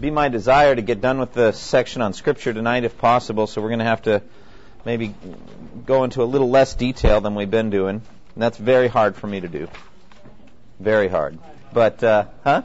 be 0.00 0.10
my 0.10 0.28
desire 0.28 0.74
to 0.74 0.82
get 0.82 1.00
done 1.00 1.18
with 1.18 1.34
the 1.34 1.52
section 1.52 2.00
on 2.00 2.14
Scripture 2.14 2.54
tonight 2.54 2.84
if 2.84 2.96
possible, 2.96 3.46
so 3.46 3.60
we're 3.60 3.68
going 3.68 3.80
to 3.80 3.84
have 3.84 4.02
to 4.02 4.22
maybe 4.84 5.14
go 5.84 6.04
into 6.04 6.22
a 6.22 6.24
little 6.24 6.48
less 6.48 6.74
detail 6.74 7.20
than 7.20 7.34
we've 7.34 7.50
been 7.50 7.68
doing. 7.68 7.96
And 7.96 8.42
that's 8.42 8.56
very 8.56 8.88
hard 8.88 9.16
for 9.16 9.26
me 9.26 9.40
to 9.40 9.48
do. 9.48 9.68
Very 10.78 11.08
hard. 11.08 11.38
But, 11.72 12.02
uh, 12.02 12.24
huh? 12.44 12.62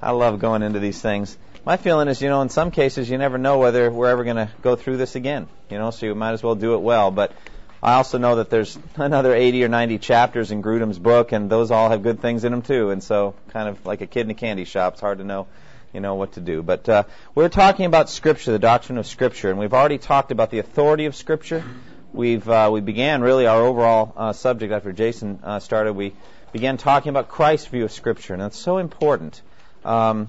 I 0.00 0.12
love 0.12 0.38
going 0.38 0.62
into 0.62 0.78
these 0.78 1.00
things. 1.00 1.36
My 1.66 1.76
feeling 1.76 2.08
is, 2.08 2.22
you 2.22 2.30
know, 2.30 2.40
in 2.40 2.48
some 2.48 2.70
cases 2.70 3.10
you 3.10 3.18
never 3.18 3.36
know 3.36 3.58
whether 3.58 3.90
we're 3.90 4.08
ever 4.08 4.24
going 4.24 4.36
to 4.36 4.48
go 4.62 4.76
through 4.76 4.96
this 4.96 5.14
again. 5.14 5.46
You 5.68 5.76
know, 5.76 5.90
so 5.90 6.06
you 6.06 6.14
might 6.14 6.32
as 6.32 6.42
well 6.42 6.54
do 6.54 6.72
it 6.74 6.80
well. 6.80 7.10
But 7.10 7.32
I 7.82 7.94
also 7.94 8.16
know 8.16 8.36
that 8.36 8.48
there's 8.48 8.78
another 8.96 9.34
80 9.34 9.64
or 9.64 9.68
90 9.68 9.98
chapters 9.98 10.50
in 10.52 10.62
Grudem's 10.62 10.98
book, 10.98 11.32
and 11.32 11.50
those 11.50 11.70
all 11.70 11.90
have 11.90 12.02
good 12.02 12.22
things 12.22 12.44
in 12.44 12.52
them 12.52 12.62
too. 12.62 12.88
And 12.90 13.02
so, 13.02 13.34
kind 13.50 13.68
of 13.68 13.84
like 13.84 14.00
a 14.00 14.06
kid 14.06 14.22
in 14.22 14.30
a 14.30 14.34
candy 14.34 14.64
shop, 14.64 14.94
it's 14.94 15.02
hard 15.02 15.18
to 15.18 15.24
know 15.24 15.46
you 15.92 16.00
know 16.00 16.14
what 16.14 16.32
to 16.32 16.40
do. 16.40 16.62
But 16.62 16.88
uh, 16.88 17.04
we're 17.34 17.48
talking 17.48 17.86
about 17.86 18.10
Scripture, 18.10 18.52
the 18.52 18.58
doctrine 18.58 18.98
of 18.98 19.06
Scripture, 19.06 19.50
and 19.50 19.58
we've 19.58 19.74
already 19.74 19.98
talked 19.98 20.30
about 20.30 20.50
the 20.50 20.58
authority 20.58 21.06
of 21.06 21.14
Scripture. 21.14 21.64
We've 22.12 22.48
uh, 22.48 22.70
we 22.72 22.80
began 22.80 23.20
really 23.22 23.46
our 23.46 23.62
overall 23.62 24.12
uh, 24.16 24.32
subject 24.32 24.72
after 24.72 24.92
Jason 24.92 25.40
uh, 25.42 25.60
started. 25.60 25.94
We 25.94 26.14
began 26.52 26.76
talking 26.76 27.10
about 27.10 27.28
Christ's 27.28 27.68
view 27.68 27.84
of 27.84 27.92
Scripture, 27.92 28.32
and 28.32 28.42
that's 28.42 28.58
so 28.58 28.78
important. 28.78 29.40
Um, 29.84 30.28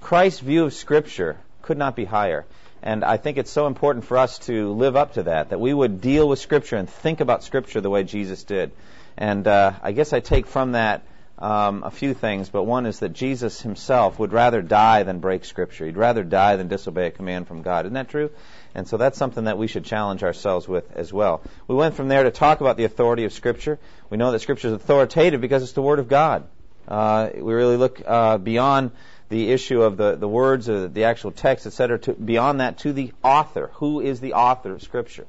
Christ's 0.00 0.40
view 0.40 0.64
of 0.64 0.74
Scripture 0.74 1.38
could 1.62 1.78
not 1.78 1.96
be 1.96 2.04
higher. 2.04 2.44
And 2.82 3.02
I 3.02 3.16
think 3.16 3.38
it's 3.38 3.50
so 3.50 3.66
important 3.66 4.04
for 4.04 4.18
us 4.18 4.38
to 4.40 4.72
live 4.72 4.94
up 4.94 5.14
to 5.14 5.22
that, 5.22 5.48
that 5.48 5.58
we 5.58 5.72
would 5.72 6.02
deal 6.02 6.28
with 6.28 6.38
Scripture 6.38 6.76
and 6.76 6.88
think 6.88 7.20
about 7.20 7.42
Scripture 7.42 7.80
the 7.80 7.88
way 7.88 8.04
Jesus 8.04 8.44
did. 8.44 8.72
And 9.16 9.46
uh, 9.46 9.72
I 9.82 9.92
guess 9.92 10.12
I 10.12 10.20
take 10.20 10.46
from 10.46 10.72
that 10.72 11.02
um, 11.38 11.82
a 11.82 11.90
few 11.90 12.14
things, 12.14 12.48
but 12.48 12.62
one 12.62 12.86
is 12.86 13.00
that 13.00 13.12
Jesus 13.12 13.60
himself 13.60 14.18
would 14.18 14.32
rather 14.32 14.62
die 14.62 15.02
than 15.02 15.18
break 15.18 15.44
Scripture. 15.44 15.86
He'd 15.86 15.96
rather 15.96 16.22
die 16.22 16.56
than 16.56 16.68
disobey 16.68 17.08
a 17.08 17.10
command 17.10 17.48
from 17.48 17.62
God. 17.62 17.86
Isn't 17.86 17.94
that 17.94 18.08
true? 18.08 18.30
And 18.74 18.86
so 18.86 18.96
that's 18.96 19.18
something 19.18 19.44
that 19.44 19.58
we 19.58 19.66
should 19.66 19.84
challenge 19.84 20.22
ourselves 20.22 20.68
with 20.68 20.90
as 20.96 21.12
well. 21.12 21.42
We 21.66 21.74
went 21.74 21.94
from 21.94 22.08
there 22.08 22.24
to 22.24 22.30
talk 22.30 22.60
about 22.60 22.76
the 22.76 22.84
authority 22.84 23.24
of 23.24 23.32
Scripture. 23.32 23.78
We 24.10 24.16
know 24.16 24.30
that 24.32 24.40
Scripture 24.40 24.68
is 24.68 24.74
authoritative 24.74 25.40
because 25.40 25.62
it's 25.62 25.72
the 25.72 25.82
Word 25.82 25.98
of 25.98 26.08
God. 26.08 26.46
Uh, 26.86 27.30
we 27.34 27.52
really 27.54 27.76
look 27.76 28.00
uh, 28.06 28.38
beyond 28.38 28.92
the 29.28 29.50
issue 29.50 29.82
of 29.82 29.96
the, 29.96 30.16
the 30.16 30.28
words 30.28 30.68
or 30.68 30.86
the 30.86 31.04
actual 31.04 31.32
text, 31.32 31.66
etc., 31.66 31.98
to, 31.98 32.12
beyond 32.12 32.60
that 32.60 32.78
to 32.78 32.92
the 32.92 33.12
author. 33.22 33.70
Who 33.74 34.00
is 34.00 34.20
the 34.20 34.34
author 34.34 34.72
of 34.72 34.82
Scripture? 34.82 35.26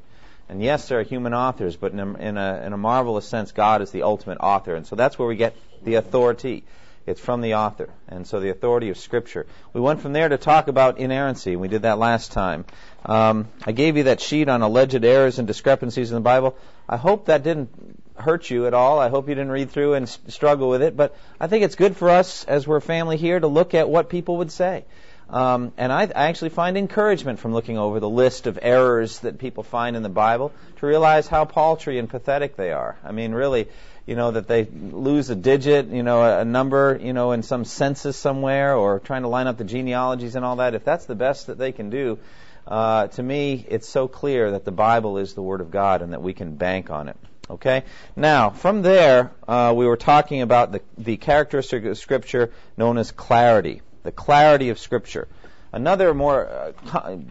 And 0.47 0.61
yes, 0.61 0.87
there 0.87 0.99
are 0.99 1.03
human 1.03 1.33
authors, 1.33 1.75
but 1.75 1.91
in 1.91 1.99
a, 1.99 2.13
in 2.17 2.37
a, 2.37 2.61
in 2.65 2.73
a 2.73 2.77
marvelous 2.77 3.27
sense, 3.27 3.51
God 3.51 3.81
is 3.81 3.89
the 3.89 4.03
ultimate 4.03 4.37
author. 4.39 4.75
And 4.75 4.85
so 4.85 4.95
that's 4.95 5.17
where 5.17 5.27
we 5.27 5.35
get 5.35 5.55
the 5.85 5.95
authority. 5.95 6.63
It's 7.05 7.21
from 7.21 7.41
the 7.41 7.55
author. 7.55 7.89
And 8.07 8.25
so 8.25 8.39
the 8.39 8.49
authority 8.49 8.89
of 8.89 8.97
Scripture. 8.97 9.45
We 9.73 9.81
went 9.81 10.01
from 10.01 10.13
there 10.13 10.27
to 10.27 10.37
talk 10.37 10.67
about 10.67 10.97
inerrancy. 10.97 11.55
We 11.55 11.67
did 11.67 11.83
that 11.83 11.99
last 11.99 12.31
time. 12.31 12.65
Um, 13.05 13.47
I 13.63 13.73
gave 13.73 13.95
you 13.95 14.03
that 14.03 14.21
sheet 14.21 14.49
on 14.49 14.63
alleged 14.63 15.05
errors 15.05 15.37
and 15.37 15.47
discrepancies 15.47 16.09
in 16.09 16.15
the 16.15 16.21
Bible. 16.21 16.57
I 16.89 16.97
hope 16.97 17.27
that 17.27 17.43
didn't 17.43 17.69
hurt 18.15 18.49
you 18.49 18.65
at 18.65 18.73
all. 18.73 18.99
I 18.99 19.09
hope 19.09 19.29
you 19.29 19.35
didn't 19.35 19.51
read 19.51 19.69
through 19.69 19.93
and 19.93 20.09
struggle 20.09 20.67
with 20.69 20.81
it. 20.81 20.97
But 20.97 21.15
I 21.39 21.45
think 21.45 21.63
it's 21.63 21.75
good 21.75 21.95
for 21.95 22.09
us 22.09 22.43
as 22.45 22.67
we're 22.67 22.77
a 22.77 22.81
family 22.81 23.17
here 23.17 23.39
to 23.39 23.47
look 23.47 23.75
at 23.75 23.87
what 23.87 24.09
people 24.09 24.37
would 24.37 24.51
say. 24.51 24.85
Um, 25.29 25.73
and 25.77 25.91
I, 25.91 26.03
I 26.03 26.27
actually 26.27 26.49
find 26.49 26.77
encouragement 26.77 27.39
from 27.39 27.53
looking 27.53 27.77
over 27.77 27.99
the 27.99 28.09
list 28.09 28.45
of 28.45 28.59
errors 28.61 29.19
that 29.19 29.39
people 29.39 29.63
find 29.63 29.95
in 29.95 30.03
the 30.03 30.09
Bible 30.09 30.51
to 30.77 30.85
realize 30.85 31.27
how 31.27 31.45
paltry 31.45 31.97
and 31.97 32.07
pathetic 32.07 32.55
they 32.55 32.71
are. 32.71 32.95
I 33.03 33.11
mean, 33.11 33.31
really, 33.31 33.67
you 34.05 34.15
know, 34.15 34.31
that 34.31 34.47
they 34.47 34.65
lose 34.65 35.29
a 35.29 35.35
digit, 35.35 35.87
you 35.87 36.03
know, 36.03 36.21
a, 36.21 36.41
a 36.41 36.45
number, 36.45 36.99
you 37.01 37.13
know, 37.13 37.31
in 37.31 37.43
some 37.43 37.65
census 37.65 38.17
somewhere, 38.17 38.75
or 38.75 38.99
trying 38.99 39.23
to 39.23 39.27
line 39.27 39.47
up 39.47 39.57
the 39.57 39.63
genealogies 39.63 40.35
and 40.35 40.45
all 40.45 40.57
that. 40.57 40.75
If 40.75 40.83
that's 40.83 41.05
the 41.05 41.15
best 41.15 41.47
that 41.47 41.57
they 41.57 41.71
can 41.71 41.89
do, 41.89 42.19
uh, 42.67 43.07
to 43.07 43.23
me, 43.23 43.65
it's 43.67 43.87
so 43.87 44.07
clear 44.07 44.51
that 44.51 44.65
the 44.65 44.71
Bible 44.71 45.17
is 45.17 45.33
the 45.33 45.41
Word 45.41 45.61
of 45.61 45.71
God 45.71 46.01
and 46.01 46.13
that 46.13 46.21
we 46.21 46.33
can 46.33 46.55
bank 46.55 46.89
on 46.89 47.09
it. 47.09 47.17
Okay? 47.49 47.83
Now, 48.15 48.49
from 48.49 48.81
there, 48.81 49.31
uh, 49.47 49.73
we 49.75 49.85
were 49.85 49.97
talking 49.97 50.41
about 50.41 50.71
the, 50.71 50.81
the 50.97 51.17
characteristic 51.17 51.85
of 51.85 51.97
Scripture 51.97 52.51
known 52.77 52.97
as 52.97 53.11
clarity 53.11 53.81
the 54.05 54.11
clarity 54.11 54.69
of 54.69 54.79
Scripture. 54.79 55.27
Another 55.73 56.13
more 56.13 56.47
uh, 56.47 56.71
co- 56.85 57.25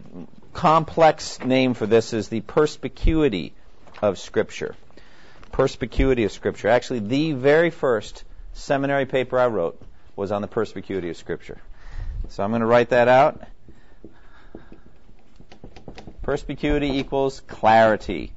complex 0.53 1.39
name 1.39 1.73
for 1.73 1.87
this 1.87 2.13
is 2.13 2.27
the 2.27 2.41
perspicuity 2.41 3.53
of 4.01 4.19
Scripture. 4.19 4.75
Perspicuity 5.55 6.25
of 6.25 6.33
Scripture. 6.33 6.67
Actually, 6.67 6.99
the 6.99 7.31
very 7.31 7.69
first 7.69 8.25
seminary 8.51 9.05
paper 9.05 9.39
I 9.39 9.47
wrote 9.47 9.81
was 10.17 10.33
on 10.33 10.41
the 10.41 10.49
perspicuity 10.49 11.09
of 11.09 11.15
Scripture. 11.15 11.57
So 12.27 12.43
I'm 12.43 12.49
going 12.49 12.59
to 12.59 12.65
write 12.65 12.89
that 12.89 13.07
out. 13.07 13.41
Perspicuity 16.23 16.97
equals 16.97 17.39
clarity. 17.39 18.33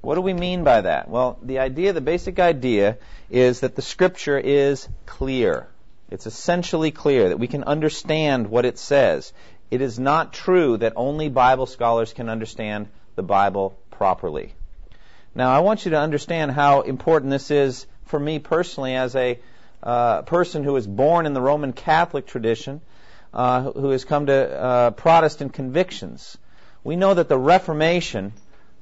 What 0.00 0.16
do 0.16 0.20
we 0.20 0.32
mean 0.32 0.64
by 0.64 0.80
that? 0.80 1.08
Well, 1.08 1.38
the 1.44 1.60
idea, 1.60 1.92
the 1.92 2.00
basic 2.00 2.40
idea, 2.40 2.98
is 3.30 3.60
that 3.60 3.76
the 3.76 3.82
Scripture 3.82 4.36
is 4.36 4.88
clear. 5.06 5.68
It's 6.10 6.26
essentially 6.26 6.90
clear 6.90 7.28
that 7.28 7.38
we 7.38 7.46
can 7.46 7.62
understand 7.62 8.48
what 8.48 8.64
it 8.64 8.78
says. 8.78 9.32
It 9.70 9.80
is 9.80 10.00
not 10.00 10.32
true 10.32 10.76
that 10.78 10.94
only 10.96 11.28
Bible 11.28 11.66
scholars 11.66 12.12
can 12.12 12.28
understand 12.28 12.88
the 13.14 13.22
Bible 13.22 13.78
properly. 13.92 14.54
Now, 15.38 15.52
I 15.52 15.60
want 15.60 15.84
you 15.84 15.92
to 15.92 16.00
understand 16.00 16.50
how 16.50 16.80
important 16.80 17.30
this 17.30 17.52
is 17.52 17.86
for 18.06 18.18
me 18.18 18.40
personally 18.40 18.96
as 18.96 19.14
a 19.14 19.38
uh, 19.80 20.22
person 20.22 20.64
who 20.64 20.72
was 20.72 20.84
born 20.84 21.26
in 21.26 21.32
the 21.32 21.40
Roman 21.40 21.72
Catholic 21.72 22.26
tradition, 22.26 22.80
uh, 23.32 23.62
who 23.70 23.90
has 23.90 24.04
come 24.04 24.26
to 24.26 24.34
uh, 24.34 24.90
Protestant 24.90 25.52
convictions. 25.52 26.36
We 26.82 26.96
know 26.96 27.14
that 27.14 27.28
the 27.28 27.38
Reformation 27.38 28.32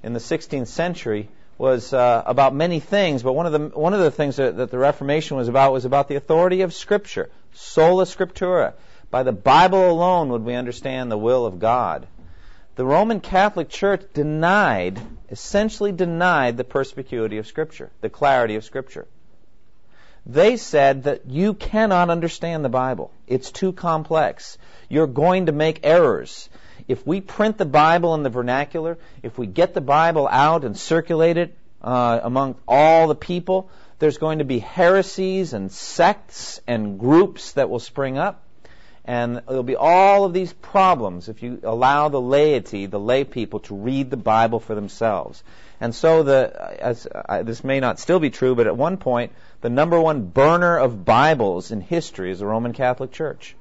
in 0.03 0.15
the 0.15 0.19
16th 0.19 0.69
century 0.69 1.28
was 1.59 1.93
uh, 1.93 2.22
about 2.25 2.55
many 2.55 2.81
things, 2.81 3.23
but 3.23 3.34
one 3.34 3.44
of 3.44 3.53
the 3.53 3.78
one 3.78 3.93
of 3.93 4.00
the 4.00 4.11
things 4.11 4.37
that, 4.37 4.56
that, 4.56 4.71
the 4.71 4.78
Reformation 4.78 5.37
was 5.37 5.49
about 5.49 5.75
was 5.75 5.84
about 5.84 6.09
the 6.09 6.17
authority 6.17 6.62
of 6.62 6.73
Scripture, 6.73 7.28
sola 7.53 8.05
scriptura. 8.05 8.73
By 9.11 9.25
the 9.25 9.33
Bible 9.33 9.91
alone 9.91 10.31
would 10.31 10.43
we 10.43 10.55
understand 10.55 11.11
the 11.11 11.19
will 11.19 11.44
of 11.44 11.59
God. 11.59 12.06
The 12.76 12.87
Roman 12.87 13.20
Catholic 13.20 13.69
Church 13.69 14.03
denied, 14.14 15.00
essentially 15.31 15.92
denied 15.92 16.56
the 16.56 16.64
perspicuity 16.64 17.38
of 17.38 17.47
Scripture, 17.47 17.91
the 18.00 18.10
clarity 18.10 18.56
of 18.56 18.64
Scripture. 18.64 19.06
They 20.25 20.56
said 20.56 21.04
that 21.04 21.26
you 21.26 21.54
cannot 21.54 22.10
understand 22.10 22.64
the 22.64 22.69
Bible. 22.69 23.12
It's 23.26 23.50
too 23.50 23.72
complex. 23.72 24.59
You're 24.88 25.06
going 25.06 25.47
to 25.47 25.53
make 25.53 25.81
errors 25.84 26.48
if 26.88 27.06
we 27.06 27.20
print 27.20 27.59
the 27.59 27.64
Bible 27.64 28.14
in 28.14 28.22
the 28.22 28.31
vernacular, 28.31 28.98
if 29.22 29.38
we 29.38 29.47
get 29.47 29.75
the 29.75 29.81
Bible 29.81 30.28
out 30.31 30.64
and 30.64 30.76
circulate 30.76 31.37
it 31.37 31.56
uh, 31.82 32.20
among 32.22 32.56
all 32.69 33.08
the 33.08 33.14
people, 33.14 33.70
there's 33.98 34.19
going 34.19 34.38
to 34.38 34.44
be 34.44 34.58
heresies 34.58 35.53
and 35.53 35.72
sects 35.72 36.60
and 36.66 36.98
groups 36.98 37.53
that 37.53 37.70
will 37.70 37.81
spring 37.81 38.19
up. 38.19 38.43
And 39.06 39.41
there'll 39.47 39.62
be 39.62 39.77
all 39.77 40.25
of 40.25 40.33
these 40.33 40.53
problems 40.53 41.29
if 41.29 41.41
you 41.41 41.61
allow 41.62 42.08
the 42.08 42.20
laity, 42.20 42.87
the 42.87 42.99
lay 42.99 43.23
people, 43.23 43.61
to 43.61 43.75
read 43.76 44.11
the 44.11 44.17
Bible 44.17 44.58
for 44.58 44.75
themselves. 44.75 45.44
And 45.81 45.94
so 45.94 46.25
the, 46.25 46.76
as, 46.81 47.06
this 47.44 47.62
may 47.62 47.79
not 47.79 48.00
still 48.00 48.19
be 48.19 48.31
true, 48.31 48.56
but 48.56 48.67
at 48.67 48.76
one 48.76 48.97
point, 48.97 49.31
the 49.61 49.70
number 49.70 50.00
one 50.00 50.26
burner 50.26 50.76
of 50.76 51.05
Bibles 51.05 51.70
in 51.70 51.81
history 51.81 52.32
is 52.32 52.41
the 52.41 52.47
Roman 52.47 52.73
Catholic 52.73 53.12
Church. 53.12 53.55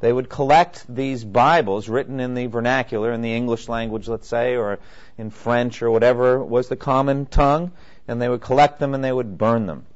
They 0.00 0.12
would 0.12 0.28
collect 0.28 0.84
these 0.94 1.24
Bibles 1.24 1.88
written 1.88 2.20
in 2.20 2.34
the 2.34 2.46
vernacular, 2.46 3.12
in 3.12 3.22
the 3.22 3.34
English 3.34 3.68
language, 3.68 4.06
let's 4.06 4.28
say, 4.28 4.56
or 4.56 4.78
in 5.16 5.30
French 5.30 5.82
or 5.82 5.90
whatever 5.90 6.42
was 6.42 6.68
the 6.68 6.76
common 6.76 7.26
tongue, 7.26 7.72
and 8.06 8.20
they 8.20 8.28
would 8.28 8.40
collect 8.40 8.78
them 8.78 8.94
and 8.94 9.02
they 9.02 9.12
would 9.12 9.38
burn 9.38 9.66
them. 9.66 9.86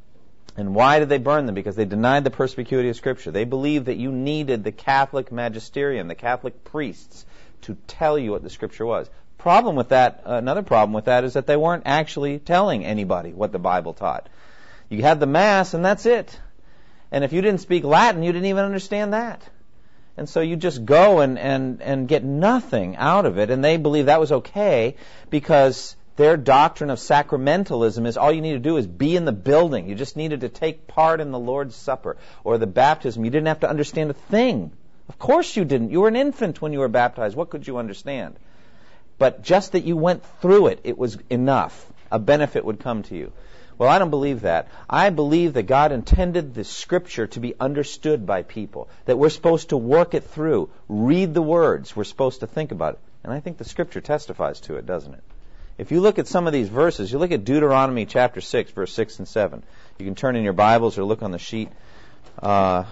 And 0.57 0.75
why 0.75 1.01
did 1.01 1.09
they 1.09 1.19
burn 1.19 1.47
them? 1.47 1.55
Because 1.55 1.75
they 1.75 1.85
denied 1.85 2.25
the 2.25 2.31
perspicuity 2.31 2.89
of 2.89 2.97
Scripture. 2.97 3.31
They 3.33 3.45
believed 3.45 3.87
that 3.87 3.97
you 3.97 4.13
needed 4.13 4.63
the 4.63 4.73
Catholic 4.73 5.33
magisterium, 5.33 6.07
the 6.07 6.15
Catholic 6.15 6.63
priests, 6.65 7.27
to 7.63 7.77
tell 7.87 8.19
you 8.19 8.31
what 8.31 8.43
the 8.43 8.51
Scripture 8.51 8.87
was. 8.87 9.11
Problem 9.39 9.75
with 9.75 9.89
that, 9.89 10.23
uh, 10.27 10.35
another 10.35 10.63
problem 10.63 10.93
with 10.93 11.07
that 11.07 11.25
is 11.25 11.35
that 11.35 11.47
they 11.47 11.57
weren't 11.57 11.83
actually 11.87 12.39
telling 12.39 12.85
anybody 12.85 13.33
what 13.33 13.53
the 13.53 13.59
Bible 13.59 13.95
taught. 13.95 14.29
You 14.89 15.03
had 15.03 15.19
the 15.19 15.27
Mass 15.27 15.75
and 15.75 15.85
that's 15.85 16.07
it. 16.07 16.39
And 17.11 17.25
if 17.25 17.33
you 17.33 17.43
didn't 17.43 17.61
speak 17.61 17.85
Latin, 17.85 18.23
you 18.23 18.33
didn't 18.33 18.49
even 18.49 18.65
understand 18.65 19.13
that. 19.13 19.43
And 20.17 20.29
so 20.29 20.41
you 20.41 20.57
just 20.57 20.85
go 20.85 21.21
and, 21.21 21.39
and, 21.39 21.83
and 21.83 22.07
get 22.07 22.23
nothing 22.23 22.97
out 22.97 23.27
of 23.27 23.39
it. 23.39 23.51
And 23.51 23.65
they 23.65 23.77
believe 23.77 24.07
that 24.07 24.21
was 24.21 24.31
okay 24.31 24.97
because 25.31 25.97
their 26.17 26.37
doctrine 26.37 26.91
of 26.91 26.99
sacramentalism 26.99 28.07
is 28.07 28.17
all 28.17 28.31
you 28.31 28.41
need 28.41 28.53
to 28.53 28.59
do 28.61 28.77
is 28.77 28.87
be 28.87 29.17
in 29.17 29.25
the 29.25 29.33
building. 29.33 29.89
You 29.89 29.95
just 29.95 30.17
needed 30.17 30.43
to 30.43 30.49
take 30.49 30.87
part 30.87 31.21
in 31.21 31.33
the 31.33 31.39
Lord's 31.39 31.75
Supper 31.75 32.17
or 32.45 32.59
the 32.59 32.67
baptism. 32.67 33.25
You 33.25 33.31
didn't 33.31 33.49
have 33.49 33.61
to 33.61 33.69
understand 33.69 34.11
a 34.11 34.15
thing. 34.15 34.71
Of 35.09 35.19
course 35.19 35.57
you 35.57 35.65
didn't. 35.65 35.91
You 35.91 36.03
were 36.03 36.09
an 36.09 36.17
infant 36.17 36.63
when 36.63 36.73
you 36.73 36.79
were 36.79 36.89
baptized. 36.89 37.37
What 37.37 37.51
could 37.51 37.67
you 37.67 37.79
understand? 37.79 38.37
But 39.19 39.43
just 39.43 39.73
that 39.73 39.85
you 39.85 39.97
went 39.97 40.25
through 40.41 40.69
it, 40.69 40.81
it 40.85 40.97
was 40.97 41.19
enough. 41.31 41.87
A 42.11 42.19
benefit 42.19 42.65
would 42.65 42.81
come 42.81 43.03
to 43.05 43.17
you. 43.17 43.33
Well, 43.77 43.89
I 43.89 43.99
don't 43.99 44.11
believe 44.11 44.43
that. 44.43 44.69
I 44.89 45.11
believe 45.11 45.55
that 45.55 45.65
God 45.65 45.91
intended 45.91 46.55
the 46.55 46.63
scripture 46.63 47.27
to 47.29 47.41
be 47.41 47.55
understood 47.59 48.25
by 48.25 48.43
people, 48.43 48.89
that 49.07 49.19
we're 49.19 49.31
supposed 49.31 49.71
to 49.71 49.77
work 49.77 50.15
it 50.15 50.23
through, 50.23 50.71
read 50.89 51.35
the 51.35 51.43
words, 51.43 51.97
we're 51.97 52.05
supposed 52.05 52.41
to 52.41 52.47
think 52.47 52.71
about 52.71 52.95
it. 52.95 53.01
And 53.25 53.33
I 53.33 53.41
think 53.41 53.59
the 53.59 53.65
scripture 53.65 54.01
testifies 54.01 54.61
to 54.61 54.77
it, 54.77 54.87
doesn't 54.87 55.15
it? 55.15 55.25
If 55.77 55.91
you 55.91 56.01
look 56.01 56.19
at 56.19 56.29
some 56.29 56.47
of 56.47 56.53
these 56.53 56.69
verses, 56.69 57.11
you 57.11 57.19
look 57.19 57.33
at 57.33 57.45
Deuteronomy 57.45 58.07
chapter 58.07 58.41
6, 58.41 58.71
verse 58.71 58.93
6 58.93 59.19
and 59.19 59.29
7. 59.29 59.63
You 59.99 60.05
can 60.05 60.15
turn 60.15 60.37
in 60.37 60.45
your 60.45 60.53
Bibles 60.53 60.99
or 60.99 61.05
look 61.05 61.23
on 61.23 61.33
the 61.33 61.39
sheet. 61.39 61.69
Uh, 62.41 62.85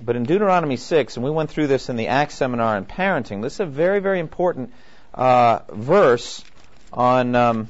but 0.00 0.16
in 0.16 0.24
Deuteronomy 0.24 0.76
6, 0.76 1.16
and 1.16 1.24
we 1.24 1.30
went 1.30 1.50
through 1.50 1.68
this 1.68 1.88
in 1.88 1.96
the 1.96 2.08
Acts 2.08 2.34
seminar 2.34 2.76
on 2.76 2.86
parenting, 2.86 3.40
this 3.40 3.54
is 3.54 3.60
a 3.60 3.66
very, 3.66 4.00
very 4.00 4.18
important 4.18 4.72
uh, 5.14 5.60
verse 5.68 6.44
on, 6.92 7.36
um, 7.36 7.68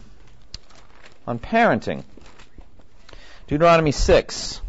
on 1.27 1.39
parenting. 1.39 2.03
Deuteronomy 3.47 3.93
6. 3.93 4.63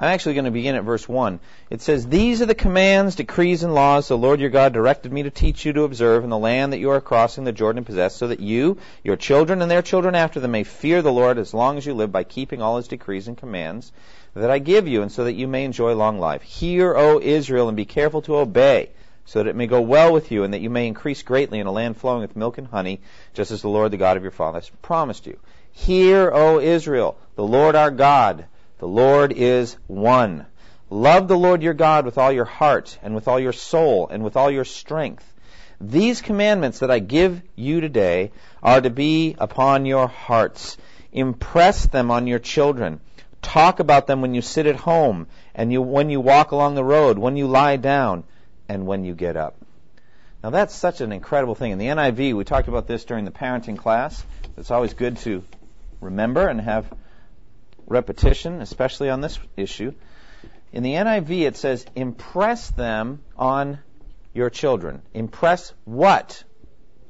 I'm 0.00 0.10
actually 0.14 0.34
going 0.34 0.44
to 0.44 0.52
begin 0.52 0.76
at 0.76 0.84
verse 0.84 1.08
1. 1.08 1.40
It 1.70 1.82
says, 1.82 2.06
These 2.06 2.40
are 2.40 2.46
the 2.46 2.54
commands, 2.54 3.16
decrees, 3.16 3.64
and 3.64 3.74
laws 3.74 4.06
the 4.06 4.16
Lord 4.16 4.38
your 4.38 4.48
God 4.48 4.72
directed 4.72 5.12
me 5.12 5.24
to 5.24 5.30
teach 5.30 5.64
you 5.64 5.72
to 5.72 5.82
observe 5.82 6.22
in 6.22 6.30
the 6.30 6.38
land 6.38 6.72
that 6.72 6.78
you 6.78 6.90
are 6.90 7.00
crossing 7.00 7.42
the 7.42 7.50
Jordan 7.50 7.82
to 7.82 7.86
possess, 7.86 8.14
so 8.14 8.28
that 8.28 8.38
you, 8.38 8.78
your 9.02 9.16
children, 9.16 9.60
and 9.60 9.68
their 9.68 9.82
children 9.82 10.14
after 10.14 10.38
them 10.38 10.52
may 10.52 10.62
fear 10.62 11.02
the 11.02 11.10
Lord 11.10 11.36
as 11.36 11.52
long 11.52 11.78
as 11.78 11.84
you 11.84 11.94
live 11.94 12.12
by 12.12 12.22
keeping 12.22 12.62
all 12.62 12.76
his 12.76 12.86
decrees 12.86 13.26
and 13.26 13.36
commands 13.36 13.90
that 14.34 14.52
I 14.52 14.60
give 14.60 14.86
you, 14.86 15.02
and 15.02 15.10
so 15.10 15.24
that 15.24 15.32
you 15.32 15.48
may 15.48 15.64
enjoy 15.64 15.94
long 15.94 16.20
life. 16.20 16.42
Hear, 16.42 16.94
O 16.94 17.20
Israel, 17.20 17.66
and 17.66 17.76
be 17.76 17.84
careful 17.84 18.22
to 18.22 18.36
obey, 18.36 18.90
so 19.24 19.40
that 19.40 19.50
it 19.50 19.56
may 19.56 19.66
go 19.66 19.80
well 19.80 20.12
with 20.12 20.30
you, 20.30 20.44
and 20.44 20.54
that 20.54 20.60
you 20.60 20.70
may 20.70 20.86
increase 20.86 21.22
greatly 21.22 21.58
in 21.58 21.66
a 21.66 21.72
land 21.72 21.96
flowing 21.96 22.20
with 22.20 22.36
milk 22.36 22.56
and 22.58 22.68
honey, 22.68 23.00
just 23.34 23.50
as 23.50 23.62
the 23.62 23.68
Lord, 23.68 23.90
the 23.90 23.96
God 23.96 24.16
of 24.16 24.22
your 24.22 24.30
fathers, 24.30 24.70
promised 24.80 25.26
you. 25.26 25.40
Hear, 25.72 26.30
O 26.32 26.60
Israel, 26.60 27.18
the 27.34 27.42
Lord 27.42 27.74
our 27.74 27.90
God 27.90 28.44
the 28.78 28.88
Lord 28.88 29.32
is 29.32 29.76
one. 29.86 30.46
Love 30.90 31.28
the 31.28 31.36
Lord 31.36 31.62
your 31.62 31.74
God 31.74 32.04
with 32.04 32.18
all 32.18 32.32
your 32.32 32.44
heart 32.44 32.98
and 33.02 33.14
with 33.14 33.28
all 33.28 33.38
your 33.38 33.52
soul 33.52 34.08
and 34.08 34.24
with 34.24 34.36
all 34.36 34.50
your 34.50 34.64
strength. 34.64 35.24
These 35.80 36.22
commandments 36.22 36.80
that 36.80 36.90
I 36.90 36.98
give 36.98 37.42
you 37.54 37.80
today 37.80 38.32
are 38.62 38.80
to 38.80 38.90
be 38.90 39.36
upon 39.38 39.86
your 39.86 40.08
hearts. 40.08 40.76
Impress 41.12 41.86
them 41.86 42.10
on 42.10 42.26
your 42.26 42.38
children. 42.38 43.00
Talk 43.42 43.80
about 43.80 44.06
them 44.06 44.22
when 44.22 44.34
you 44.34 44.42
sit 44.42 44.66
at 44.66 44.76
home 44.76 45.26
and 45.54 45.72
you, 45.72 45.82
when 45.82 46.10
you 46.10 46.20
walk 46.20 46.52
along 46.52 46.74
the 46.74 46.84
road, 46.84 47.18
when 47.18 47.36
you 47.36 47.46
lie 47.46 47.76
down, 47.76 48.24
and 48.68 48.86
when 48.86 49.04
you 49.04 49.14
get 49.14 49.36
up. 49.36 49.56
Now 50.42 50.50
that's 50.50 50.74
such 50.74 51.00
an 51.00 51.10
incredible 51.10 51.54
thing. 51.54 51.72
In 51.72 51.78
the 51.78 51.86
NIV, 51.86 52.34
we 52.34 52.44
talked 52.44 52.68
about 52.68 52.86
this 52.86 53.04
during 53.04 53.24
the 53.24 53.30
parenting 53.30 53.78
class. 53.78 54.24
It's 54.56 54.70
always 54.70 54.94
good 54.94 55.16
to 55.18 55.42
remember 56.00 56.46
and 56.46 56.60
have 56.60 56.86
repetition, 57.88 58.60
especially 58.60 59.10
on 59.10 59.20
this 59.20 59.38
issue. 59.56 59.92
In 60.72 60.82
the 60.82 60.94
NIV, 60.94 61.46
it 61.46 61.56
says, 61.56 61.86
impress 61.96 62.70
them 62.70 63.22
on 63.36 63.78
your 64.34 64.50
children. 64.50 65.02
Impress 65.14 65.72
what? 65.84 66.44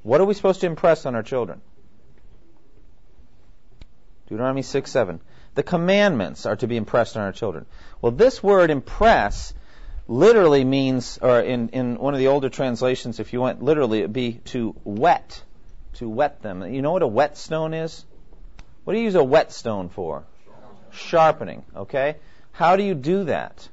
What 0.03 0.21
are 0.21 0.25
we 0.25 0.35
supposed 0.35 0.61
to 0.61 0.67
impress 0.67 1.05
on 1.07 1.15
our 1.15 1.23
children? 1.23 1.61
Deuteronomy 4.29 4.63
6 4.63 4.91
7. 4.91 5.21
The 5.55 5.63
commandments 5.63 6.47
are 6.47 6.57
to 6.57 6.69
be 6.69 6.77
impressed 6.77 7.17
on 7.17 7.25
our 7.25 7.33
children. 7.33 7.67
Well, 8.01 8.13
this 8.13 8.43
word 8.43 8.71
impress 8.71 9.55
literally 10.07 10.65
means, 10.65 11.19
or 11.21 11.41
in, 11.41 11.71
in 11.71 11.99
one 11.99 12.15
of 12.15 12.21
the 12.21 12.29
older 12.29 12.49
translations, 12.49 13.19
if 13.19 13.33
you 13.33 13.41
went 13.41 13.63
literally, 13.63 13.99
it 13.99 14.03
would 14.03 14.13
be 14.13 14.35
to 14.47 14.71
whet. 14.85 15.43
To 15.95 16.09
whet 16.09 16.43
them. 16.43 16.63
You 16.73 16.83
know 16.83 16.93
what 16.93 17.03
a 17.03 17.07
whetstone 17.07 17.75
is? 17.75 18.05
What 18.85 18.93
do 18.93 19.01
you 19.01 19.07
use 19.07 19.17
a 19.17 19.25
whetstone 19.25 19.89
for? 19.89 20.25
Sharpening. 20.99 21.65
Okay? 21.75 22.17
How 22.53 22.77
do 22.77 22.83
you 22.83 22.95
do 22.95 23.25
that? 23.25 23.69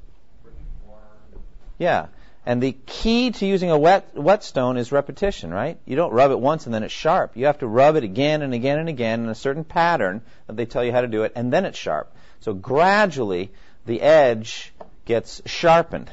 Yeah. 1.78 2.08
And 2.46 2.62
the 2.62 2.74
key 2.86 3.32
to 3.32 3.46
using 3.46 3.72
a 3.72 3.78
wet 3.78 4.16
whetstone 4.16 4.78
is 4.78 4.92
repetition, 4.92 5.52
right? 5.52 5.80
You 5.86 5.96
don't 5.96 6.12
rub 6.12 6.30
it 6.32 6.40
once 6.40 6.66
and 6.66 6.74
then 6.76 6.84
it's 6.84 6.94
sharp. 6.94 7.36
You 7.36 7.48
have 7.48 7.60
to 7.60 7.68
rub 7.68 7.96
it 7.96 8.04
again 8.04 8.44
and 8.44 8.54
again 8.54 8.78
and 8.78 8.88
again 8.88 9.24
in 9.24 9.30
a 9.30 9.36
certain 9.36 9.64
pattern 9.64 10.22
that 10.46 10.56
they 10.56 10.66
tell 10.66 10.84
you 10.84 10.92
how 10.92 11.02
to 11.02 11.08
do 11.08 11.24
it, 11.24 11.34
and 11.36 11.52
then 11.52 11.66
it's 11.66 11.78
sharp. 11.78 12.16
So 12.42 12.54
gradually, 12.54 13.52
the 13.88 14.02
edge 14.02 14.72
gets 15.06 15.42
sharpened. 15.48 16.12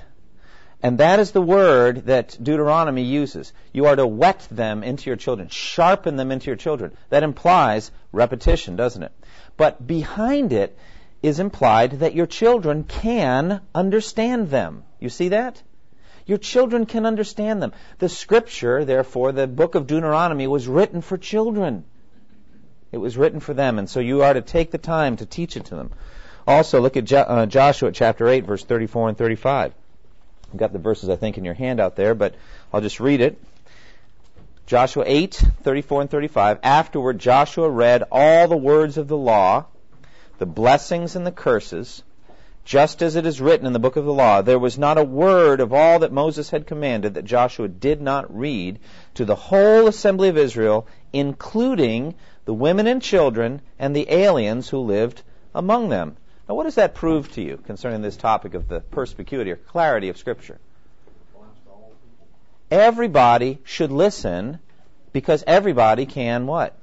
And 0.83 0.99
that 0.99 1.21
is 1.21 1.31
the 1.31 1.43
word 1.43 2.07
that 2.07 2.37
Deuteronomy 2.43 3.03
uses. 3.03 3.53
You 3.73 3.87
are 3.87 3.95
to 3.95 4.07
whet 4.07 4.49
them 4.51 4.83
into 4.83 5.11
your 5.11 5.17
children, 5.17 5.49
sharpen 5.49 6.17
them 6.17 6.33
into 6.33 6.47
your 6.47 6.57
children. 6.57 6.97
That 7.11 7.23
implies 7.23 7.91
repetition, 8.11 8.75
doesn't 8.77 9.03
it? 9.03 9.13
But 9.57 9.87
behind 9.87 10.53
it 10.53 10.77
is 11.23 11.39
implied 11.39 12.01
that 12.01 12.15
your 12.15 12.27
children 12.27 12.85
can 12.85 13.61
understand 13.75 14.51
them. 14.51 14.83
You 14.99 15.09
see 15.09 15.29
that? 15.29 15.63
Your 16.27 16.39
children 16.39 16.87
can 16.87 17.07
understand 17.07 17.63
them. 17.63 17.73
The 17.99 18.09
scripture, 18.09 18.85
therefore, 18.85 19.33
the 19.33 19.47
book 19.47 19.75
of 19.75 19.87
Deuteronomy 19.87 20.47
was 20.47 20.69
written 20.69 21.01
for 21.01 21.19
children. 21.19 21.85
It 22.91 22.99
was 22.99 23.17
written 23.17 23.41
for 23.41 23.55
them, 23.55 23.79
and 23.79 23.89
so 23.89 24.01
you 24.01 24.23
are 24.23 24.35
to 24.35 24.43
take 24.43 24.71
the 24.71 24.79
time 24.79 25.17
to 25.17 25.27
teach 25.27 25.57
it 25.57 25.67
to 25.67 25.77
them. 25.77 25.91
Also, 26.47 26.81
look 26.81 26.97
at 26.97 27.05
jo- 27.05 27.19
uh, 27.21 27.47
Joshua 27.47 27.93
chapter 27.93 28.29
8, 28.29 28.45
verse 28.45 28.65
34 28.65 29.11
and 29.11 29.19
35. 29.19 29.73
I've 30.53 30.59
got 30.59 30.73
the 30.73 30.79
verses, 30.79 31.09
I 31.09 31.17
think, 31.17 31.39
in 31.39 31.45
your 31.45 31.55
handout 31.55 31.97
there, 31.97 32.15
but 32.15 32.35
I'll 32.73 32.81
just 32.81 33.01
read 33.01 33.21
it. 33.21 33.39
Joshua 34.67 35.05
8, 35.07 35.35
34 35.63 36.03
and 36.03 36.11
35. 36.11 36.59
Afterward, 36.63 37.19
Joshua 37.19 37.69
read 37.69 38.05
all 38.13 38.49
the 38.49 38.57
words 38.57 38.99
of 38.99 39.09
the 39.09 39.17
law 39.17 39.67
the 40.39 40.47
blessings 40.47 41.17
and 41.17 41.27
the 41.27 41.33
curses, 41.33 42.03
just 42.65 43.03
as 43.03 43.17
it 43.17 43.27
is 43.27 43.41
written 43.41 43.67
in 43.67 43.73
the 43.73 43.79
book 43.79 43.97
of 43.97 44.05
the 44.05 44.13
law, 44.13 44.41
there 44.43 44.59
was 44.59 44.79
not 44.79 44.99
a 44.99 45.05
word 45.05 45.61
of 45.61 45.73
all 45.73 45.99
that 46.01 46.13
Moses 46.13 46.51
had 46.51 46.67
commanded 46.67 47.15
that 47.15 47.25
Joshua 47.25 47.69
did 47.69 48.01
not 48.01 48.37
read 48.37 48.79
to 49.15 49.25
the 49.25 49.35
whole 49.35 49.89
assembly 49.89 50.29
of 50.29 50.39
Israel, 50.39 50.87
including 51.13 52.15
the 52.45 52.55
women 52.55 52.87
and 52.87 53.03
children 53.03 53.61
and 53.79 53.95
the 53.95 54.11
aliens 54.11 54.69
who 54.69 54.79
lived 54.79 55.23
among 55.55 55.89
them. 55.89 56.17
Now, 56.49 56.55
what 56.55 56.65
does 56.65 56.77
that 56.77 56.95
prove 56.95 57.33
to 57.33 57.43
you 57.43 57.57
concerning 57.67 58.03
this 58.03 58.17
topic 58.17 58.55
of 58.55 58.69
the 58.69 58.81
perspicuity 58.81 59.51
or 59.51 59.57
clarity 59.57 60.09
of 60.09 60.17
Scripture? 60.17 60.59
Everybody 62.71 63.59
should 63.65 63.93
listen 63.93 64.59
because 65.13 65.45
everybody 65.47 66.07
can 66.07 66.47
what? 66.47 66.77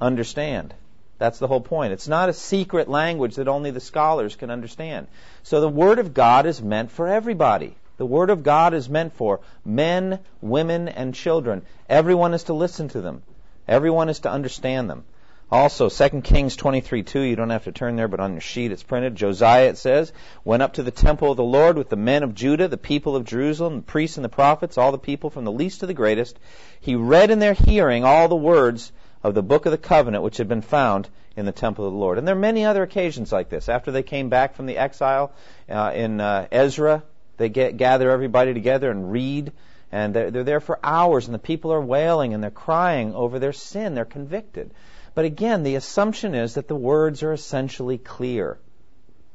Understand. 0.00 0.74
That's 1.22 1.38
the 1.38 1.46
whole 1.46 1.60
point. 1.60 1.92
It's 1.92 2.08
not 2.08 2.30
a 2.30 2.32
secret 2.32 2.88
language 2.88 3.36
that 3.36 3.46
only 3.46 3.70
the 3.70 3.78
scholars 3.78 4.34
can 4.34 4.50
understand. 4.50 5.06
So 5.44 5.60
the 5.60 5.68
Word 5.68 6.00
of 6.00 6.14
God 6.14 6.46
is 6.46 6.60
meant 6.60 6.90
for 6.90 7.06
everybody. 7.06 7.76
The 7.96 8.06
Word 8.06 8.28
of 8.28 8.42
God 8.42 8.74
is 8.74 8.88
meant 8.88 9.12
for 9.12 9.38
men, 9.64 10.18
women, 10.40 10.88
and 10.88 11.14
children. 11.14 11.62
Everyone 11.88 12.34
is 12.34 12.42
to 12.44 12.54
listen 12.54 12.88
to 12.88 13.00
them. 13.00 13.22
Everyone 13.68 14.08
is 14.08 14.18
to 14.20 14.32
understand 14.32 14.90
them. 14.90 15.04
Also, 15.48 15.88
2 15.88 16.22
Kings 16.22 16.56
23:2, 16.56 17.28
you 17.28 17.36
don't 17.36 17.50
have 17.50 17.64
to 17.64 17.72
turn 17.72 17.94
there, 17.94 18.08
but 18.08 18.18
on 18.18 18.32
your 18.32 18.40
sheet 18.40 18.72
it's 18.72 18.82
printed. 18.82 19.14
Josiah, 19.14 19.68
it 19.68 19.78
says, 19.78 20.12
went 20.44 20.64
up 20.64 20.72
to 20.72 20.82
the 20.82 20.90
temple 20.90 21.30
of 21.30 21.36
the 21.36 21.44
Lord 21.44 21.76
with 21.76 21.88
the 21.88 21.94
men 21.94 22.24
of 22.24 22.34
Judah, 22.34 22.66
the 22.66 22.76
people 22.76 23.14
of 23.14 23.26
Jerusalem, 23.26 23.76
the 23.76 23.82
priests 23.82 24.16
and 24.16 24.24
the 24.24 24.28
prophets, 24.28 24.76
all 24.76 24.90
the 24.90 24.98
people 24.98 25.30
from 25.30 25.44
the 25.44 25.52
least 25.52 25.80
to 25.80 25.86
the 25.86 25.94
greatest. 25.94 26.36
He 26.80 26.96
read 26.96 27.30
in 27.30 27.38
their 27.38 27.54
hearing 27.54 28.02
all 28.02 28.26
the 28.26 28.34
words 28.34 28.90
of 29.22 29.34
the 29.34 29.42
book 29.42 29.66
of 29.66 29.72
the 29.72 29.78
covenant 29.78 30.24
which 30.24 30.36
had 30.36 30.48
been 30.48 30.62
found 30.62 31.08
in 31.36 31.46
the 31.46 31.52
temple 31.52 31.86
of 31.86 31.92
the 31.92 31.98
Lord. 31.98 32.18
And 32.18 32.26
there 32.26 32.34
are 32.34 32.38
many 32.38 32.64
other 32.64 32.82
occasions 32.82 33.32
like 33.32 33.48
this. 33.48 33.68
After 33.68 33.90
they 33.90 34.02
came 34.02 34.28
back 34.28 34.54
from 34.54 34.66
the 34.66 34.78
exile 34.78 35.32
uh, 35.68 35.92
in 35.94 36.20
uh, 36.20 36.46
Ezra, 36.50 37.02
they 37.36 37.48
get, 37.48 37.76
gather 37.76 38.10
everybody 38.10 38.52
together 38.54 38.90
and 38.90 39.10
read, 39.10 39.52
and 39.90 40.14
they're, 40.14 40.30
they're 40.30 40.44
there 40.44 40.60
for 40.60 40.78
hours, 40.82 41.26
and 41.26 41.34
the 41.34 41.38
people 41.38 41.72
are 41.72 41.80
wailing 41.80 42.34
and 42.34 42.42
they're 42.42 42.50
crying 42.50 43.14
over 43.14 43.38
their 43.38 43.52
sin. 43.52 43.94
They're 43.94 44.04
convicted. 44.04 44.72
But 45.14 45.24
again, 45.24 45.62
the 45.62 45.76
assumption 45.76 46.34
is 46.34 46.54
that 46.54 46.68
the 46.68 46.76
words 46.76 47.22
are 47.22 47.32
essentially 47.32 47.98
clear. 47.98 48.58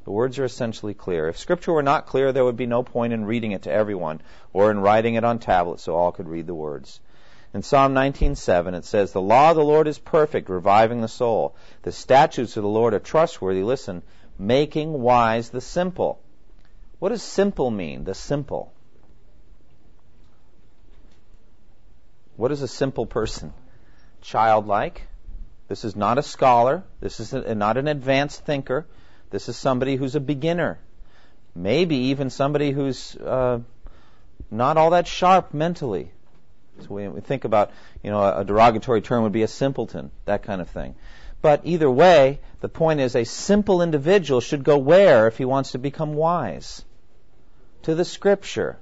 The 0.06 0.12
words 0.12 0.40
are 0.40 0.46
essentially 0.46 0.94
clear. 0.94 1.28
If 1.28 1.38
Scripture 1.38 1.74
were 1.74 1.84
not 1.84 2.08
clear, 2.08 2.32
there 2.32 2.46
would 2.46 2.56
be 2.56 2.66
no 2.66 2.82
point 2.82 3.14
in 3.14 3.26
reading 3.26 3.52
it 3.52 3.64
to 3.64 3.72
everyone 3.72 4.22
or 4.54 4.72
in 4.72 4.80
writing 4.80 5.16
it 5.16 5.24
on 5.24 5.40
tablets 5.40 5.84
so 5.84 5.96
all 5.96 6.12
could 6.12 6.30
read 6.30 6.48
the 6.48 6.56
words. 6.56 7.00
In 7.54 7.64
Psalm 7.64 7.94
19:7 7.94 8.74
it 8.74 8.86
says, 8.86 9.12
"The 9.12 9.22
law 9.22 9.52
of 9.52 9.56
the 9.56 9.64
Lord 9.64 9.88
is 9.88 9.98
perfect, 9.98 10.50
reviving 10.50 11.02
the 11.02 11.08
soul. 11.08 11.56
The 11.84 11.92
statutes 11.92 12.58
of 12.58 12.64
the 12.64 12.70
Lord 12.70 12.94
are 12.94 13.00
trustworthy, 13.00 13.64
listen, 13.64 14.04
making 14.38 15.02
wise 15.02 15.50
the 15.50 15.62
simple." 15.62 16.20
What 17.00 17.10
does 17.10 17.24
simple 17.24 17.72
mean? 17.72 18.04
The 18.04 18.16
simple. 18.16 18.74
What 22.36 22.52
is 22.52 22.62
a 22.62 22.68
simple 22.68 23.06
person? 23.06 23.54
Childlike. 24.22 25.08
This 25.68 25.86
is 25.86 25.96
not 25.96 26.18
a 26.18 26.24
scholar. 26.24 26.84
This 27.00 27.20
is 27.20 27.34
a, 27.34 27.56
not 27.56 27.78
an 27.78 27.88
advanced 27.88 28.46
thinker. 28.46 28.86
This 29.30 29.50
is 29.50 29.58
somebody 29.58 29.96
who's 29.96 30.16
a 30.16 30.20
beginner. 30.20 30.80
Maybe 31.56 31.96
even 31.96 32.30
somebody 32.30 32.72
who's 32.72 33.16
uh, 33.16 33.60
not 34.50 34.78
all 34.78 34.92
that 34.92 35.08
sharp 35.08 35.54
mentally. 35.54 36.12
So 36.82 36.94
we, 36.94 37.08
we 37.08 37.22
think 37.22 37.44
about, 37.44 37.72
you 38.04 38.12
know, 38.12 38.22
a, 38.22 38.40
a 38.40 38.46
derogatory 38.46 39.02
term 39.02 39.24
would 39.24 39.32
be 39.32 39.44
a 39.44 39.48
simpleton, 39.48 40.12
that 40.26 40.44
kind 40.44 40.62
of 40.62 40.70
thing. 40.70 40.96
But 41.42 41.62
either 41.64 41.90
way, 41.90 42.40
the 42.62 42.70
point 42.70 43.00
is 43.00 43.16
a 43.16 43.24
simple 43.24 43.82
individual 43.82 44.42
should 44.42 44.64
go 44.64 44.78
where 44.78 45.28
if 45.28 45.38
he 45.38 45.46
wants 45.46 45.72
to 45.72 45.78
become 45.78 46.14
wise? 46.14 46.84
To 47.84 47.96
the 47.96 48.06
Scripture. 48.06 48.78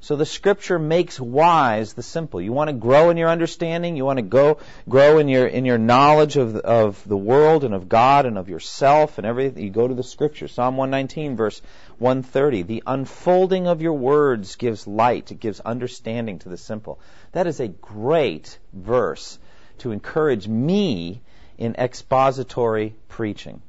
So 0.00 0.14
the 0.14 0.24
Scripture 0.24 0.78
makes 0.78 1.18
wise 1.18 1.92
the 1.92 2.04
simple. 2.04 2.40
You 2.40 2.52
want 2.52 2.68
to 2.68 2.74
grow 2.74 3.10
in 3.10 3.16
your 3.16 3.28
understanding. 3.28 3.96
You 3.96 4.04
want 4.04 4.18
to 4.18 4.22
go 4.22 4.58
grow 4.88 5.18
in 5.18 5.28
your 5.28 5.46
in 5.46 5.64
your 5.64 5.76
knowledge 5.76 6.36
of 6.36 6.52
the, 6.52 6.60
of 6.60 7.02
the 7.06 7.16
world 7.16 7.64
and 7.64 7.74
of 7.74 7.88
God 7.88 8.24
and 8.24 8.38
of 8.38 8.48
yourself 8.48 9.18
and 9.18 9.26
everything. 9.26 9.64
You 9.64 9.70
go 9.70 9.88
to 9.88 9.94
the 9.94 10.04
Scripture. 10.04 10.46
Psalm 10.46 10.76
119, 10.76 11.36
verse 11.36 11.60
130. 11.98 12.62
The 12.62 12.84
unfolding 12.86 13.66
of 13.66 13.82
your 13.82 13.94
words 13.94 14.54
gives 14.54 14.86
light. 14.86 15.32
It 15.32 15.40
gives 15.40 15.58
understanding 15.58 16.38
to 16.40 16.48
the 16.48 16.56
simple. 16.56 17.00
That 17.32 17.48
is 17.48 17.58
a 17.58 17.66
great 17.66 18.56
verse 18.72 19.36
to 19.78 19.90
encourage 19.90 20.46
me 20.46 21.22
in 21.58 21.74
expository 21.74 22.94
preaching. 23.08 23.62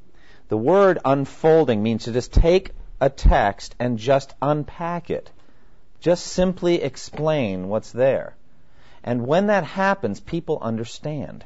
The 0.49 0.57
word 0.57 0.99
unfolding 1.03 1.81
means 1.81 2.03
to 2.03 2.11
just 2.11 2.31
take 2.31 2.71
a 3.01 3.09
text 3.09 3.75
and 3.79 3.97
just 3.97 4.35
unpack 4.41 5.09
it 5.09 5.31
just 5.99 6.25
simply 6.27 6.81
explain 6.81 7.67
what's 7.67 7.91
there. 7.91 8.35
And 9.03 9.27
when 9.27 9.47
that 9.47 9.63
happens, 9.63 10.19
people 10.19 10.59
understand. 10.61 11.45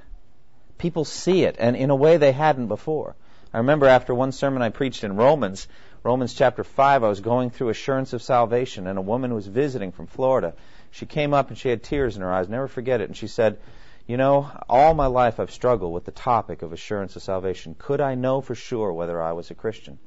People 0.78 1.06
see 1.06 1.44
it, 1.44 1.56
and 1.60 1.76
in 1.76 1.90
a 1.90 1.96
way 1.96 2.18
they 2.18 2.32
hadn't 2.32 2.68
before. 2.68 3.16
I 3.54 3.60
remember 3.60 3.86
after 3.86 4.14
one 4.14 4.32
sermon 4.32 4.62
I 4.62 4.70
preached 4.70 5.04
in 5.04 5.16
Romans, 5.16 5.68
Romans 6.04 6.34
chapter 6.34 6.64
5, 6.64 7.04
I 7.04 7.08
was 7.08 7.22
going 7.22 7.50
through 7.50 7.70
assurance 7.70 8.12
of 8.12 8.22
salvation, 8.22 8.88
and 8.88 9.00
a 9.00 9.02
woman 9.02 9.34
was 9.34 9.48
visiting 9.48 9.92
from 9.92 10.08
Florida. 10.08 10.54
She 10.92 11.06
came 11.06 11.34
up 11.34 11.50
and 11.50 11.58
she 11.58 11.70
had 11.70 11.82
tears 11.82 12.16
in 12.16 12.22
her 12.22 12.34
eyes, 12.34 12.50
never 12.50 12.68
forget 12.68 13.00
it, 13.00 13.06
and 13.06 13.16
she 13.16 13.28
said, 13.28 13.60
You 14.06 14.18
know, 14.18 14.52
all 14.68 14.94
my 14.94 15.06
life 15.06 15.40
I've 15.40 15.52
struggled 15.52 15.94
with 15.94 16.04
the 16.04 16.12
topic 16.12 16.62
of 16.62 16.74
assurance 16.74 17.16
of 17.16 17.22
salvation. 17.22 17.76
Could 17.80 18.02
I 18.02 18.16
know 18.16 18.42
for 18.42 18.54
sure 18.54 18.92
whether 18.92 19.22
I 19.22 19.32
was 19.32 19.50
a 19.50 19.56
Christian? 19.56 19.98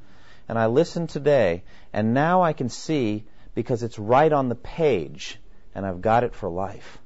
And 0.49 0.59
I 0.59 0.67
listened 0.67 1.09
today, 1.09 1.63
and 1.93 2.13
now 2.13 2.43
I 2.43 2.53
can 2.53 2.69
see 2.69 3.25
because 3.57 3.83
it's 3.83 3.99
right 3.99 4.33
on 4.33 4.49
the 4.49 4.55
page 4.55 5.41
and 5.75 5.85
I've 5.85 6.03
got 6.03 6.23
it 6.23 6.35
for 6.35 6.49
life. 6.49 6.99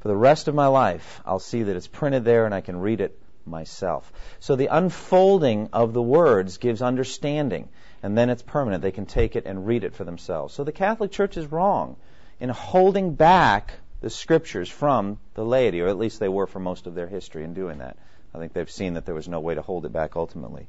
For 0.00 0.08
the 0.08 0.16
rest 0.16 0.48
of 0.48 0.54
my 0.54 0.66
life, 0.66 1.20
I'll 1.24 1.38
see 1.38 1.62
that 1.62 1.76
it's 1.76 1.86
printed 1.86 2.24
there 2.24 2.46
and 2.46 2.54
I 2.54 2.62
can 2.62 2.80
read 2.80 3.00
it 3.00 3.16
myself. 3.46 4.10
So 4.40 4.56
the 4.56 4.66
unfolding 4.66 5.68
of 5.72 5.92
the 5.92 6.02
words 6.02 6.58
gives 6.58 6.82
understanding, 6.82 7.68
and 8.02 8.16
then 8.16 8.30
it's 8.30 8.42
permanent. 8.42 8.82
They 8.82 8.92
can 8.92 9.06
take 9.06 9.36
it 9.36 9.44
and 9.46 9.66
read 9.66 9.84
it 9.84 9.94
for 9.94 10.04
themselves. 10.04 10.54
So 10.54 10.64
the 10.64 10.72
Catholic 10.72 11.10
Church 11.10 11.36
is 11.36 11.50
wrong 11.50 11.96
in 12.40 12.48
holding 12.48 13.14
back 13.14 13.72
the 14.00 14.10
scriptures 14.10 14.68
from 14.68 15.18
the 15.34 15.44
laity, 15.44 15.80
or 15.80 15.88
at 15.88 15.98
least 15.98 16.20
they 16.20 16.28
were 16.28 16.46
for 16.46 16.60
most 16.60 16.86
of 16.86 16.94
their 16.94 17.08
history 17.08 17.44
in 17.44 17.54
doing 17.54 17.78
that. 17.78 17.96
I 18.34 18.38
think 18.38 18.52
they've 18.52 18.70
seen 18.70 18.94
that 18.94 19.04
there 19.04 19.14
was 19.14 19.28
no 19.28 19.40
way 19.40 19.56
to 19.56 19.62
hold 19.62 19.84
it 19.84 19.92
back 19.92 20.16
ultimately. 20.16 20.68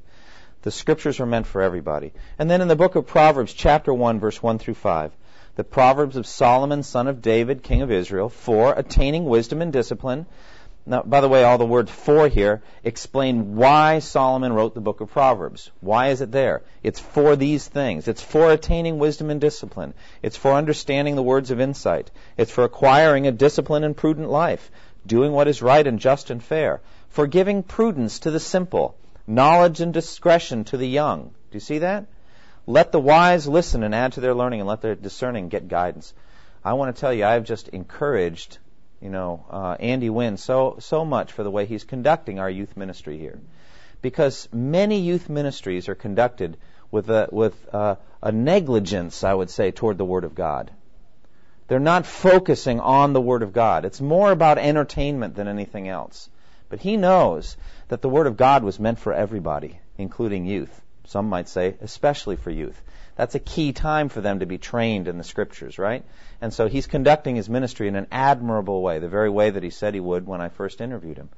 The 0.62 0.70
scriptures 0.70 1.20
are 1.20 1.26
meant 1.26 1.46
for 1.46 1.62
everybody. 1.62 2.12
And 2.38 2.50
then 2.50 2.60
in 2.60 2.68
the 2.68 2.76
book 2.76 2.96
of 2.96 3.06
Proverbs, 3.06 3.54
chapter 3.54 3.94
1, 3.94 4.20
verse 4.20 4.42
1 4.42 4.58
through 4.58 4.74
5, 4.74 5.12
the 5.56 5.64
Proverbs 5.64 6.16
of 6.16 6.26
Solomon, 6.26 6.82
son 6.82 7.06
of 7.06 7.22
David, 7.22 7.62
king 7.62 7.82
of 7.82 7.90
Israel, 7.90 8.28
for 8.28 8.72
attaining 8.72 9.24
wisdom 9.24 9.62
and 9.62 9.72
discipline. 9.72 10.26
Now, 10.86 11.02
by 11.02 11.20
the 11.20 11.28
way, 11.28 11.44
all 11.44 11.58
the 11.58 11.66
words 11.66 11.90
for 11.90 12.28
here 12.28 12.62
explain 12.82 13.56
why 13.56 13.98
Solomon 13.98 14.52
wrote 14.52 14.74
the 14.74 14.80
book 14.80 15.00
of 15.00 15.10
Proverbs. 15.10 15.70
Why 15.80 16.08
is 16.08 16.20
it 16.20 16.32
there? 16.32 16.62
It's 16.82 16.98
for 16.98 17.36
these 17.36 17.68
things. 17.68 18.08
It's 18.08 18.22
for 18.22 18.50
attaining 18.50 18.98
wisdom 18.98 19.30
and 19.30 19.40
discipline. 19.40 19.94
It's 20.22 20.36
for 20.36 20.54
understanding 20.54 21.16
the 21.16 21.22
words 21.22 21.50
of 21.50 21.60
insight. 21.60 22.10
It's 22.36 22.50
for 22.50 22.64
acquiring 22.64 23.26
a 23.26 23.32
disciplined 23.32 23.84
and 23.84 23.96
prudent 23.96 24.30
life, 24.30 24.70
doing 25.06 25.32
what 25.32 25.48
is 25.48 25.62
right 25.62 25.86
and 25.86 25.98
just 25.98 26.30
and 26.30 26.42
fair, 26.42 26.80
for 27.10 27.26
giving 27.26 27.62
prudence 27.62 28.20
to 28.20 28.30
the 28.30 28.40
simple, 28.40 28.96
knowledge 29.26 29.80
and 29.80 29.92
discretion 29.92 30.64
to 30.64 30.76
the 30.76 30.88
young. 30.88 31.24
Do 31.50 31.56
you 31.56 31.60
see 31.60 31.78
that? 31.78 32.06
Let 32.66 32.92
the 32.92 33.00
wise 33.00 33.48
listen 33.48 33.82
and 33.82 33.94
add 33.94 34.12
to 34.12 34.20
their 34.20 34.34
learning, 34.34 34.60
and 34.60 34.68
let 34.68 34.80
their 34.80 34.94
discerning 34.94 35.48
get 35.48 35.68
guidance. 35.68 36.14
I 36.64 36.74
want 36.74 36.94
to 36.94 37.00
tell 37.00 37.12
you, 37.12 37.24
I've 37.24 37.44
just 37.44 37.68
encouraged, 37.68 38.58
you 39.00 39.08
know, 39.08 39.46
uh, 39.50 39.76
Andy 39.80 40.10
Wynn 40.10 40.36
so 40.36 40.76
so 40.78 41.04
much 41.04 41.32
for 41.32 41.42
the 41.42 41.50
way 41.50 41.66
he's 41.66 41.84
conducting 41.84 42.38
our 42.38 42.50
youth 42.50 42.76
ministry 42.76 43.18
here, 43.18 43.38
because 44.02 44.48
many 44.52 45.00
youth 45.00 45.28
ministries 45.28 45.88
are 45.88 45.94
conducted 45.94 46.58
with 46.90 47.08
a 47.08 47.28
with 47.32 47.54
a, 47.72 47.98
a 48.22 48.32
negligence, 48.32 49.24
I 49.24 49.32
would 49.32 49.50
say, 49.50 49.70
toward 49.70 49.96
the 49.96 50.04
Word 50.04 50.24
of 50.24 50.34
God. 50.34 50.70
They're 51.68 51.78
not 51.78 52.04
focusing 52.04 52.80
on 52.80 53.12
the 53.12 53.20
Word 53.20 53.42
of 53.42 53.52
God. 53.52 53.84
It's 53.84 54.00
more 54.00 54.32
about 54.32 54.58
entertainment 54.58 55.36
than 55.36 55.48
anything 55.48 55.88
else. 55.88 56.28
But 56.68 56.80
he 56.80 56.96
knows 56.96 57.56
that 57.88 58.02
the 58.02 58.08
Word 58.08 58.26
of 58.26 58.36
God 58.36 58.64
was 58.64 58.80
meant 58.80 58.98
for 58.98 59.12
everybody, 59.12 59.78
including 59.96 60.46
youth. 60.46 60.82
Some 61.10 61.28
might 61.28 61.48
say, 61.48 61.74
especially 61.80 62.36
for 62.36 62.50
youth. 62.52 62.80
That's 63.16 63.34
a 63.34 63.40
key 63.40 63.72
time 63.72 64.10
for 64.10 64.20
them 64.20 64.38
to 64.38 64.46
be 64.46 64.58
trained 64.58 65.08
in 65.08 65.18
the 65.18 65.24
scriptures, 65.24 65.76
right? 65.76 66.04
And 66.40 66.54
so 66.54 66.68
he's 66.68 66.86
conducting 66.86 67.34
his 67.34 67.48
ministry 67.48 67.88
in 67.88 67.96
an 67.96 68.06
admirable 68.12 68.80
way, 68.80 69.00
the 69.00 69.08
very 69.08 69.28
way 69.28 69.50
that 69.50 69.64
he 69.64 69.70
said 69.70 69.94
he 69.94 69.98
would 69.98 70.24
when 70.24 70.40
I 70.40 70.50
first 70.50 70.80
interviewed 70.80 71.16
him. 71.16 71.28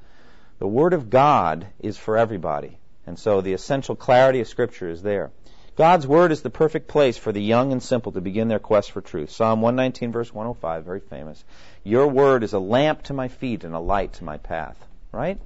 The 0.59 0.67
Word 0.67 0.93
of 0.93 1.09
God 1.09 1.69
is 1.81 1.97
for 1.97 2.19
everybody. 2.19 2.77
And 3.07 3.19
so 3.19 3.41
the 3.41 3.55
essential 3.55 3.97
clarity 3.97 4.41
of 4.41 4.49
Scripture 4.49 4.91
is 4.91 5.01
there. 5.01 5.31
God's 5.75 6.07
Word 6.07 6.33
is 6.33 6.43
the 6.43 6.51
perfect 6.51 6.87
place 6.87 7.17
for 7.17 7.33
the 7.33 7.43
young 7.43 7.73
and 7.73 7.83
simple 7.83 8.13
to 8.13 8.21
begin 8.21 8.49
their 8.49 8.59
quest 8.59 8.91
for 8.91 9.01
truth. 9.01 9.31
Psalm 9.31 9.63
119, 9.63 10.13
verse 10.13 10.35
105, 10.35 10.85
very 10.85 11.01
famous. 11.01 11.43
Your 11.83 12.09
Word 12.09 12.45
is 12.45 12.53
a 12.53 12.59
lamp 12.59 13.05
to 13.05 13.15
my 13.15 13.29
feet 13.29 13.65
and 13.65 13.75
a 13.75 13.81
light 13.81 14.13
to 14.15 14.25
my 14.25 14.37
path. 14.37 14.77
Right? 15.13 15.41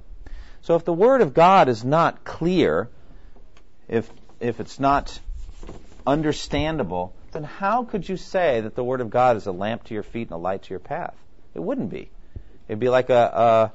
So 0.63 0.75
if 0.75 0.83
the 0.83 0.91
Word 0.91 1.21
of 1.21 1.33
God 1.33 1.69
is 1.69 1.85
not 1.85 2.25
clear, 2.25 2.89
if 3.87 4.09
if 4.39 4.59
it's 4.59 4.79
not 4.79 5.19
understandable, 6.05 7.13
then 7.31 7.43
how 7.43 7.83
could 7.83 8.07
you 8.07 8.17
say 8.17 8.61
that 8.61 8.75
the 8.75 8.83
Word 8.83 9.01
of 9.01 9.09
God 9.09 9.37
is 9.37 9.47
a 9.47 9.51
lamp 9.51 9.85
to 9.85 9.93
your 9.93 10.03
feet 10.03 10.27
and 10.27 10.31
a 10.31 10.37
light 10.37 10.63
to 10.63 10.69
your 10.69 10.79
path? 10.79 11.15
It 11.53 11.59
wouldn't 11.59 11.89
be. 11.89 12.09
It'd 12.67 12.79
be 12.79 12.89
like 12.89 13.09
a, 13.09 13.13
a 13.13 13.71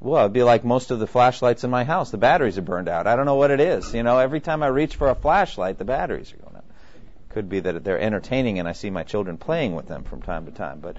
well, 0.00 0.24
it'd 0.24 0.32
be 0.32 0.44
like 0.44 0.64
most 0.64 0.90
of 0.90 1.00
the 1.00 1.06
flashlights 1.06 1.64
in 1.64 1.70
my 1.70 1.84
house. 1.84 2.10
The 2.10 2.18
batteries 2.18 2.56
are 2.56 2.62
burned 2.62 2.88
out. 2.88 3.06
I 3.06 3.16
don't 3.16 3.26
know 3.26 3.34
what 3.34 3.50
it 3.50 3.60
is. 3.60 3.92
You 3.92 4.02
know, 4.02 4.18
every 4.18 4.40
time 4.40 4.62
I 4.62 4.68
reach 4.68 4.96
for 4.96 5.08
a 5.08 5.14
flashlight, 5.14 5.78
the 5.78 5.84
batteries 5.84 6.32
are 6.32 6.36
going 6.36 6.56
out. 6.56 6.64
Could 7.30 7.48
be 7.48 7.60
that 7.60 7.82
they're 7.84 8.00
entertaining 8.00 8.58
and 8.58 8.68
I 8.68 8.72
see 8.72 8.90
my 8.90 9.02
children 9.02 9.38
playing 9.38 9.74
with 9.74 9.88
them 9.88 10.04
from 10.04 10.22
time 10.22 10.46
to 10.46 10.52
time. 10.52 10.78
But 10.80 10.96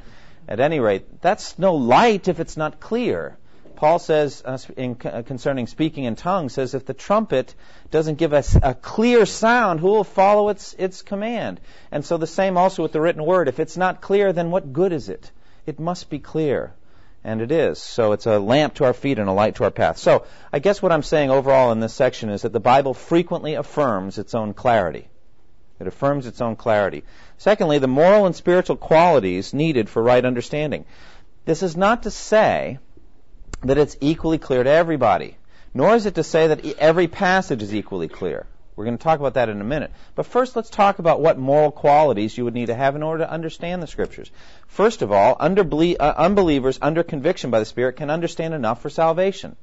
at 0.48 0.60
any 0.60 0.80
rate, 0.80 1.22
that's 1.22 1.58
no 1.58 1.76
light 1.76 2.28
if 2.28 2.40
it's 2.40 2.58
not 2.58 2.80
clear. 2.80 3.38
Paul 3.80 3.98
says 3.98 4.44
uh, 4.44 4.58
in, 4.76 4.98
uh, 5.06 5.22
concerning 5.26 5.66
speaking 5.66 6.04
in 6.04 6.18
tongues, 6.18 6.52
says 6.52 6.74
if 6.74 6.86
the 6.86 6.94
trumpet 6.94 7.56
doesn't 7.92 8.16
give 8.16 8.34
us 8.34 8.54
a 8.62 8.74
clear 8.74 9.26
sound, 9.26 9.80
who 9.80 9.88
will 9.88 10.04
follow 10.04 10.50
its, 10.50 10.76
its 10.78 11.02
command? 11.02 11.62
And 11.90 12.04
so 12.04 12.18
the 12.18 12.28
same 12.28 12.58
also 12.58 12.84
with 12.84 12.92
the 12.92 13.00
written 13.00 13.24
word. 13.24 13.48
If 13.48 13.58
it's 13.58 13.78
not 13.78 14.02
clear, 14.02 14.34
then 14.34 14.52
what 14.52 14.74
good 14.74 14.92
is 14.92 15.08
it? 15.08 15.32
It 15.66 15.80
must 15.80 16.10
be 16.10 16.20
clear. 16.20 16.74
And 17.24 17.40
it 17.40 17.54
is. 17.54 17.80
So 17.80 18.12
it's 18.12 18.26
a 18.26 18.38
lamp 18.38 18.74
to 18.76 18.84
our 18.84 18.92
feet 18.92 19.18
and 19.18 19.30
a 19.30 19.34
light 19.34 19.56
to 19.56 19.64
our 19.64 19.72
path. 19.72 19.98
So 19.98 20.26
I 20.52 20.60
guess 20.60 20.82
what 20.82 20.92
I'm 20.92 21.02
saying 21.02 21.32
overall 21.32 21.72
in 21.72 21.80
this 21.80 21.94
section 21.94 22.30
is 22.30 22.42
that 22.42 22.52
the 22.52 22.60
Bible 22.60 22.94
frequently 22.94 23.54
affirms 23.54 24.18
its 24.18 24.36
own 24.36 24.54
clarity. 24.54 25.08
It 25.80 25.88
affirms 25.88 26.28
its 26.28 26.42
own 26.42 26.58
clarity. 26.58 27.06
Secondly, 27.38 27.80
the 27.80 27.88
moral 27.88 28.26
and 28.26 28.36
spiritual 28.36 28.76
qualities 28.76 29.54
needed 29.54 29.88
for 29.88 30.04
right 30.04 30.26
understanding. 30.26 30.84
This 31.46 31.64
is 31.64 31.78
not 31.78 32.04
to 32.04 32.12
say 32.12 32.80
that 33.62 33.78
it's 33.78 33.98
equally 34.02 34.38
clear 34.38 34.64
to 34.64 34.70
everybody. 34.70 35.36
Nor 35.74 35.96
is 35.96 36.06
it 36.06 36.16
to 36.16 36.24
say 36.24 36.48
that 36.48 36.66
every 36.80 37.08
passage 37.08 37.62
is 37.62 37.74
equally 37.74 38.08
clear. 38.08 38.46
We're 38.76 38.86
going 38.86 38.98
to 38.98 39.04
talk 39.04 39.20
about 39.20 39.34
that 39.34 39.50
in 39.50 39.60
a 39.60 39.66
minute. 39.66 39.92
But 40.16 40.26
first, 40.26 40.56
let's 40.56 40.70
talk 40.70 41.00
about 41.00 41.20
what 41.20 41.38
moral 41.38 41.70
qualities 41.70 42.38
you 42.38 42.46
would 42.46 42.54
need 42.54 42.68
to 42.68 42.76
have 42.76 42.96
in 42.96 43.04
order 43.04 43.26
to 43.26 43.30
understand 43.30 43.84
the 43.84 43.88
Scriptures. 43.88 44.32
First 44.68 45.02
of 45.02 45.12
all, 45.12 45.36
uh, 45.38 46.14
unbelievers 46.18 46.80
under 46.82 47.04
conviction 47.04 47.52
by 47.52 47.60
the 47.60 47.66
Spirit 47.66 47.98
can 47.98 48.10
understand 48.10 48.54
enough 48.54 48.82
for 48.82 48.90
salvation. 48.90 49.58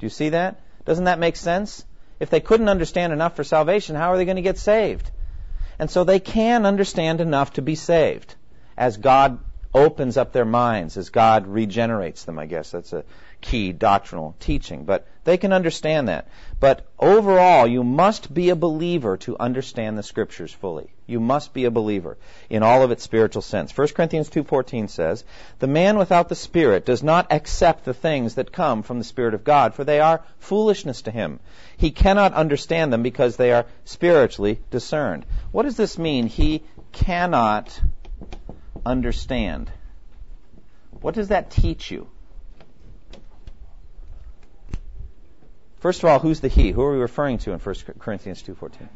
Do 0.00 0.06
you 0.06 0.10
see 0.10 0.30
that? 0.30 0.60
Doesn't 0.84 1.04
that 1.04 1.20
make 1.20 1.36
sense? 1.36 1.84
If 2.18 2.30
they 2.30 2.40
couldn't 2.40 2.68
understand 2.68 3.12
enough 3.12 3.36
for 3.36 3.44
salvation, 3.44 3.94
how 3.94 4.12
are 4.12 4.16
they 4.16 4.24
going 4.24 4.36
to 4.36 4.42
get 4.42 4.58
saved? 4.58 5.08
And 5.78 5.88
so 5.88 6.02
they 6.02 6.18
can 6.18 6.66
understand 6.66 7.20
enough 7.20 7.52
to 7.52 7.62
be 7.62 7.76
saved 7.76 8.34
as 8.76 8.96
God 8.96 9.38
opens 9.72 10.16
up 10.16 10.32
their 10.32 10.44
minds, 10.44 10.96
as 10.96 11.10
God 11.10 11.46
regenerates 11.46 12.24
them, 12.24 12.38
I 12.38 12.46
guess. 12.46 12.72
That's 12.72 12.92
a 12.92 13.04
key 13.40 13.72
doctrinal 13.72 14.34
teaching, 14.40 14.84
but 14.84 15.06
they 15.24 15.36
can 15.36 15.52
understand 15.52 16.08
that. 16.08 16.28
But 16.58 16.86
overall, 16.98 17.66
you 17.66 17.84
must 17.84 18.32
be 18.32 18.50
a 18.50 18.56
believer 18.56 19.16
to 19.18 19.36
understand 19.38 19.96
the 19.96 20.02
scriptures 20.02 20.52
fully. 20.52 20.90
You 21.06 21.20
must 21.20 21.52
be 21.52 21.64
a 21.64 21.70
believer 21.70 22.18
in 22.50 22.62
all 22.62 22.82
of 22.82 22.90
its 22.90 23.02
spiritual 23.02 23.42
sense. 23.42 23.70
1 23.70 23.94
Corinthians 23.94 24.28
2:14 24.28 24.88
says, 24.88 25.24
"The 25.58 25.66
man 25.66 25.98
without 25.98 26.28
the 26.28 26.34
Spirit 26.34 26.84
does 26.84 27.02
not 27.02 27.32
accept 27.32 27.84
the 27.84 27.94
things 27.94 28.34
that 28.34 28.52
come 28.52 28.82
from 28.82 28.98
the 28.98 29.04
Spirit 29.04 29.34
of 29.34 29.44
God, 29.44 29.74
for 29.74 29.84
they 29.84 30.00
are 30.00 30.22
foolishness 30.38 31.02
to 31.02 31.10
him. 31.10 31.40
He 31.76 31.90
cannot 31.90 32.34
understand 32.34 32.92
them 32.92 33.02
because 33.02 33.36
they 33.36 33.52
are 33.52 33.66
spiritually 33.84 34.60
discerned." 34.70 35.24
What 35.52 35.62
does 35.62 35.76
this 35.76 35.96
mean? 35.98 36.26
He 36.26 36.62
cannot 36.92 37.80
understand. 38.84 39.70
What 41.00 41.14
does 41.14 41.28
that 41.28 41.50
teach 41.50 41.90
you? 41.90 42.08
First 45.80 46.02
of 46.02 46.08
all, 46.08 46.18
who's 46.18 46.40
the 46.40 46.48
he? 46.48 46.70
Who 46.70 46.82
are 46.82 46.92
we 46.92 46.98
referring 46.98 47.38
to 47.38 47.52
in 47.52 47.58
1 47.60 47.74
Corinthians 47.98 48.42
2:14? 48.42 48.88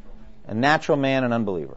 A 0.48 0.54
natural 0.54 0.98
man, 0.98 1.22
an 1.24 1.32
unbeliever. 1.32 1.76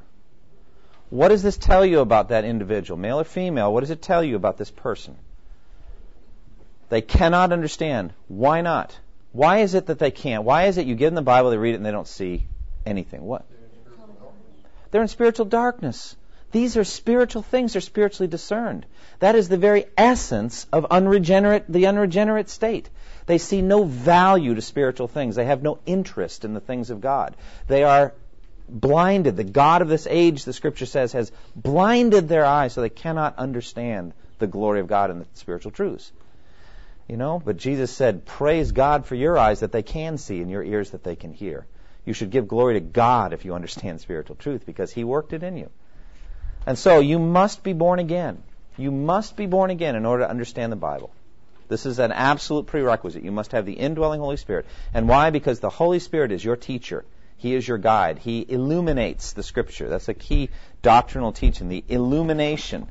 What 1.11 1.27
does 1.27 1.43
this 1.43 1.57
tell 1.57 1.85
you 1.85 1.99
about 1.99 2.29
that 2.29 2.45
individual, 2.45 2.97
male 2.97 3.19
or 3.19 3.23
female? 3.23 3.71
What 3.71 3.81
does 3.81 3.91
it 3.91 4.01
tell 4.01 4.23
you 4.23 4.35
about 4.35 4.57
this 4.57 4.71
person? 4.71 5.15
They 6.89 7.01
cannot 7.01 7.51
understand. 7.51 8.13
Why 8.27 8.61
not? 8.61 8.97
Why 9.31 9.59
is 9.59 9.75
it 9.75 9.87
that 9.87 9.99
they 9.99 10.11
can't? 10.11 10.43
Why 10.43 10.63
is 10.63 10.77
it 10.77 10.87
you 10.87 10.95
give 10.95 11.07
them 11.07 11.15
the 11.15 11.21
Bible, 11.21 11.51
they 11.51 11.57
read 11.57 11.73
it, 11.73 11.77
and 11.77 11.85
they 11.85 11.91
don't 11.91 12.07
see 12.07 12.47
anything? 12.85 13.23
What? 13.23 13.45
They're 14.89 15.01
in 15.01 15.07
spiritual 15.07 15.45
darkness. 15.45 16.15
These 16.51 16.77
are 16.77 16.83
spiritual 16.83 17.41
things. 17.41 17.73
They're 17.73 17.81
spiritually 17.81 18.29
discerned. 18.29 18.85
That 19.19 19.35
is 19.35 19.49
the 19.49 19.57
very 19.57 19.85
essence 19.97 20.67
of 20.71 20.85
unregenerate, 20.89 21.65
the 21.67 21.87
unregenerate 21.87 22.49
state. 22.49 22.89
They 23.25 23.37
see 23.37 23.61
no 23.61 23.83
value 23.83 24.53
to 24.55 24.61
spiritual 24.61 25.07
things. 25.07 25.35
They 25.35 25.45
have 25.45 25.63
no 25.63 25.79
interest 25.85 26.45
in 26.45 26.53
the 26.53 26.59
things 26.59 26.89
of 26.89 27.01
God. 27.01 27.35
They 27.67 27.83
are 27.83 28.13
blinded. 28.69 29.35
The 29.35 29.43
God 29.43 29.81
of 29.81 29.87
this 29.87 30.07
age, 30.09 30.45
the 30.45 30.53
scripture 30.53 30.85
says, 30.85 31.13
has 31.13 31.31
blinded 31.55 32.27
their 32.27 32.45
eyes 32.45 32.73
so 32.73 32.81
they 32.81 32.89
cannot 32.89 33.37
understand 33.37 34.13
the 34.37 34.47
glory 34.47 34.79
of 34.79 34.87
God 34.87 35.09
and 35.09 35.21
the 35.21 35.27
spiritual 35.33 35.71
truths. 35.71 36.11
You 37.07 37.17
know, 37.17 37.41
but 37.43 37.57
Jesus 37.57 37.91
said, 37.91 38.25
Praise 38.25 38.71
God 38.71 39.05
for 39.05 39.15
your 39.15 39.37
eyes 39.37 39.59
that 39.59 39.71
they 39.71 39.83
can 39.83 40.17
see 40.17 40.41
and 40.41 40.49
your 40.49 40.63
ears 40.63 40.91
that 40.91 41.03
they 41.03 41.15
can 41.15 41.33
hear. 41.33 41.67
You 42.03 42.13
should 42.13 42.31
give 42.31 42.47
glory 42.47 42.75
to 42.75 42.79
God 42.79 43.33
if 43.33 43.45
you 43.45 43.53
understand 43.53 44.01
spiritual 44.01 44.35
truth 44.35 44.65
because 44.65 44.91
He 44.91 45.03
worked 45.03 45.33
it 45.33 45.43
in 45.43 45.57
you. 45.57 45.69
And 46.65 46.77
so 46.77 46.99
you 46.99 47.19
must 47.19 47.63
be 47.63 47.73
born 47.73 47.99
again. 47.99 48.41
You 48.77 48.91
must 48.91 49.35
be 49.35 49.45
born 49.45 49.69
again 49.69 49.95
in 49.95 50.05
order 50.05 50.23
to 50.23 50.29
understand 50.29 50.71
the 50.71 50.77
Bible. 50.77 51.11
This 51.67 51.85
is 51.85 51.99
an 51.99 52.11
absolute 52.11 52.67
prerequisite. 52.67 53.23
You 53.23 53.31
must 53.31 53.51
have 53.53 53.65
the 53.65 53.73
indwelling 53.73 54.19
Holy 54.19 54.37
Spirit. 54.37 54.65
And 54.93 55.09
why? 55.09 55.29
Because 55.31 55.59
the 55.59 55.69
Holy 55.69 55.99
Spirit 55.99 56.31
is 56.31 56.43
your 56.43 56.55
teacher. 56.55 57.05
He 57.37 57.53
is 57.53 57.67
your 57.67 57.77
guide. 57.77 58.19
He 58.19 58.45
illuminates 58.47 59.33
the 59.33 59.43
Scripture. 59.43 59.89
That's 59.89 60.07
a 60.07 60.13
key 60.13 60.49
doctrinal 60.81 61.31
teaching, 61.31 61.69
the 61.69 61.83
illumination 61.89 62.89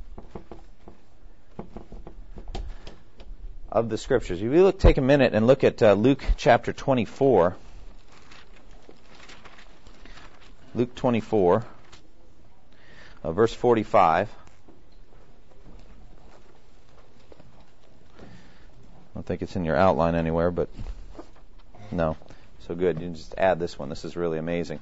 of 3.70 3.88
the 3.88 3.98
Scriptures. 3.98 4.38
If 4.38 4.52
you 4.52 4.62
look, 4.62 4.78
take 4.78 4.98
a 4.98 5.02
minute 5.02 5.34
and 5.34 5.46
look 5.46 5.64
at 5.64 5.82
uh, 5.82 5.94
Luke 5.94 6.22
chapter 6.36 6.72
24. 6.72 7.56
Luke 10.76 10.94
24, 10.96 11.64
uh, 13.22 13.32
verse 13.32 13.54
45. 13.54 14.28
Don't 19.14 19.24
think 19.24 19.42
it's 19.42 19.56
in 19.56 19.64
your 19.64 19.76
outline 19.76 20.14
anywhere, 20.16 20.50
but 20.50 20.68
no. 21.90 22.16
So 22.66 22.74
good. 22.74 23.00
You 23.00 23.10
just 23.10 23.34
add 23.38 23.60
this 23.60 23.78
one. 23.78 23.88
This 23.88 24.04
is 24.04 24.16
really 24.16 24.38
amazing. 24.38 24.80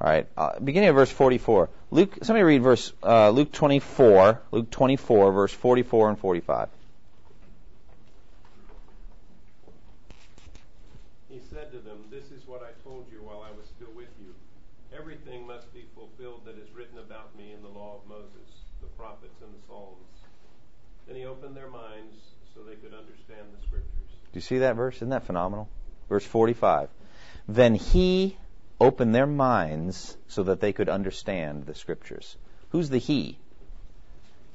All 0.00 0.10
right, 0.10 0.26
uh, 0.36 0.58
beginning 0.60 0.90
of 0.90 0.96
verse 0.96 1.10
44. 1.10 1.70
Luke, 1.90 2.18
somebody 2.22 2.42
read 2.42 2.62
verse 2.62 2.92
uh, 3.02 3.30
Luke 3.30 3.52
24, 3.52 4.42
Luke 4.50 4.70
24, 4.70 5.32
verse 5.32 5.52
44 5.52 6.10
and 6.10 6.18
45. 6.18 6.68
He 11.30 11.40
said 11.50 11.72
to 11.72 11.78
them, 11.78 12.04
"This 12.10 12.24
is 12.30 12.46
what 12.46 12.60
I 12.62 12.76
told 12.86 13.06
you 13.10 13.22
while 13.22 13.42
I 13.48 13.50
was 13.56 13.66
still 13.74 13.92
with 13.96 14.12
you. 14.20 14.34
Everything 14.94 15.46
must 15.46 15.72
be 15.72 15.86
fulfilled 15.94 16.42
that 16.44 16.58
is 16.58 16.68
written 16.74 16.98
about 16.98 17.34
me 17.38 17.52
in 17.54 17.62
the 17.62 17.68
law 17.68 17.96
of 18.02 18.06
Moses, 18.06 18.60
the 18.82 18.88
prophets, 18.98 19.40
and 19.40 19.54
the 19.54 19.66
Psalms." 19.66 20.04
Then 21.06 21.13
opened 21.26 21.56
their 21.56 21.68
minds 21.68 22.16
so 22.54 22.62
they 22.62 22.76
could 22.76 22.94
understand 22.94 23.46
the 23.56 23.66
scriptures. 23.66 24.08
Do 24.32 24.36
you 24.36 24.40
see 24.40 24.58
that 24.58 24.76
verse? 24.76 24.96
Isn't 24.96 25.10
that 25.10 25.26
phenomenal? 25.26 25.68
Verse 26.08 26.24
45. 26.24 26.88
Then 27.48 27.74
he 27.74 28.36
opened 28.80 29.14
their 29.14 29.26
minds 29.26 30.16
so 30.28 30.44
that 30.44 30.60
they 30.60 30.72
could 30.72 30.88
understand 30.88 31.66
the 31.66 31.74
scriptures. 31.74 32.36
Who's 32.70 32.90
the 32.90 32.98
he? 32.98 33.38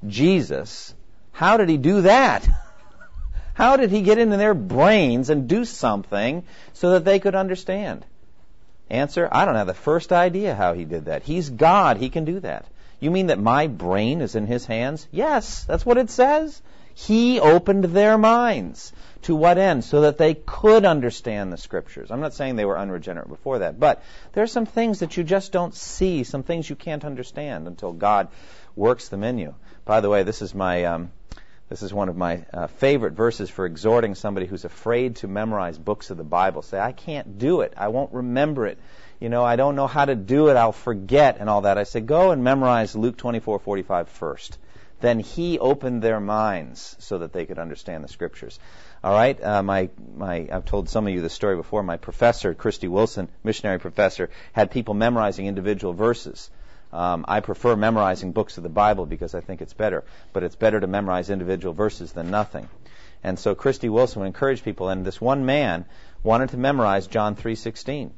Jesus. 0.07 0.93
How 1.31 1.57
did 1.57 1.69
he 1.69 1.77
do 1.77 2.01
that? 2.01 2.47
How 3.53 3.77
did 3.77 3.91
he 3.91 4.01
get 4.01 4.17
into 4.17 4.37
their 4.37 4.53
brains 4.53 5.29
and 5.29 5.47
do 5.47 5.65
something 5.65 6.43
so 6.73 6.91
that 6.91 7.05
they 7.05 7.19
could 7.19 7.35
understand? 7.35 8.05
Answer, 8.89 9.27
I 9.31 9.45
don't 9.45 9.55
have 9.55 9.67
the 9.67 9.73
first 9.73 10.11
idea 10.11 10.55
how 10.55 10.73
he 10.73 10.85
did 10.85 11.05
that. 11.05 11.23
He's 11.23 11.49
God. 11.49 11.97
He 11.97 12.09
can 12.09 12.25
do 12.25 12.39
that. 12.39 12.65
You 12.99 13.11
mean 13.11 13.27
that 13.27 13.39
my 13.39 13.67
brain 13.67 14.21
is 14.21 14.35
in 14.35 14.47
his 14.47 14.65
hands? 14.65 15.07
Yes, 15.11 15.63
that's 15.63 15.85
what 15.85 15.97
it 15.97 16.09
says. 16.09 16.61
He 16.93 17.39
opened 17.39 17.85
their 17.85 18.17
minds. 18.17 18.91
To 19.23 19.35
what 19.35 19.57
end? 19.57 19.83
So 19.83 20.01
that 20.01 20.17
they 20.17 20.33
could 20.33 20.85
understand 20.85 21.51
the 21.51 21.57
scriptures. 21.57 22.11
I'm 22.11 22.21
not 22.21 22.33
saying 22.33 22.55
they 22.55 22.65
were 22.65 22.77
unregenerate 22.77 23.27
before 23.27 23.59
that, 23.59 23.79
but 23.79 24.01
there 24.33 24.43
are 24.43 24.47
some 24.47 24.65
things 24.65 24.99
that 24.99 25.17
you 25.17 25.23
just 25.23 25.51
don't 25.51 25.73
see, 25.73 26.23
some 26.23 26.43
things 26.43 26.69
you 26.69 26.75
can't 26.75 27.03
understand 27.03 27.67
until 27.67 27.91
God 27.91 28.29
works 28.75 29.09
them 29.09 29.23
in 29.23 29.37
you. 29.37 29.55
By 29.85 30.01
the 30.01 30.09
way, 30.09 30.23
this 30.23 30.41
is 30.41 30.55
my 30.55 30.85
um, 30.85 31.11
this 31.69 31.83
is 31.83 31.93
one 31.93 32.09
of 32.09 32.17
my 32.17 32.45
uh, 32.51 32.67
favorite 32.67 33.13
verses 33.13 33.49
for 33.49 33.65
exhorting 33.65 34.15
somebody 34.15 34.47
who's 34.47 34.65
afraid 34.65 35.17
to 35.17 35.27
memorize 35.27 35.77
books 35.77 36.09
of 36.09 36.17
the 36.17 36.23
Bible. 36.23 36.63
Say, 36.63 36.79
I 36.79 36.93
can't 36.93 37.37
do 37.37 37.61
it. 37.61 37.73
I 37.77 37.89
won't 37.89 38.11
remember 38.11 38.65
it. 38.65 38.79
You 39.19 39.27
know, 39.27 39.43
I 39.43 39.57
don't 39.57 39.75
know 39.75 39.87
how 39.87 40.05
to 40.05 40.15
do 40.15 40.47
it. 40.47 40.55
I'll 40.55 40.71
forget 40.71 41.37
and 41.39 41.49
all 41.49 41.61
that. 41.61 41.77
I 41.77 41.83
said, 41.83 42.07
go 42.07 42.31
and 42.31 42.43
memorize 42.43 42.95
Luke 42.95 43.17
24:45 43.17 44.07
first. 44.07 44.57
Then 45.01 45.19
he 45.19 45.59
opened 45.59 46.01
their 46.01 46.19
minds 46.19 46.95
so 46.99 47.19
that 47.19 47.31
they 47.31 47.45
could 47.45 47.59
understand 47.59 48.03
the 48.03 48.09
scriptures. 48.09 48.59
All 49.03 49.13
right, 49.13 49.41
uh, 49.41 49.63
my 49.63 49.89
my 50.15 50.47
I've 50.51 50.65
told 50.65 50.89
some 50.89 51.07
of 51.07 51.13
you 51.13 51.21
the 51.21 51.29
story 51.29 51.55
before. 51.55 51.83
My 51.83 51.97
professor, 51.97 52.53
Christy 52.53 52.87
Wilson, 52.87 53.29
missionary 53.43 53.79
professor, 53.79 54.29
had 54.51 54.71
people 54.71 54.93
memorizing 54.93 55.47
individual 55.47 55.93
verses. 55.93 56.49
Um, 56.91 57.23
I 57.27 57.39
prefer 57.39 57.75
memorizing 57.75 58.31
books 58.31 58.57
of 58.57 58.63
the 58.63 58.69
Bible 58.69 59.05
because 59.05 59.35
I 59.35 59.41
think 59.41 59.61
it's 59.61 59.73
better, 59.73 60.03
but 60.33 60.43
it's 60.43 60.55
better 60.55 60.79
to 60.79 60.87
memorize 60.87 61.29
individual 61.29 61.73
verses 61.73 62.11
than 62.11 62.31
nothing. 62.31 62.67
And 63.23 63.37
so 63.37 63.53
Christy 63.53 63.89
Wilson 63.89 64.21
would 64.21 64.27
encourage 64.27 64.63
people, 64.63 64.89
and 64.89 65.05
this 65.05 65.21
one 65.21 65.45
man 65.45 65.85
wanted 66.23 66.49
to 66.49 66.57
memorize 66.57 67.07
John 67.07 67.35
3:16. 67.35 68.11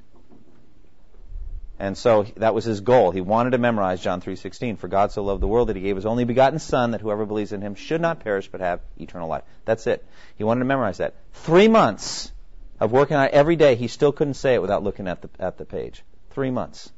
And 1.81 1.97
so 1.97 2.27
that 2.37 2.53
was 2.53 2.63
his 2.63 2.81
goal. 2.81 3.09
He 3.09 3.21
wanted 3.21 3.51
to 3.51 3.57
memorize 3.57 3.99
John 3.99 4.21
3:16. 4.21 4.75
For 4.77 4.87
God 4.87 5.11
so 5.11 5.23
loved 5.23 5.41
the 5.41 5.47
world 5.47 5.69
that 5.69 5.75
he 5.75 5.81
gave 5.81 5.95
his 5.95 6.05
only 6.05 6.25
begotten 6.25 6.59
son 6.59 6.91
that 6.91 7.01
whoever 7.01 7.25
believes 7.25 7.53
in 7.53 7.61
him 7.61 7.73
should 7.73 8.01
not 8.01 8.19
perish 8.19 8.49
but 8.51 8.61
have 8.61 8.81
eternal 8.99 9.27
life. 9.27 9.41
That's 9.65 9.87
it. 9.87 10.05
He 10.37 10.43
wanted 10.43 10.59
to 10.59 10.65
memorize 10.65 10.99
that. 10.99 11.15
3 11.33 11.69
months 11.69 12.31
of 12.79 12.91
working 12.91 13.17
on 13.17 13.25
it 13.25 13.33
every 13.33 13.55
day, 13.55 13.73
he 13.73 13.87
still 13.87 14.11
couldn't 14.11 14.35
say 14.35 14.53
it 14.53 14.61
without 14.61 14.83
looking 14.83 15.07
at 15.07 15.23
the 15.23 15.29
at 15.39 15.57
the 15.57 15.65
page. 15.65 16.03
3 16.29 16.51
months. 16.51 16.91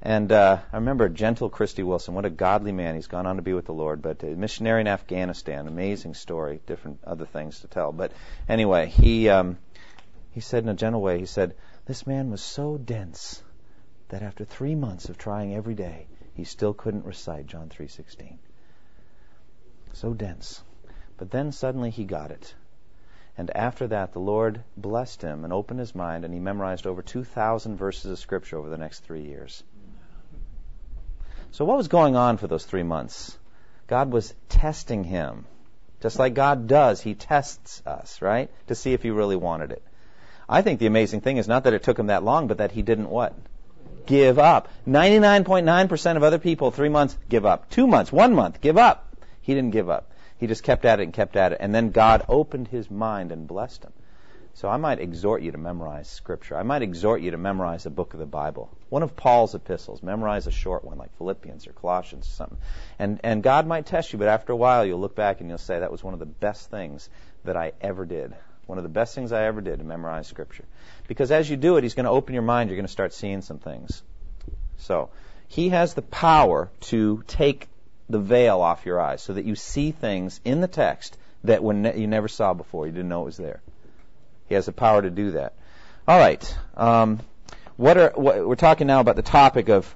And 0.00 0.32
uh, 0.32 0.60
I 0.72 0.76
remember 0.76 1.10
gentle 1.10 1.50
Christy 1.50 1.82
Wilson. 1.82 2.14
What 2.14 2.24
a 2.24 2.30
godly 2.30 2.72
man. 2.72 2.94
He's 2.94 3.06
gone 3.06 3.26
on 3.26 3.36
to 3.36 3.42
be 3.42 3.52
with 3.52 3.66
the 3.66 3.74
Lord. 3.74 4.00
But 4.00 4.22
a 4.22 4.28
missionary 4.28 4.80
in 4.80 4.88
Afghanistan. 4.88 5.68
Amazing 5.68 6.14
story. 6.14 6.62
Different 6.66 7.00
other 7.06 7.26
things 7.26 7.60
to 7.60 7.68
tell. 7.68 7.92
But 7.92 8.12
anyway, 8.48 8.86
he 8.86 9.28
um, 9.28 9.58
he 10.30 10.40
said 10.40 10.62
in 10.62 10.70
a 10.70 10.74
gentle 10.74 11.02
way. 11.02 11.18
He 11.18 11.26
said, 11.26 11.54
this 11.86 12.06
man 12.06 12.30
was 12.30 12.42
so 12.42 12.78
dense 12.78 13.42
that 14.08 14.22
after 14.22 14.44
three 14.44 14.74
months 14.74 15.08
of 15.08 15.18
trying 15.18 15.54
every 15.54 15.74
day, 15.74 16.06
he 16.34 16.44
still 16.44 16.74
couldn't 16.74 17.04
recite 17.04 17.46
John 17.46 17.68
3:16. 17.68 18.38
So 19.92 20.14
dense. 20.14 20.62
But 21.16 21.30
then 21.30 21.52
suddenly 21.52 21.90
he 21.90 22.04
got 22.04 22.30
it. 22.30 22.54
And 23.36 23.50
after 23.50 23.86
that, 23.88 24.12
the 24.12 24.20
Lord 24.20 24.62
blessed 24.76 25.22
him 25.22 25.44
and 25.44 25.52
opened 25.52 25.80
his 25.80 25.94
mind, 25.94 26.24
and 26.24 26.34
he 26.34 26.40
memorized 26.40 26.86
over 26.86 27.02
2,000 27.02 27.76
verses 27.76 28.10
of 28.10 28.18
Scripture 28.18 28.58
over 28.58 28.68
the 28.68 28.78
next 28.78 29.00
three 29.00 29.22
years. 29.22 29.62
So, 31.50 31.64
what 31.64 31.76
was 31.76 31.88
going 31.88 32.16
on 32.16 32.36
for 32.36 32.46
those 32.46 32.64
three 32.64 32.82
months? 32.82 33.38
God 33.86 34.12
was 34.12 34.34
testing 34.48 35.04
him. 35.04 35.46
Just 36.00 36.18
like 36.18 36.34
God 36.34 36.66
does, 36.66 37.00
He 37.00 37.14
tests 37.14 37.82
us, 37.86 38.20
right? 38.20 38.50
To 38.66 38.74
see 38.74 38.92
if 38.92 39.02
He 39.02 39.10
really 39.10 39.36
wanted 39.36 39.70
it. 39.70 39.82
I 40.48 40.62
think 40.62 40.80
the 40.80 40.86
amazing 40.86 41.20
thing 41.20 41.36
is 41.36 41.48
not 41.48 41.64
that 41.64 41.72
it 41.72 41.82
took 41.82 41.98
him 41.98 42.06
that 42.06 42.22
long, 42.22 42.46
but 42.46 42.58
that 42.58 42.72
he 42.72 42.82
didn't 42.82 43.08
what? 43.08 43.34
Give 44.06 44.38
up. 44.38 44.68
99.9% 44.86 46.16
of 46.16 46.22
other 46.22 46.38
people, 46.38 46.70
three 46.70 46.88
months, 46.88 47.16
give 47.28 47.46
up. 47.46 47.70
Two 47.70 47.86
months, 47.86 48.10
one 48.10 48.34
month, 48.34 48.60
give 48.60 48.76
up. 48.76 49.16
He 49.40 49.54
didn't 49.54 49.70
give 49.70 49.88
up. 49.88 50.10
He 50.38 50.46
just 50.46 50.64
kept 50.64 50.84
at 50.84 50.98
it 50.98 51.04
and 51.04 51.12
kept 51.12 51.36
at 51.36 51.52
it. 51.52 51.58
And 51.60 51.74
then 51.74 51.90
God 51.90 52.24
opened 52.28 52.68
his 52.68 52.90
mind 52.90 53.30
and 53.30 53.46
blessed 53.46 53.84
him. 53.84 53.92
So 54.54 54.68
I 54.68 54.76
might 54.76 54.98
exhort 54.98 55.42
you 55.42 55.52
to 55.52 55.58
memorize 55.58 56.08
Scripture. 56.08 56.56
I 56.56 56.62
might 56.62 56.82
exhort 56.82 57.22
you 57.22 57.30
to 57.30 57.38
memorize 57.38 57.86
a 57.86 57.90
book 57.90 58.12
of 58.12 58.20
the 58.20 58.26
Bible. 58.26 58.70
One 58.90 59.02
of 59.02 59.16
Paul's 59.16 59.54
epistles. 59.54 60.02
Memorize 60.02 60.46
a 60.46 60.50
short 60.50 60.84
one 60.84 60.98
like 60.98 61.16
Philippians 61.16 61.66
or 61.66 61.72
Colossians 61.72 62.26
or 62.26 62.32
something. 62.32 62.58
And, 62.98 63.20
and 63.24 63.42
God 63.42 63.66
might 63.66 63.86
test 63.86 64.12
you, 64.12 64.18
but 64.18 64.28
after 64.28 64.52
a 64.52 64.56
while 64.56 64.84
you'll 64.84 65.00
look 65.00 65.14
back 65.14 65.40
and 65.40 65.48
you'll 65.48 65.58
say, 65.58 65.78
that 65.78 65.90
was 65.90 66.04
one 66.04 66.12
of 66.12 66.20
the 66.20 66.26
best 66.26 66.70
things 66.70 67.08
that 67.44 67.56
I 67.56 67.72
ever 67.80 68.04
did. 68.04 68.34
One 68.66 68.78
of 68.78 68.84
the 68.84 68.90
best 68.90 69.14
things 69.14 69.32
I 69.32 69.44
ever 69.44 69.60
did 69.60 69.78
to 69.78 69.84
memorize 69.84 70.26
Scripture. 70.26 70.64
Because 71.08 71.30
as 71.30 71.50
you 71.50 71.56
do 71.56 71.76
it, 71.76 71.82
He's 71.82 71.94
going 71.94 72.04
to 72.04 72.10
open 72.10 72.34
your 72.34 72.42
mind. 72.42 72.70
You're 72.70 72.76
going 72.76 72.86
to 72.86 72.92
start 72.92 73.12
seeing 73.12 73.42
some 73.42 73.58
things. 73.58 74.02
So, 74.78 75.10
He 75.48 75.70
has 75.70 75.94
the 75.94 76.02
power 76.02 76.70
to 76.82 77.24
take 77.26 77.68
the 78.08 78.18
veil 78.18 78.60
off 78.60 78.86
your 78.86 79.00
eyes 79.00 79.22
so 79.22 79.32
that 79.32 79.44
you 79.44 79.54
see 79.54 79.90
things 79.90 80.40
in 80.44 80.60
the 80.60 80.68
text 80.68 81.16
that 81.44 81.62
when 81.62 81.84
you 81.98 82.06
never 82.06 82.28
saw 82.28 82.54
before. 82.54 82.86
You 82.86 82.92
didn't 82.92 83.08
know 83.08 83.22
it 83.22 83.26
was 83.26 83.36
there. 83.36 83.60
He 84.48 84.54
has 84.54 84.66
the 84.66 84.72
power 84.72 85.02
to 85.02 85.10
do 85.10 85.32
that. 85.32 85.54
All 86.06 86.18
right. 86.18 86.58
Um, 86.76 87.20
what 87.76 87.96
are 87.96 88.12
what, 88.14 88.46
we're 88.46 88.54
talking 88.54 88.86
now 88.86 89.00
about 89.00 89.16
the 89.16 89.22
topic 89.22 89.68
of 89.68 89.94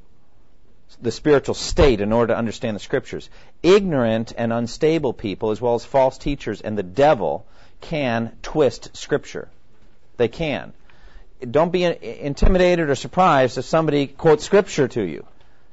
the 1.03 1.11
spiritual 1.11 1.55
state 1.55 2.01
in 2.01 2.13
order 2.13 2.33
to 2.33 2.39
understand 2.39 2.75
the 2.75 2.81
scriptures. 2.81 3.29
Ignorant 3.63 4.33
and 4.37 4.53
unstable 4.53 5.13
people, 5.13 5.51
as 5.51 5.61
well 5.61 5.75
as 5.75 5.85
false 5.85 6.17
teachers 6.17 6.61
and 6.61 6.79
the 6.79 6.83
devil, 6.83 7.47
can 7.81 8.33
twist 8.43 8.97
scripture. 8.97 9.49
They 10.17 10.29
can. 10.29 10.73
Don't 11.51 11.71
be 11.71 11.85
intimidated 11.85 12.89
or 12.89 12.95
surprised 12.95 13.59
if 13.59 13.65
somebody 13.65 14.07
quotes 14.07 14.45
scripture 14.45 14.89
to 14.89 15.03
you. 15.03 15.27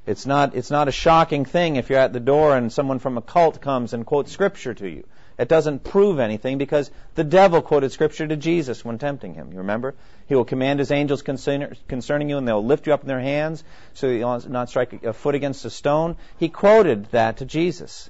It's 0.06 0.26
not, 0.26 0.56
it's 0.56 0.72
not 0.72 0.90
a 0.90 0.92
shocking 0.92 1.46
thing 1.46 1.78
if 1.78 1.90
you're 1.90 2.00
at 2.00 2.12
the 2.12 2.20
door 2.20 2.58
and 2.58 2.72
someone 2.72 3.00
from 3.00 3.18
a 3.18 3.22
cult 3.22 3.62
comes 3.62 3.94
and 3.94 4.06
quotes 4.06 4.32
scripture 4.32 4.74
to 4.74 4.90
you. 4.90 5.06
It 5.38 5.48
doesn't 5.48 5.84
prove 5.84 6.20
anything 6.20 6.58
because 6.58 6.92
the 7.16 7.24
devil 7.24 7.62
quoted 7.62 7.92
scripture 7.92 8.28
to 8.28 8.36
Jesus 8.36 8.84
when 8.86 8.98
tempting 8.98 9.34
him. 9.34 9.52
You 9.52 9.60
remember? 9.60 9.96
He 10.28 10.36
will 10.36 10.46
command 10.46 10.80
his 10.80 10.92
angels 10.92 11.22
concerning 11.22 12.30
you 12.30 12.38
and 12.38 12.48
they'll 12.48 12.64
lift 12.64 12.86
you 12.86 12.94
up 12.94 13.02
in 13.02 13.08
their 13.08 13.20
hands 13.20 13.64
so 13.94 14.08
you'll 14.08 14.42
not 14.50 14.70
strike 14.70 15.04
a 15.04 15.14
foot 15.14 15.36
against 15.36 15.66
a 15.66 15.70
stone. 15.70 16.18
He 16.38 16.50
quoted 16.50 17.06
that 17.12 17.38
to 17.38 17.46
Jesus. 17.46 18.10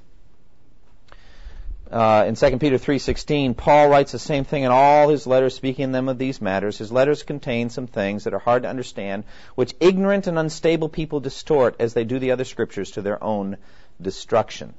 Uh, 1.93 2.25
in 2.25 2.33
2 2.33 2.57
Peter 2.57 2.79
3:16, 2.79 3.53
Paul 3.53 3.87
writes 3.87 4.11
the 4.11 4.17
same 4.17 4.45
thing 4.45 4.63
in 4.63 4.71
all 4.71 5.09
his 5.09 5.27
letters, 5.27 5.53
speaking 5.53 5.91
them 5.91 6.09
of 6.09 6.17
these 6.17 6.41
matters. 6.41 6.79
His 6.79 6.91
letters 6.91 7.21
contain 7.21 7.69
some 7.69 7.85
things 7.85 8.23
that 8.23 8.33
are 8.33 8.39
hard 8.39 8.63
to 8.63 8.69
understand, 8.69 9.25
which 9.53 9.75
ignorant 9.79 10.25
and 10.25 10.39
unstable 10.39 10.89
people 10.89 11.19
distort 11.19 11.75
as 11.77 11.93
they 11.93 12.03
do 12.03 12.17
the 12.17 12.31
other 12.31 12.45
scriptures 12.45 12.89
to 12.91 13.03
their 13.03 13.23
own 13.23 13.57
destruction. 14.01 14.73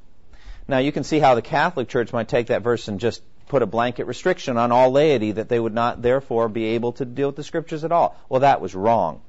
Now 0.66 0.78
you 0.78 0.90
can 0.90 1.04
see 1.04 1.20
how 1.20 1.36
the 1.36 1.42
Catholic 1.42 1.86
Church 1.86 2.12
might 2.12 2.26
take 2.26 2.48
that 2.48 2.62
verse 2.62 2.88
and 2.88 2.98
just 2.98 3.22
put 3.46 3.62
a 3.62 3.66
blanket 3.66 4.08
restriction 4.08 4.56
on 4.56 4.72
all 4.72 4.90
laity 4.90 5.30
that 5.30 5.48
they 5.48 5.60
would 5.60 5.74
not 5.74 6.02
therefore 6.02 6.48
be 6.48 6.64
able 6.74 6.94
to 6.94 7.04
deal 7.04 7.28
with 7.28 7.36
the 7.36 7.44
scriptures 7.44 7.84
at 7.84 7.92
all. 7.92 8.16
Well, 8.28 8.40
that 8.40 8.60
was 8.60 8.74
wrong. 8.74 9.20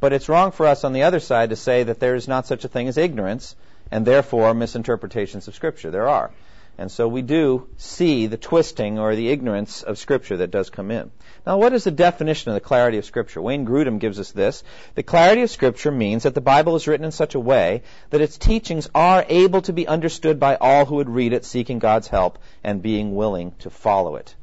But 0.00 0.12
it's 0.12 0.28
wrong 0.28 0.50
for 0.50 0.66
us 0.66 0.82
on 0.82 0.92
the 0.92 1.04
other 1.04 1.20
side 1.20 1.50
to 1.50 1.56
say 1.56 1.84
that 1.84 2.00
there 2.00 2.16
is 2.16 2.26
not 2.26 2.48
such 2.48 2.64
a 2.64 2.68
thing 2.68 2.88
as 2.88 2.98
ignorance 2.98 3.54
and 3.92 4.04
therefore 4.04 4.54
misinterpretations 4.54 5.46
of 5.46 5.54
scripture. 5.54 5.92
There 5.92 6.08
are. 6.08 6.32
And 6.78 6.92
so 6.92 7.08
we 7.08 7.22
do 7.22 7.66
see 7.76 8.28
the 8.28 8.36
twisting 8.36 9.00
or 9.00 9.16
the 9.16 9.30
ignorance 9.30 9.82
of 9.82 9.98
Scripture 9.98 10.36
that 10.36 10.52
does 10.52 10.70
come 10.70 10.92
in. 10.92 11.10
Now, 11.44 11.58
what 11.58 11.72
is 11.72 11.82
the 11.82 11.90
definition 11.90 12.50
of 12.50 12.54
the 12.54 12.60
clarity 12.60 12.98
of 12.98 13.04
Scripture? 13.04 13.42
Wayne 13.42 13.66
Grudem 13.66 13.98
gives 13.98 14.20
us 14.20 14.30
this. 14.30 14.62
The 14.94 15.02
clarity 15.02 15.42
of 15.42 15.50
Scripture 15.50 15.90
means 15.90 16.22
that 16.22 16.36
the 16.36 16.40
Bible 16.40 16.76
is 16.76 16.86
written 16.86 17.04
in 17.04 17.10
such 17.10 17.34
a 17.34 17.40
way 17.40 17.82
that 18.10 18.20
its 18.20 18.38
teachings 18.38 18.88
are 18.94 19.26
able 19.28 19.62
to 19.62 19.72
be 19.72 19.88
understood 19.88 20.38
by 20.38 20.54
all 20.54 20.84
who 20.84 20.96
would 20.96 21.10
read 21.10 21.32
it 21.32 21.44
seeking 21.44 21.80
God's 21.80 22.06
help 22.06 22.38
and 22.62 22.80
being 22.80 23.16
willing 23.16 23.52
to 23.58 23.70
follow 23.70 24.14
it. 24.14 24.36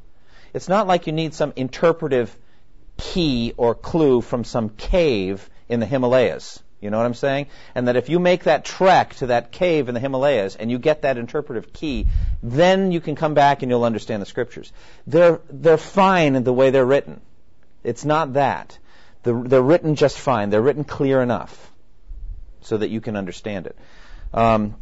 It's 0.52 0.68
not 0.68 0.86
like 0.86 1.06
you 1.06 1.14
need 1.14 1.32
some 1.32 1.54
interpretive 1.56 2.36
key 2.98 3.54
or 3.56 3.74
clue 3.74 4.20
from 4.20 4.44
some 4.44 4.68
cave 4.68 5.48
in 5.70 5.80
the 5.80 5.86
Himalayas. 5.86 6.62
You 6.86 6.90
know 6.90 6.96
what 6.96 7.06
I'm 7.06 7.14
saying? 7.14 7.48
And 7.74 7.88
that 7.88 7.96
if 7.96 8.08
you 8.08 8.18
make 8.18 8.44
that 8.44 8.64
trek 8.64 9.14
to 9.16 9.26
that 9.26 9.52
cave 9.52 9.88
in 9.88 9.94
the 9.94 10.00
Himalayas 10.00 10.56
and 10.56 10.70
you 10.70 10.78
get 10.78 11.02
that 11.02 11.18
interpretive 11.18 11.72
key, 11.72 12.06
then 12.42 12.92
you 12.92 13.00
can 13.00 13.16
come 13.16 13.34
back 13.34 13.62
and 13.62 13.70
you'll 13.70 13.84
understand 13.84 14.22
the 14.22 14.26
scriptures. 14.26 14.72
They're, 15.06 15.40
they're 15.50 15.76
fine 15.76 16.36
in 16.36 16.44
the 16.44 16.52
way 16.52 16.70
they're 16.70 16.86
written. 16.86 17.20
It's 17.84 18.04
not 18.04 18.32
that. 18.34 18.78
They're, 19.24 19.42
they're 19.42 19.60
written 19.60 19.96
just 19.96 20.18
fine. 20.18 20.50
They're 20.50 20.62
written 20.62 20.84
clear 20.84 21.20
enough 21.20 21.72
so 22.62 22.78
that 22.78 22.88
you 22.88 23.00
can 23.00 23.16
understand 23.16 23.66
it. 23.66 23.76
Um. 24.32 24.76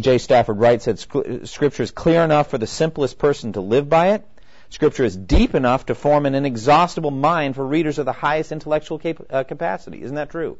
Stafford 0.00 0.58
Wright 0.58 0.80
said 0.80 0.98
Scripture 0.98 1.82
is 1.82 1.90
clear 1.90 2.22
enough 2.22 2.50
for 2.50 2.58
the 2.58 2.66
simplest 2.66 3.18
person 3.18 3.52
to 3.54 3.60
live 3.60 3.88
by 3.88 4.10
it. 4.10 4.24
Scripture 4.70 5.04
is 5.04 5.16
deep 5.16 5.54
enough 5.54 5.86
to 5.86 5.94
form 5.94 6.26
an 6.26 6.34
inexhaustible 6.34 7.10
mind 7.10 7.54
for 7.54 7.66
readers 7.66 7.98
of 7.98 8.04
the 8.04 8.12
highest 8.12 8.52
intellectual 8.52 8.98
cap- 8.98 9.26
uh, 9.30 9.44
capacity. 9.44 10.02
Isn't 10.02 10.16
that 10.16 10.30
true? 10.30 10.58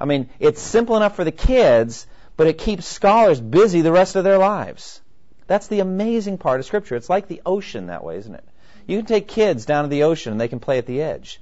I 0.00 0.04
mean, 0.04 0.30
it's 0.38 0.60
simple 0.60 0.96
enough 0.96 1.16
for 1.16 1.24
the 1.24 1.32
kids, 1.32 2.06
but 2.36 2.46
it 2.46 2.58
keeps 2.58 2.86
scholars 2.86 3.40
busy 3.40 3.80
the 3.80 3.92
rest 3.92 4.16
of 4.16 4.24
their 4.24 4.38
lives. 4.38 5.00
That's 5.46 5.66
the 5.66 5.80
amazing 5.80 6.38
part 6.38 6.60
of 6.60 6.66
Scripture. 6.66 6.94
It's 6.94 7.10
like 7.10 7.26
the 7.26 7.42
ocean 7.44 7.86
that 7.86 8.04
way, 8.04 8.18
isn't 8.18 8.34
it? 8.34 8.44
You 8.86 8.98
can 8.98 9.06
take 9.06 9.28
kids 9.28 9.66
down 9.66 9.84
to 9.84 9.88
the 9.88 10.04
ocean 10.04 10.32
and 10.32 10.40
they 10.40 10.48
can 10.48 10.60
play 10.60 10.78
at 10.78 10.86
the 10.86 11.02
edge. 11.02 11.40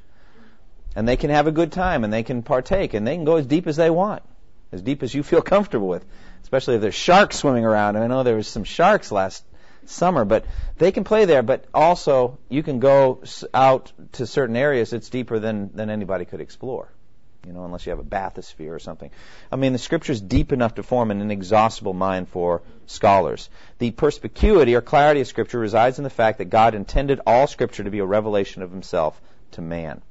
And 0.95 1.07
they 1.07 1.17
can 1.17 1.31
have 1.31 1.47
a 1.47 1.53
good 1.53 1.73
time 1.73 2.05
and 2.05 2.13
they 2.13 2.23
can 2.23 2.43
partake 2.43 2.95
and 2.95 3.07
they 3.07 3.15
can 3.15 3.25
go 3.25 3.37
as 3.37 3.47
deep 3.47 3.67
as 3.67 3.77
they 3.77 3.91
want, 3.91 4.23
as 4.73 4.81
deep 4.81 5.03
as 5.03 5.15
you 5.15 5.23
feel 5.23 5.43
comfortable 5.43 5.89
with, 5.89 6.05
especially 6.43 6.77
if 6.77 6.81
there's 6.81 6.95
sharks 6.95 7.37
swimming 7.37 7.65
around. 7.67 7.97
I 7.97 8.07
know 8.07 8.23
there 8.23 8.37
was 8.37 8.49
some 8.49 8.65
sharks 8.65 9.13
last 9.13 9.45
summer, 9.85 10.25
but 10.25 10.47
they 10.79 10.93
can 10.93 11.05
play 11.05 11.27
there. 11.27 11.43
But 11.43 11.67
also, 11.75 12.39
you 12.49 12.63
can 12.63 12.81
go 12.81 13.23
out 13.53 13.93
to 14.13 14.27
certain 14.27 14.57
areas 14.57 14.91
that's 14.91 15.11
deeper 15.11 15.39
than, 15.39 15.71
than 15.75 15.91
anybody 15.91 16.25
could 16.25 16.41
explore 16.41 16.89
you 17.47 17.53
know, 17.53 17.65
unless 17.65 17.87
you 17.87 17.91
have 17.91 17.99
a 17.99 18.05
bathysphere 18.05 18.75
or 18.75 18.79
something. 18.79 19.11
I 19.53 19.57
mean, 19.57 19.73
the 19.73 19.79
scripture 19.79 20.13
is 20.13 20.21
deep 20.21 20.53
enough 20.53 20.75
to 20.75 20.83
form 20.83 21.11
an 21.11 21.21
inexhaustible 21.21 21.95
mind 21.95 22.29
for 22.29 22.63
scholars. 22.87 23.49
The 23.79 23.93
perspicuity 23.93 24.75
or 24.75 24.81
clarity 24.81 25.21
of 25.21 25.29
scripture 25.29 25.59
resides 25.59 25.99
in 25.99 26.05
the 26.05 26.11
fact 26.11 26.39
that 26.39 26.47
God 26.47 26.75
intended 26.75 27.21
all 27.27 27.47
scripture 27.47 27.85
to 27.85 27.91
be 27.91 28.01
a 28.01 28.07
revelation 28.07 28.63
of 28.63 28.71
himself 28.71 29.21
to 29.53 29.63
man. 29.63 30.03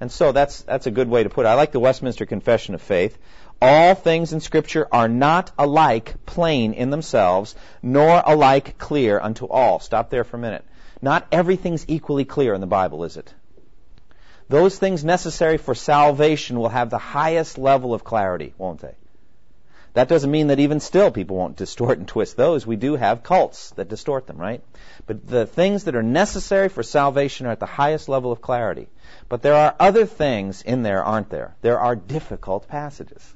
And 0.00 0.12
so 0.12 0.30
that's, 0.30 0.62
that's 0.62 0.86
a 0.86 0.92
good 0.92 1.08
way 1.08 1.24
to 1.24 1.28
put 1.28 1.44
it. 1.44 1.48
I 1.48 1.54
like 1.54 1.72
the 1.72 1.80
Westminster 1.80 2.24
Confession 2.24 2.74
of 2.74 2.82
Faith. 2.82 3.18
All 3.60 3.96
things 3.96 4.32
in 4.32 4.38
Scripture 4.38 4.86
are 4.92 5.08
not 5.08 5.50
alike 5.58 6.14
plain 6.24 6.74
in 6.74 6.90
themselves, 6.90 7.56
nor 7.82 8.22
alike 8.24 8.78
clear 8.78 9.18
unto 9.18 9.46
all. 9.46 9.80
Stop 9.80 10.10
there 10.10 10.22
for 10.22 10.36
a 10.36 10.40
minute. 10.40 10.64
Not 11.02 11.26
everything's 11.32 11.84
equally 11.88 12.24
clear 12.24 12.54
in 12.54 12.60
the 12.60 12.68
Bible, 12.68 13.02
is 13.02 13.16
it? 13.16 13.34
Those 14.48 14.78
things 14.78 15.04
necessary 15.04 15.58
for 15.58 15.74
salvation 15.74 16.58
will 16.58 16.70
have 16.70 16.90
the 16.90 16.98
highest 16.98 17.58
level 17.58 17.92
of 17.92 18.04
clarity, 18.04 18.54
won't 18.56 18.80
they? 18.80 18.94
That 19.94 20.08
doesn't 20.08 20.30
mean 20.30 20.46
that 20.48 20.60
even 20.60 20.80
still 20.80 21.10
people 21.10 21.36
won't 21.36 21.56
distort 21.56 21.98
and 21.98 22.06
twist 22.06 22.36
those. 22.36 22.66
We 22.66 22.76
do 22.76 22.94
have 22.94 23.22
cults 23.22 23.70
that 23.70 23.88
distort 23.88 24.26
them, 24.26 24.38
right? 24.38 24.62
But 25.06 25.26
the 25.26 25.46
things 25.46 25.84
that 25.84 25.96
are 25.96 26.02
necessary 26.02 26.68
for 26.68 26.82
salvation 26.82 27.46
are 27.46 27.50
at 27.50 27.60
the 27.60 27.66
highest 27.66 28.08
level 28.08 28.30
of 28.30 28.40
clarity. 28.40 28.88
But 29.28 29.42
there 29.42 29.54
are 29.54 29.74
other 29.80 30.06
things 30.06 30.62
in 30.62 30.82
there, 30.82 31.02
aren't 31.02 31.30
there? 31.30 31.54
There 31.62 31.80
are 31.80 31.96
difficult 31.96 32.68
passages. 32.68 33.34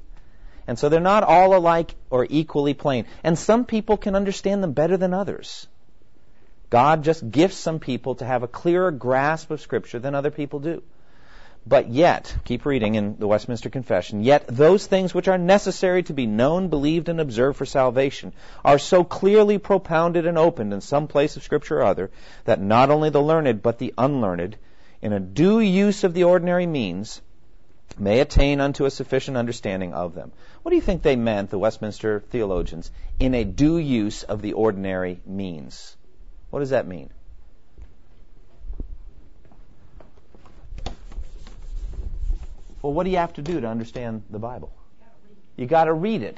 And 0.65 0.79
so 0.79 0.89
they're 0.89 0.99
not 0.99 1.23
all 1.23 1.55
alike 1.55 1.93
or 2.09 2.25
equally 2.29 2.73
plain. 2.73 3.05
And 3.23 3.37
some 3.37 3.65
people 3.65 3.97
can 3.97 4.15
understand 4.15 4.63
them 4.63 4.71
better 4.71 4.95
than 4.95 5.13
others. 5.13 5.67
God 6.69 7.03
just 7.03 7.29
gifts 7.29 7.57
some 7.57 7.79
people 7.79 8.15
to 8.15 8.25
have 8.25 8.41
a 8.41 8.47
clearer 8.47 8.91
grasp 8.91 9.51
of 9.51 9.61
Scripture 9.61 9.99
than 9.99 10.15
other 10.15 10.31
people 10.31 10.59
do. 10.59 10.81
But 11.65 11.89
yet, 11.89 12.35
keep 12.43 12.65
reading 12.65 12.95
in 12.95 13.15
the 13.17 13.27
Westminster 13.27 13.69
Confession, 13.69 14.23
yet 14.23 14.45
those 14.47 14.85
things 14.85 15.13
which 15.13 15.29
are 15.29 15.37
necessary 15.37 16.03
to 16.03 16.13
be 16.13 16.25
known, 16.25 16.67
believed, 16.67 17.07
and 17.07 17.21
observed 17.21 17.57
for 17.57 17.65
salvation 17.65 18.33
are 18.65 18.77
so 18.77 19.05
clearly 19.05 19.57
propounded 19.57 20.25
and 20.25 20.37
opened 20.37 20.73
in 20.73 20.81
some 20.81 21.07
place 21.07 21.37
of 21.37 21.43
Scripture 21.43 21.79
or 21.79 21.83
other 21.83 22.11
that 22.43 22.59
not 22.59 22.89
only 22.89 23.09
the 23.09 23.21
learned 23.21 23.61
but 23.61 23.79
the 23.79 23.93
unlearned, 23.97 24.57
in 25.01 25.13
a 25.13 25.21
due 25.21 25.59
use 25.59 26.03
of 26.03 26.13
the 26.13 26.25
ordinary 26.25 26.65
means, 26.65 27.21
may 27.97 28.19
attain 28.19 28.59
unto 28.59 28.85
a 28.85 28.91
sufficient 28.91 29.37
understanding 29.37 29.93
of 29.93 30.15
them. 30.15 30.33
What 30.63 30.71
do 30.71 30.75
you 30.75 30.81
think 30.81 31.01
they 31.01 31.15
meant, 31.15 31.49
the 31.49 31.59
Westminster 31.59 32.21
theologians, 32.29 32.91
in 33.19 33.33
a 33.33 33.45
due 33.45 33.77
use 33.77 34.23
of 34.23 34.41
the 34.41 34.53
ordinary 34.53 35.21
means? 35.25 35.95
What 36.49 36.59
does 36.59 36.71
that 36.71 36.87
mean? 36.87 37.09
Well, 42.83 42.93
what 42.93 43.05
do 43.05 43.09
you 43.11 43.17
have 43.17 43.33
to 43.33 43.41
do 43.41 43.61
to 43.61 43.67
understand 43.67 44.23
the 44.29 44.39
Bible? 44.39 44.71
You 45.55 45.65
got 45.65 45.85
to 45.85 45.93
read 45.93 46.21
it. 46.21 46.37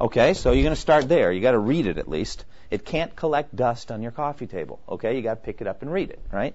Okay, 0.00 0.32
so 0.32 0.52
you're 0.52 0.62
going 0.62 0.74
to 0.74 0.80
start 0.80 1.06
there. 1.06 1.30
You 1.30 1.42
got 1.42 1.52
to 1.52 1.58
read 1.58 1.86
it 1.86 1.98
at 1.98 2.08
least. 2.08 2.46
It 2.70 2.86
can't 2.86 3.14
collect 3.14 3.54
dust 3.54 3.92
on 3.92 4.00
your 4.00 4.12
coffee 4.12 4.46
table. 4.46 4.80
Okay, 4.88 5.16
you 5.16 5.22
got 5.22 5.34
to 5.34 5.40
pick 5.40 5.60
it 5.60 5.66
up 5.66 5.82
and 5.82 5.92
read 5.92 6.08
it, 6.08 6.18
right? 6.32 6.54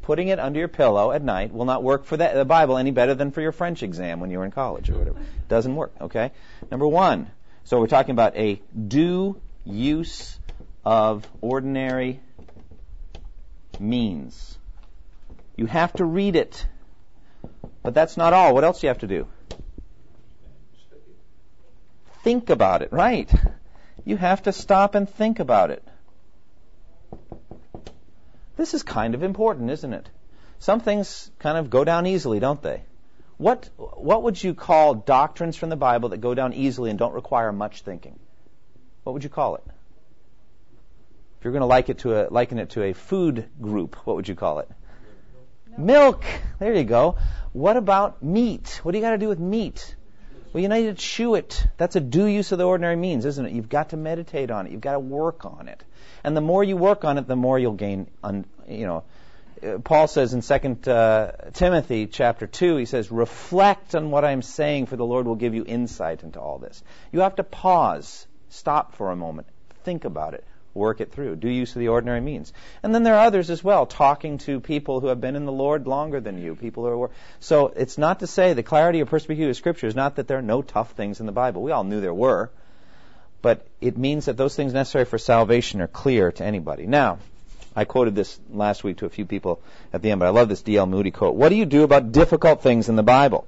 Putting 0.00 0.28
it 0.28 0.38
under 0.38 0.58
your 0.58 0.68
pillow 0.68 1.12
at 1.12 1.22
night 1.22 1.52
will 1.52 1.66
not 1.66 1.82
work 1.82 2.06
for 2.06 2.16
the, 2.16 2.30
the 2.32 2.44
Bible 2.46 2.78
any 2.78 2.92
better 2.92 3.14
than 3.14 3.30
for 3.30 3.42
your 3.42 3.52
French 3.52 3.82
exam 3.82 4.20
when 4.20 4.30
you 4.30 4.38
were 4.38 4.46
in 4.46 4.52
college 4.52 4.88
or 4.88 4.94
whatever. 4.94 5.18
It 5.18 5.48
doesn't 5.48 5.76
work, 5.76 5.92
okay? 6.00 6.32
Number 6.70 6.86
one, 6.88 7.30
so 7.64 7.78
we're 7.78 7.88
talking 7.88 8.12
about 8.12 8.36
a 8.36 8.62
due 8.88 9.38
use 9.64 10.38
of 10.82 11.28
ordinary 11.42 12.20
means. 13.78 14.56
You 15.56 15.66
have 15.66 15.92
to 15.94 16.06
read 16.06 16.36
it. 16.36 16.66
But 17.86 17.94
that's 17.94 18.16
not 18.16 18.32
all. 18.32 18.52
What 18.52 18.64
else 18.64 18.80
do 18.80 18.88
you 18.88 18.88
have 18.88 18.98
to 18.98 19.06
do? 19.06 19.28
Think 22.24 22.50
about 22.50 22.82
it, 22.82 22.92
right? 22.92 23.32
You 24.04 24.16
have 24.16 24.42
to 24.42 24.52
stop 24.52 24.96
and 24.96 25.08
think 25.08 25.38
about 25.38 25.70
it. 25.70 25.84
This 28.56 28.74
is 28.74 28.82
kind 28.82 29.14
of 29.14 29.22
important, 29.22 29.70
isn't 29.70 29.92
it? 29.92 30.10
Some 30.58 30.80
things 30.80 31.30
kind 31.38 31.56
of 31.56 31.70
go 31.70 31.84
down 31.84 32.08
easily, 32.08 32.40
don't 32.40 32.60
they? 32.60 32.82
What, 33.36 33.70
what 33.76 34.24
would 34.24 34.42
you 34.42 34.52
call 34.52 34.94
doctrines 34.94 35.54
from 35.54 35.68
the 35.68 35.76
Bible 35.76 36.08
that 36.08 36.16
go 36.16 36.34
down 36.34 36.54
easily 36.54 36.90
and 36.90 36.98
don't 36.98 37.14
require 37.14 37.52
much 37.52 37.82
thinking? 37.82 38.18
What 39.04 39.12
would 39.12 39.22
you 39.22 39.30
call 39.30 39.54
it? 39.54 39.64
If 41.38 41.44
you're 41.44 41.52
going 41.52 41.60
to 41.60 41.66
like 41.66 41.88
it 41.88 41.98
to 41.98 42.20
a, 42.20 42.30
liken 42.30 42.58
it 42.58 42.70
to 42.70 42.82
a 42.82 42.94
food 42.94 43.48
group, 43.60 43.94
what 44.04 44.16
would 44.16 44.26
you 44.26 44.34
call 44.34 44.58
it? 44.58 44.68
Milk. 45.78 46.24
There 46.58 46.74
you 46.74 46.84
go. 46.84 47.16
What 47.52 47.76
about 47.76 48.22
meat? 48.22 48.80
What 48.82 48.92
do 48.92 48.98
you 48.98 49.04
got 49.04 49.10
to 49.10 49.18
do 49.18 49.28
with 49.28 49.38
meat? 49.38 49.94
Well, 50.52 50.62
you 50.62 50.68
need 50.68 50.84
to 50.84 50.94
chew 50.94 51.34
it. 51.34 51.66
That's 51.76 51.96
a 51.96 52.00
due 52.00 52.24
use 52.24 52.50
of 52.52 52.58
the 52.58 52.64
ordinary 52.64 52.96
means, 52.96 53.26
isn't 53.26 53.44
it? 53.44 53.52
You've 53.52 53.68
got 53.68 53.90
to 53.90 53.96
meditate 53.96 54.50
on 54.50 54.66
it. 54.66 54.72
You've 54.72 54.80
got 54.80 54.92
to 54.92 55.00
work 55.00 55.44
on 55.44 55.68
it. 55.68 55.82
And 56.24 56.36
the 56.36 56.40
more 56.40 56.64
you 56.64 56.76
work 56.76 57.04
on 57.04 57.18
it, 57.18 57.26
the 57.26 57.36
more 57.36 57.58
you'll 57.58 57.74
gain, 57.74 58.08
un, 58.24 58.46
you 58.66 58.86
know, 58.86 59.04
uh, 59.62 59.78
Paul 59.78 60.06
says 60.06 60.34
in 60.34 60.42
Second 60.42 60.88
uh, 60.88 61.32
Timothy 61.52 62.06
chapter 62.06 62.46
2, 62.46 62.76
he 62.76 62.84
says, 62.86 63.10
reflect 63.10 63.94
on 63.94 64.10
what 64.10 64.24
I'm 64.24 64.42
saying, 64.42 64.86
for 64.86 64.96
the 64.96 65.04
Lord 65.04 65.26
will 65.26 65.34
give 65.34 65.54
you 65.54 65.64
insight 65.66 66.22
into 66.22 66.40
all 66.40 66.58
this. 66.58 66.82
You 67.12 67.20
have 67.20 67.36
to 67.36 67.44
pause, 67.44 68.26
stop 68.48 68.94
for 68.96 69.10
a 69.10 69.16
moment, 69.16 69.46
think 69.84 70.04
about 70.04 70.34
it, 70.34 70.44
work 70.76 71.00
it 71.00 71.12
through, 71.12 71.36
due 71.36 71.48
use 71.48 71.74
of 71.74 71.80
the 71.80 71.88
ordinary 71.88 72.20
means. 72.20 72.52
And 72.82 72.94
then 72.94 73.02
there 73.02 73.14
are 73.14 73.26
others 73.26 73.50
as 73.50 73.64
well, 73.64 73.86
talking 73.86 74.38
to 74.38 74.60
people 74.60 75.00
who 75.00 75.08
have 75.08 75.20
been 75.20 75.36
in 75.36 75.44
the 75.44 75.52
Lord 75.52 75.86
longer 75.86 76.20
than 76.20 76.40
you, 76.40 76.54
people 76.54 76.84
who 76.84 77.02
are. 77.02 77.10
So 77.40 77.68
it's 77.68 77.98
not 77.98 78.20
to 78.20 78.26
say 78.26 78.52
the 78.52 78.62
clarity 78.62 79.00
of 79.00 79.08
perspicuous 79.08 79.58
scripture 79.58 79.86
is 79.86 79.96
not 79.96 80.16
that 80.16 80.28
there 80.28 80.38
are 80.38 80.42
no 80.42 80.62
tough 80.62 80.92
things 80.92 81.20
in 81.20 81.26
the 81.26 81.32
Bible. 81.32 81.62
We 81.62 81.72
all 81.72 81.84
knew 81.84 82.00
there 82.00 82.14
were. 82.14 82.50
But 83.42 83.66
it 83.80 83.96
means 83.96 84.24
that 84.26 84.36
those 84.36 84.56
things 84.56 84.72
necessary 84.72 85.04
for 85.04 85.18
salvation 85.18 85.80
are 85.80 85.86
clear 85.86 86.32
to 86.32 86.44
anybody. 86.44 86.86
Now, 86.86 87.18
I 87.76 87.84
quoted 87.84 88.14
this 88.14 88.40
last 88.50 88.82
week 88.82 88.98
to 88.98 89.06
a 89.06 89.10
few 89.10 89.26
people 89.26 89.60
at 89.92 90.02
the 90.02 90.10
end, 90.10 90.18
but 90.18 90.26
I 90.26 90.30
love 90.30 90.48
this 90.48 90.62
D.L. 90.62 90.86
Moody 90.86 91.10
quote. 91.10 91.34
What 91.34 91.50
do 91.50 91.56
you 91.56 91.66
do 91.66 91.82
about 91.82 92.10
difficult 92.10 92.62
things 92.62 92.88
in 92.88 92.96
the 92.96 93.02
Bible? 93.02 93.46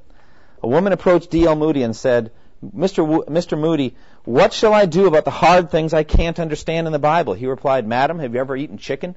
A 0.63 0.69
woman 0.69 0.93
approached 0.93 1.31
D.L. 1.31 1.57
Moody 1.57 1.83
and 1.83 1.97
said, 1.97 2.31
Mr. 2.65 2.97
W- 2.97 3.25
Mr. 3.25 3.59
Moody, 3.59 3.97
what 4.29 4.53
shall 4.53 4.75
I 4.75 4.85
do 4.85 5.07
about 5.07 5.25
the 5.25 5.31
hard 5.31 5.71
things 5.71 5.95
I 5.95 6.03
can't 6.03 6.39
understand 6.39 6.87
in 6.87 6.93
the 6.93 6.99
Bible? 6.99 7.33
He 7.33 7.47
replied, 7.47 7.87
Madam, 7.87 8.19
have 8.19 8.35
you 8.35 8.41
ever 8.41 8.59
eaten 8.59 8.77
chicken? 8.77 9.17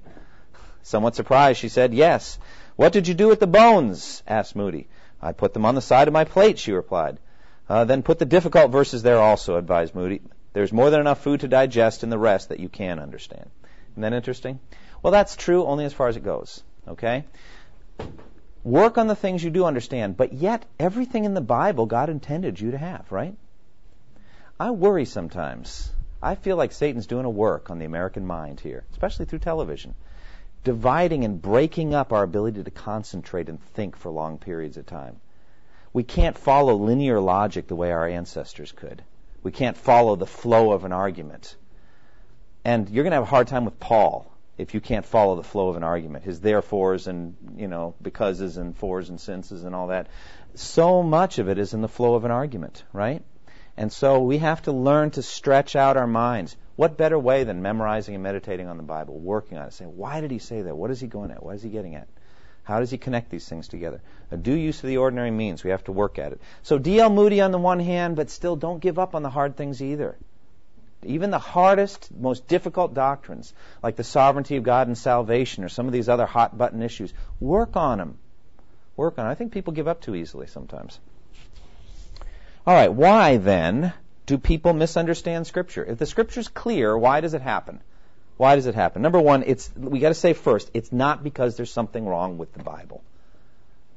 Somewhat 0.84 1.16
surprised, 1.16 1.60
she 1.60 1.68
said, 1.68 1.94
Yes. 1.94 2.40
What 2.78 2.94
did 2.94 3.10
you 3.10 3.14
do 3.14 3.28
with 3.28 3.42
the 3.42 3.46
bones? 3.46 4.24
asked 4.26 4.56
Moody. 4.56 4.88
I 5.22 5.34
put 5.34 5.54
them 5.54 5.66
on 5.66 5.76
the 5.76 5.82
side 5.82 6.08
of 6.08 6.14
my 6.14 6.24
plate, 6.24 6.58
she 6.60 6.72
replied. 6.72 7.18
Uh, 7.68 7.84
then 7.84 8.04
put 8.04 8.20
the 8.20 8.26
difficult 8.26 8.72
verses 8.72 9.04
there 9.04 9.20
also, 9.20 9.58
advised 9.58 9.96
Moody. 9.96 10.22
There's 10.54 10.72
more 10.72 10.90
than 10.90 11.02
enough 11.02 11.20
food 11.20 11.42
to 11.42 11.50
digest 11.50 12.04
in 12.04 12.10
the 12.10 12.18
rest 12.18 12.48
that 12.48 12.62
you 12.62 12.70
can 12.70 12.98
understand. 12.98 13.50
Isn't 13.92 14.04
that 14.04 14.14
interesting? 14.14 14.62
Well, 15.04 15.12
that's 15.12 15.36
true 15.36 15.66
only 15.66 15.84
as 15.84 15.92
far 15.92 16.08
as 16.08 16.16
it 16.16 16.24
goes. 16.24 16.64
Okay? 16.88 17.26
Work 18.64 18.98
on 18.98 19.08
the 19.08 19.16
things 19.16 19.44
you 19.44 19.50
do 19.50 19.66
understand, 19.66 20.16
but 20.16 20.32
yet 20.32 20.66
everything 20.80 21.26
in 21.26 21.34
the 21.34 21.42
Bible 21.42 21.86
God 21.86 22.10
intended 22.10 22.62
you 22.62 22.72
to 22.72 22.78
have, 22.78 23.12
right? 23.12 23.36
I 24.62 24.70
worry 24.70 25.06
sometimes. 25.06 25.92
I 26.22 26.36
feel 26.36 26.56
like 26.56 26.72
Satan's 26.72 27.08
doing 27.08 27.26
a 27.26 27.32
work 27.32 27.72
on 27.72 27.80
the 27.80 27.86
American 27.86 28.28
mind 28.28 28.60
here, 28.60 28.84
especially 28.92 29.26
through 29.26 29.40
television, 29.40 29.96
dividing 30.64 31.26
and 31.26 31.42
breaking 31.42 31.96
up 31.96 32.14
our 32.14 32.22
ability 32.22 32.64
to 32.64 32.70
concentrate 32.70 33.50
and 33.50 33.60
think 33.60 33.96
for 33.96 34.12
long 34.12 34.38
periods 34.38 34.78
of 34.78 34.86
time. 34.86 35.20
We 35.94 36.04
can't 36.04 36.38
follow 36.38 36.76
linear 36.76 37.20
logic 37.20 37.66
the 37.66 37.76
way 37.76 37.92
our 37.92 38.08
ancestors 38.08 38.72
could. 38.72 39.02
We 39.42 39.52
can't 39.52 39.76
follow 39.76 40.16
the 40.16 40.28
flow 40.28 40.74
of 40.74 40.86
an 40.86 40.92
argument. 40.92 41.56
And 42.64 42.88
you're 42.88 43.04
going 43.04 43.14
to 43.14 43.18
have 43.18 43.24
a 43.24 43.36
hard 43.36 43.48
time 43.48 43.66
with 43.66 43.80
Paul 43.80 44.32
if 44.60 44.76
you 44.76 44.80
can't 44.80 45.08
follow 45.08 45.38
the 45.38 45.44
flow 45.44 45.70
of 45.70 45.76
an 45.76 45.84
argument, 45.84 46.24
his 46.24 46.40
therefores 46.40 47.08
and 47.08 47.36
you 47.58 47.68
know 47.68 47.96
becauses 48.00 48.58
and 48.58 48.78
fors 48.78 49.10
and 49.10 49.18
sinces 49.18 49.66
and 49.66 49.74
all 49.74 49.88
that. 49.88 50.06
So 50.54 51.02
much 51.02 51.40
of 51.40 51.50
it 51.50 51.58
is 51.58 51.74
in 51.74 51.82
the 51.82 51.88
flow 51.88 52.14
of 52.14 52.26
an 52.26 52.32
argument, 52.32 52.84
right? 52.94 53.24
And 53.82 53.92
so 53.92 54.22
we 54.22 54.38
have 54.38 54.62
to 54.64 54.72
learn 54.72 55.10
to 55.12 55.24
stretch 55.24 55.76
out 55.76 55.98
our 55.98 56.06
minds. 56.06 56.56
What 56.76 56.98
better 56.98 57.18
way 57.18 57.46
than 57.46 57.64
memorizing 57.64 58.14
and 58.14 58.24
meditating 58.24 58.68
on 58.68 58.78
the 58.78 58.84
Bible, 58.84 59.18
working 59.18 59.58
on 59.58 59.70
it, 59.70 59.74
saying, 59.74 59.98
why 59.98 60.22
did 60.22 60.30
he 60.30 60.38
say 60.38 60.62
that? 60.62 60.78
What 60.78 60.92
is 60.92 61.02
he 61.02 61.08
going 61.08 61.32
at? 61.32 61.42
What 61.42 61.56
is 61.56 61.64
he 61.64 61.70
getting 61.70 61.96
at? 61.96 62.08
How 62.62 62.80
does 62.80 62.92
he 62.92 63.00
connect 63.00 63.32
these 63.32 63.50
things 63.50 63.68
together? 63.68 64.00
A 64.30 64.38
due 64.38 64.54
use 64.54 64.84
of 64.84 64.88
the 64.88 64.98
ordinary 64.98 65.32
means. 65.32 65.64
We 65.64 65.72
have 65.72 65.84
to 65.86 65.92
work 65.92 66.20
at 66.20 66.32
it. 66.32 66.42
So 66.62 66.78
D.L. 66.78 67.10
Moody 67.10 67.42
on 67.42 67.50
the 67.50 67.58
one 67.58 67.80
hand, 67.80 68.16
but 68.16 68.30
still 68.30 68.56
don't 68.56 68.80
give 68.80 69.00
up 69.00 69.16
on 69.16 69.24
the 69.24 69.32
hard 69.32 69.58
things 69.58 69.82
either. 69.82 70.16
Even 71.02 71.32
the 71.32 71.40
hardest, 71.40 72.12
most 72.16 72.48
difficult 72.48 72.94
doctrines, 72.94 73.52
like 73.82 73.96
the 73.96 74.04
sovereignty 74.04 74.58
of 74.58 74.64
God 74.64 74.86
and 74.90 74.96
salvation, 74.96 75.64
or 75.64 75.70
some 75.70 75.88
of 75.88 75.92
these 75.92 76.08
other 76.08 76.28
hot 76.28 76.56
button 76.56 76.84
issues, 76.84 77.16
work 77.40 77.76
on 77.76 77.98
them. 77.98 78.20
Work 78.96 79.18
on 79.18 79.26
them. 79.26 79.32
I 79.32 79.34
think 79.34 79.52
people 79.52 79.74
give 79.74 79.88
up 79.88 80.02
too 80.02 80.14
easily 80.14 80.46
sometimes. 80.46 81.00
All 82.66 82.76
right, 82.76 82.94
why 82.94 83.38
then 83.38 83.92
do 84.28 84.38
people 84.38 84.74
misunderstand 84.74 85.48
Scripture? 85.48 85.84
If 85.84 85.98
the 85.98 86.06
Scripture's 86.06 86.48
clear, 86.48 86.96
why 86.96 87.22
does 87.22 87.34
it 87.34 87.42
happen? 87.42 87.82
Why 88.38 88.56
does 88.56 88.68
it 88.68 88.76
happen? 88.76 89.02
Number 89.02 89.20
one, 89.20 89.44
it's 89.48 89.72
we 89.76 90.00
got 90.00 90.10
to 90.10 90.14
say 90.14 90.34
first, 90.34 90.70
it's 90.74 90.92
not 90.92 91.24
because 91.24 91.58
there's 91.58 91.72
something 91.72 92.06
wrong 92.06 92.38
with 92.38 92.54
the 92.54 92.64
Bible. 92.64 93.04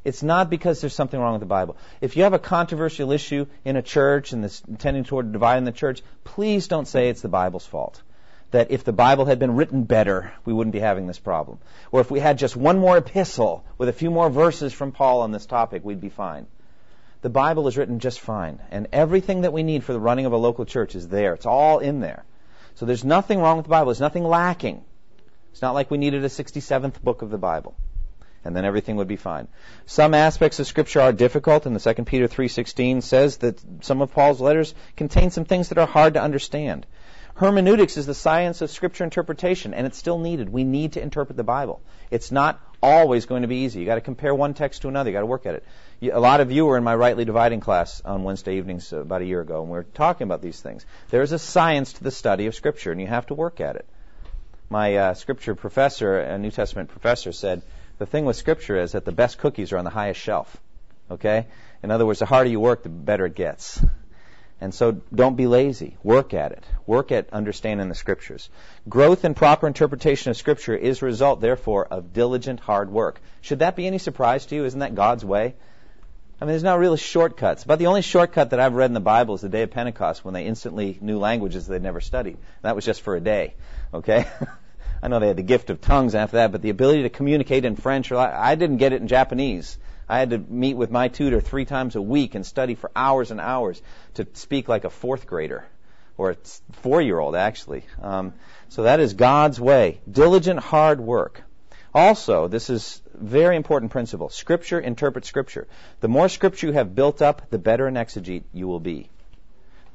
It's 0.03 0.23
not 0.23 0.49
because 0.49 0.81
there's 0.81 0.95
something 0.95 1.19
wrong 1.19 1.33
with 1.33 1.41
the 1.41 1.47
Bible. 1.47 1.77
If 2.01 2.17
you 2.17 2.23
have 2.23 2.33
a 2.33 2.39
controversial 2.39 3.13
issue 3.13 3.47
in 3.65 3.77
a 3.77 3.83
church 3.83 4.33
and 4.33 4.43
this 4.43 4.63
tending 4.79 5.05
toward 5.05 5.33
dividing 5.33 5.65
the 5.65 5.73
church, 5.73 6.03
please 6.25 6.69
don't 6.69 6.87
say 6.87 7.09
it's 7.09 7.23
the 7.23 7.29
Bible's 7.29 7.67
fault. 7.67 8.03
That 8.51 8.71
if 8.71 8.85
the 8.85 8.93
Bible 8.93 9.25
had 9.27 9.39
been 9.39 9.57
written 9.57 9.85
better, 9.85 10.33
we 10.45 10.53
wouldn't 10.53 10.73
be 10.73 10.81
having 10.81 11.07
this 11.07 11.19
problem. 11.19 11.59
Or 11.91 12.01
if 12.01 12.11
we 12.11 12.21
had 12.21 12.39
just 12.39 12.57
one 12.57 12.79
more 12.79 12.97
epistle 12.97 13.65
with 13.77 13.89
a 13.89 13.95
few 13.95 14.11
more 14.11 14.31
verses 14.31 14.73
from 14.73 14.93
Paul 14.93 15.23
on 15.23 15.33
this 15.33 15.47
topic, 15.47 15.85
we'd 15.85 16.01
be 16.01 16.11
fine. 16.11 16.47
The 17.25 17.31
Bible 17.31 17.67
is 17.69 17.79
written 17.79 18.01
just 18.01 18.21
fine, 18.21 18.61
and 18.71 18.87
everything 18.93 19.41
that 19.41 19.53
we 19.55 19.63
need 19.63 19.83
for 19.83 19.95
the 19.95 19.99
running 19.99 20.27
of 20.27 20.35
a 20.35 20.37
local 20.37 20.67
church 20.67 20.95
is 20.95 21.09
there. 21.09 21.33
It's 21.33 21.47
all 21.47 21.79
in 21.79 22.01
there. 22.01 22.23
So 22.75 22.85
there's 22.85 23.03
nothing 23.03 23.41
wrong 23.41 23.57
with 23.57 23.65
the 23.65 23.71
Bible. 23.71 23.87
There's 23.87 23.99
nothing 23.99 24.25
lacking. 24.25 24.85
It's 25.51 25.63
not 25.63 25.73
like 25.73 25.91
we 25.91 25.97
needed 25.97 26.23
a 26.23 26.29
67th 26.29 27.01
book 27.03 27.23
of 27.23 27.31
the 27.31 27.39
Bible 27.39 27.75
and 28.45 28.55
then 28.55 28.67
everything 28.67 28.97
would 28.97 29.09
be 29.09 29.17
fine. 29.17 29.49
Some 29.87 30.13
aspects 30.13 30.61
of 30.61 30.67
Scripture 30.67 31.01
are 31.01 31.15
difficult, 31.15 31.65
and 31.65 31.75
the 31.75 31.95
2 31.95 32.05
Peter 32.05 32.29
3.16 32.29 33.03
says 33.03 33.39
that 33.39 33.59
some 33.83 34.03
of 34.03 34.13
Paul's 34.13 34.39
letters 34.39 34.75
contain 34.97 35.31
some 35.31 35.47
things 35.47 35.71
that 35.71 35.79
are 35.79 35.87
hard 35.87 36.13
to 36.13 36.23
understand. 36.23 36.85
Hermeneutics 37.37 37.97
is 37.97 38.07
the 38.07 38.15
science 38.15 38.63
of 38.63 38.71
Scripture 38.71 39.03
interpretation, 39.03 39.75
and 39.75 39.89
it's 39.89 39.99
still 39.99 40.19
needed. 40.19 40.49
We 40.49 40.63
need 40.63 40.93
to 40.93 41.03
interpret 41.03 41.37
the 41.37 41.43
Bible. 41.43 41.83
It's 42.09 42.31
not 42.31 42.61
always 42.81 43.27
going 43.27 43.43
to 43.43 43.49
be 43.49 43.65
easy. 43.65 43.81
You've 43.81 43.89
got 43.89 43.97
to 43.97 44.03
compare 44.03 44.33
one 44.33 44.55
text 44.55 44.83
to 44.83 44.89
another. 44.89 45.11
You've 45.11 45.17
got 45.17 45.21
to 45.21 45.27
work 45.27 45.45
at 45.45 45.57
it. 45.57 45.65
A 46.13 46.21
lot 46.21 46.41
of 46.41 46.53
you 46.53 46.65
were 46.65 46.77
in 46.77 46.85
my 46.85 46.95
rightly 46.95 47.25
dividing 47.25 47.59
class 47.59 48.01
on 48.05 48.23
Wednesday 48.23 48.59
evenings 48.59 48.93
about 48.93 49.21
a 49.21 49.25
year 49.25 49.41
ago, 49.41 49.63
and 49.63 49.69
we 49.69 49.77
were 49.77 49.83
talking 49.83 50.27
about 50.27 50.43
these 50.43 50.61
things. 50.61 50.87
There 51.11 51.23
is 51.23 51.33
a 51.33 51.39
science 51.41 51.95
to 51.95 52.05
the 52.05 52.13
study 52.13 52.47
of 52.47 52.55
Scripture, 52.55 52.93
and 52.93 53.01
you 53.01 53.09
have 53.09 53.27
to 53.27 53.35
work 53.35 53.61
at 53.61 53.75
it. 53.75 53.87
My 54.71 54.95
uh, 54.97 55.15
Scripture 55.15 55.57
professor, 55.57 56.21
a 56.21 56.39
New 56.39 56.53
Testament 56.53 56.91
professor, 56.91 57.33
said, 57.33 57.63
the 57.99 58.07
thing 58.07 58.27
with 58.27 58.37
Scripture 58.37 58.79
is 58.79 58.93
that 58.93 59.05
the 59.05 59.13
best 59.13 59.39
cookies 59.39 59.73
are 59.73 59.79
on 59.79 59.85
the 59.85 59.91
highest 59.91 60.21
shelf. 60.21 60.57
Okay? 61.11 61.47
In 61.83 61.91
other 61.91 62.07
words, 62.07 62.21
the 62.21 62.27
harder 62.27 62.51
you 62.51 62.61
work, 62.61 62.85
the 62.85 62.89
better 62.91 63.27
it 63.27 63.35
gets. 63.35 63.85
And 64.65 64.73
so 64.73 64.93
don't 65.15 65.37
be 65.37 65.47
lazy. 65.47 65.99
Work 66.03 66.33
at 66.33 66.53
it. 66.53 66.65
Work 66.87 67.13
at 67.13 67.29
understanding 67.35 67.91
the 67.91 67.95
Scriptures. 67.95 68.49
Growth 68.89 69.25
and 69.25 69.37
proper 69.37 69.67
interpretation 69.67 70.31
of 70.31 70.39
Scripture 70.39 70.75
is 70.75 71.03
a 71.03 71.05
result, 71.05 71.43
therefore, 71.43 71.85
of 71.85 72.15
diligent 72.15 72.61
hard 72.61 72.91
work. 72.91 73.21
Should 73.43 73.59
that 73.59 73.77
be 73.77 73.87
any 73.87 73.99
surprise 73.99 74.47
to 74.47 74.55
you? 74.55 74.65
Isn't 74.65 74.81
that 74.81 74.95
God's 74.95 75.23
way? 75.23 75.55
I 76.41 76.47
mean, 76.47 76.53
there's 76.53 76.63
not 76.63 76.79
really 76.79 76.97
shortcuts. 76.97 77.65
But 77.65 77.79
the 77.79 77.89
only 77.89 78.01
shortcut 78.01 78.51
that 78.51 78.59
I've 78.59 78.73
read 78.73 78.89
in 78.89 78.95
the 78.95 79.01
Bible 79.01 79.35
is 79.35 79.43
the 79.43 79.51
day 79.51 79.65
of 79.65 79.71
Pentecost 79.71 80.25
when 80.25 80.33
they 80.33 80.47
instantly 80.47 80.97
knew 80.99 81.19
languages 81.19 81.67
they'd 81.67 81.83
never 81.83 82.01
studied. 82.01 82.39
That 82.63 82.75
was 82.75 82.87
just 82.87 83.03
for 83.03 83.17
a 83.17 83.21
day. 83.21 83.57
Okay? 83.93 84.27
I 85.03 85.09
know 85.09 85.19
they 85.19 85.29
had 85.29 85.37
the 85.37 85.43
gift 85.43 85.69
of 85.69 85.83
tongues 85.83 86.15
after 86.15 86.39
that, 86.39 86.53
but 86.53 86.63
the 86.63 86.71
ability 86.71 87.03
to 87.03 87.11
communicate 87.11 87.67
in 87.67 87.77
French, 87.77 88.11
I 88.11 88.55
didn't 88.55 88.79
get 88.79 88.95
it 88.95 89.03
in 89.03 89.09
Japanese. 89.09 89.77
I 90.09 90.19
had 90.19 90.31
to 90.31 90.39
meet 90.39 90.75
with 90.75 90.91
my 90.91 91.09
tutor 91.09 91.41
three 91.41 91.65
times 91.65 91.97
a 91.97 92.03
week 92.03 92.35
and 92.35 92.45
study 92.45 92.75
for 92.75 92.91
hours 92.95 93.31
and 93.31 93.41
hours 93.41 93.81
to 94.15 94.27
speak 94.35 94.69
like 94.69 94.85
a 94.85 94.91
fourth 94.91 95.27
grader 95.27 95.65
or 96.17 96.31
a 96.31 96.37
four 96.73 97.01
year 97.01 97.19
old, 97.19 97.35
actually. 97.35 97.85
Um, 98.01 98.35
so 98.69 98.85
that 98.85 99.01
is 99.01 99.15
God's 99.15 99.61
way. 99.61 100.01
Diligent, 100.11 100.61
hard 100.61 101.01
work. 101.01 101.43
Also, 101.95 102.49
this 102.49 102.71
is 102.71 103.01
very 103.15 103.57
important 103.57 103.93
principle. 103.93 104.29
Scripture 104.29 104.81
interprets 104.81 105.29
Scripture. 105.29 105.67
The 106.01 106.09
more 106.09 106.29
Scripture 106.29 106.67
you 106.67 106.73
have 106.73 106.95
built 106.95 107.23
up, 107.23 107.51
the 107.51 107.59
better 107.59 107.87
an 107.87 107.95
exegete 107.95 108.43
you 108.53 108.67
will 108.67 108.81
be. 108.81 109.09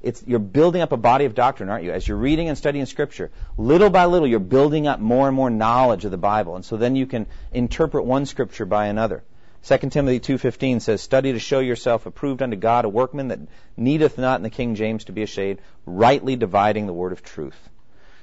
it's, 0.02 0.24
you're 0.26 0.40
building 0.40 0.82
up 0.82 0.94
a 0.94 0.98
body 0.98 1.26
of 1.26 1.36
doctrine, 1.36 1.70
aren't 1.70 1.84
you? 1.84 1.92
As 1.92 2.08
you're 2.08 2.18
reading 2.18 2.48
and 2.48 2.58
studying 2.58 2.86
Scripture, 2.86 3.32
little 3.58 3.90
by 3.90 4.06
little, 4.06 4.28
you're 4.28 4.40
building 4.40 4.88
up 4.88 5.00
more 5.00 5.28
and 5.28 5.36
more 5.36 5.50
knowledge 5.50 6.06
of 6.06 6.12
the 6.12 6.18
Bible, 6.18 6.56
and 6.56 6.64
so 6.64 6.78
then 6.78 6.96
you 6.96 7.06
can 7.06 7.28
interpret 7.52 8.06
one 8.06 8.26
Scripture 8.26 8.66
by 8.66 8.86
another. 8.86 9.24
2 9.64 9.78
Timothy 9.90 10.20
2.15 10.20 10.82
says, 10.82 11.02
Study 11.02 11.34
to 11.34 11.40
show 11.40 11.60
yourself 11.60 12.06
approved 12.06 12.42
unto 12.42 12.56
God, 12.56 12.86
a 12.86 12.90
workman 12.90 13.28
that 13.28 13.40
needeth 13.76 14.18
not 14.18 14.40
in 14.40 14.44
the 14.44 14.50
King 14.50 14.76
James 14.76 15.06
to 15.06 15.12
be 15.12 15.22
ashamed, 15.22 15.60
rightly 15.86 16.36
dividing 16.36 16.88
the 16.88 16.94
word 16.94 17.12
of 17.12 17.24
truth. 17.24 17.70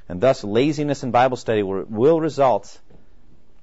And 0.09 0.21
thus, 0.21 0.45
laziness 0.45 1.03
in 1.03 1.11
Bible 1.11 1.37
study 1.37 1.63
will, 1.63 1.85
will 1.85 2.21
result 2.21 2.81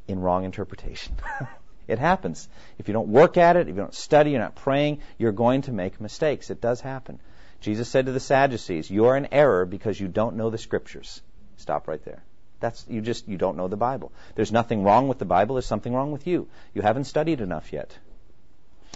in 0.08 0.20
wrong 0.20 0.44
interpretation. 0.44 1.16
it 1.88 2.00
happens. 2.00 2.48
If 2.78 2.88
you 2.88 2.94
don't 2.94 3.10
work 3.10 3.38
at 3.38 3.56
it, 3.56 3.68
if 3.68 3.76
you 3.76 3.82
don't 3.82 3.94
study, 3.94 4.32
you're 4.32 4.40
not 4.40 4.56
praying, 4.56 5.00
you're 5.18 5.32
going 5.32 5.64
to 5.64 5.72
make 5.72 6.00
mistakes. 6.00 6.50
It 6.50 6.62
does 6.62 6.82
happen. 6.82 7.20
Jesus 7.62 7.88
said 7.88 8.08
to 8.08 8.12
the 8.12 8.20
Sadducees, 8.20 8.92
"You're 8.92 9.16
in 9.16 9.34
error 9.34 9.66
because 9.66 9.98
you 9.98 10.10
don't 10.10 10.36
know 10.36 10.50
the 10.50 10.58
Scriptures." 10.58 11.22
Stop 11.56 11.88
right 11.88 12.04
there. 12.04 12.22
That's 12.64 12.86
you 12.88 13.02
just 13.02 13.28
you 13.28 13.36
don't 13.38 13.58
know 13.58 13.68
the 13.68 13.76
Bible. 13.76 14.14
There's 14.36 14.54
nothing 14.54 14.84
wrong 14.84 15.10
with 15.10 15.20
the 15.20 15.26
Bible. 15.26 15.56
There's 15.56 15.66
something 15.66 15.94
wrong 15.94 16.14
with 16.14 16.28
you. 16.28 16.48
You 16.74 16.82
haven't 16.82 17.04
studied 17.04 17.42
enough 17.42 17.74
yet. 17.74 17.98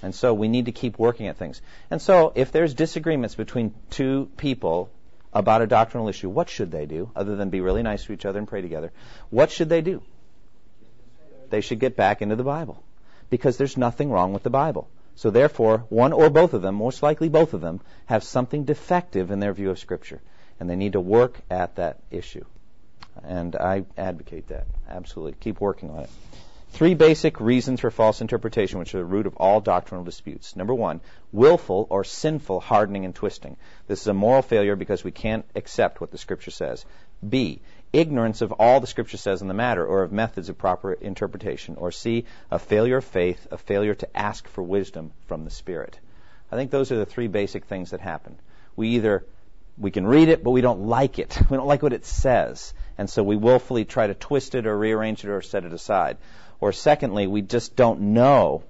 And 0.02 0.16
so 0.16 0.34
we 0.34 0.48
need 0.48 0.68
to 0.68 0.72
keep 0.72 0.98
working 0.98 1.28
at 1.28 1.36
things. 1.36 1.62
And 1.92 2.02
so 2.02 2.32
if 2.34 2.54
there's 2.54 2.74
disagreements 2.74 3.36
between 3.36 3.74
two 3.90 4.30
people 4.38 4.90
about 5.34 5.62
a 5.62 5.68
doctrinal 5.68 6.08
issue, 6.08 6.30
what 6.30 6.50
should 6.50 6.72
they 6.72 6.86
do 6.86 7.12
other 7.14 7.36
than 7.36 7.50
be 7.50 7.60
really 7.60 7.84
nice 7.84 8.06
to 8.06 8.14
each 8.14 8.26
other 8.26 8.40
and 8.40 8.48
pray 8.48 8.62
together? 8.62 8.94
What 9.32 9.52
should 9.52 9.68
they 9.68 9.82
do? 9.82 10.02
They 11.50 11.60
should 11.60 11.82
get 11.82 11.98
back 11.98 12.22
into 12.22 12.38
the 12.38 12.44
Bible 12.44 12.82
because 13.30 13.58
there's 13.58 13.76
nothing 13.76 14.12
wrong 14.12 14.32
with 14.32 14.44
the 14.44 14.50
Bible. 14.50 14.88
So 15.16 15.30
therefore, 15.30 15.80
one 15.90 16.14
or 16.14 16.30
both 16.30 16.54
of 16.54 16.62
them, 16.62 16.76
most 16.76 17.04
likely 17.04 17.28
both 17.28 17.54
of 17.54 17.60
them, 17.60 17.82
have 18.06 18.24
something 18.24 18.64
defective 18.64 19.30
in 19.30 19.42
their 19.42 19.52
view 19.52 19.72
of 19.72 19.78
Scripture. 19.78 20.22
And 20.58 20.70
they 20.70 20.78
need 20.78 20.94
to 20.94 21.02
work 21.02 21.42
at 21.50 21.76
that 21.76 22.00
issue. 22.12 22.46
And 23.24 23.56
I 23.56 23.86
advocate 23.98 24.48
that. 24.48 24.68
Absolutely. 24.90 25.36
Keep 25.40 25.62
working 25.62 25.90
on 25.90 26.04
it. 26.04 26.10
Three 26.72 26.94
basic 26.94 27.40
reasons 27.40 27.80
for 27.80 27.90
false 27.90 28.22
interpretation, 28.22 28.78
which 28.78 28.94
are 28.94 29.00
the 29.00 29.06
root 29.06 29.26
of 29.26 29.38
all 29.38 29.62
doctrinal 29.62 30.04
disputes. 30.04 30.56
Number 30.56 30.74
one, 30.74 31.00
willful 31.32 31.88
or 31.90 32.04
sinful 32.04 32.60
hardening 32.60 33.06
and 33.06 33.16
twisting. 33.16 33.56
This 33.88 34.02
is 34.02 34.08
a 34.08 34.14
moral 34.14 34.42
failure 34.42 34.76
because 34.76 35.04
we 35.04 35.12
can't 35.12 35.46
accept 35.56 36.02
what 36.02 36.12
the 36.12 36.18
Scripture 36.18 36.52
says. 36.52 36.86
B, 37.28 37.62
ignorance 37.94 38.42
of 38.42 38.52
all 38.52 38.80
the 38.80 38.86
Scripture 38.88 39.18
says 39.18 39.42
in 39.42 39.48
the 39.48 39.54
matter 39.54 39.86
or 39.86 40.04
of 40.04 40.12
methods 40.12 40.50
of 40.50 40.58
proper 40.58 40.94
interpretation. 40.94 41.78
Or 41.78 41.92
C, 41.92 42.26
a 42.52 42.60
failure 42.60 42.98
of 42.98 43.06
faith, 43.06 43.48
a 43.50 43.58
failure 43.58 43.96
to 43.96 44.18
ask 44.18 44.48
for 44.48 44.62
wisdom 44.62 45.14
from 45.26 45.46
the 45.46 45.50
Spirit. 45.50 46.00
I 46.52 46.58
think 46.58 46.70
those 46.70 46.92
are 46.92 46.98
the 46.98 47.06
three 47.06 47.28
basic 47.28 47.66
things 47.66 47.92
that 47.92 48.02
happen. 48.02 48.38
We 48.76 48.90
either 48.90 49.26
we 49.78 49.92
can 49.92 50.08
read 50.08 50.30
it, 50.30 50.44
but 50.44 50.52
we 50.52 50.62
don't 50.62 50.88
like 50.88 51.20
it. 51.20 51.38
We 51.50 51.58
don't 51.58 51.68
like 51.68 51.84
what 51.84 51.94
it 51.94 52.06
says. 52.06 52.74
And 52.98 53.10
so 53.10 53.24
we 53.24 53.36
willfully 53.36 53.86
try 53.86 54.08
to 54.08 54.14
twist 54.14 54.56
it 54.56 54.66
or 54.66 54.78
rearrange 54.78 55.24
it 55.24 55.30
or 55.30 55.42
set 55.42 55.66
it 55.66 55.74
aside. 55.74 56.18
Or 56.60 56.72
secondly, 56.72 57.28
we 57.28 57.42
just 57.42 57.76
don't 57.76 58.14
know 58.14 58.64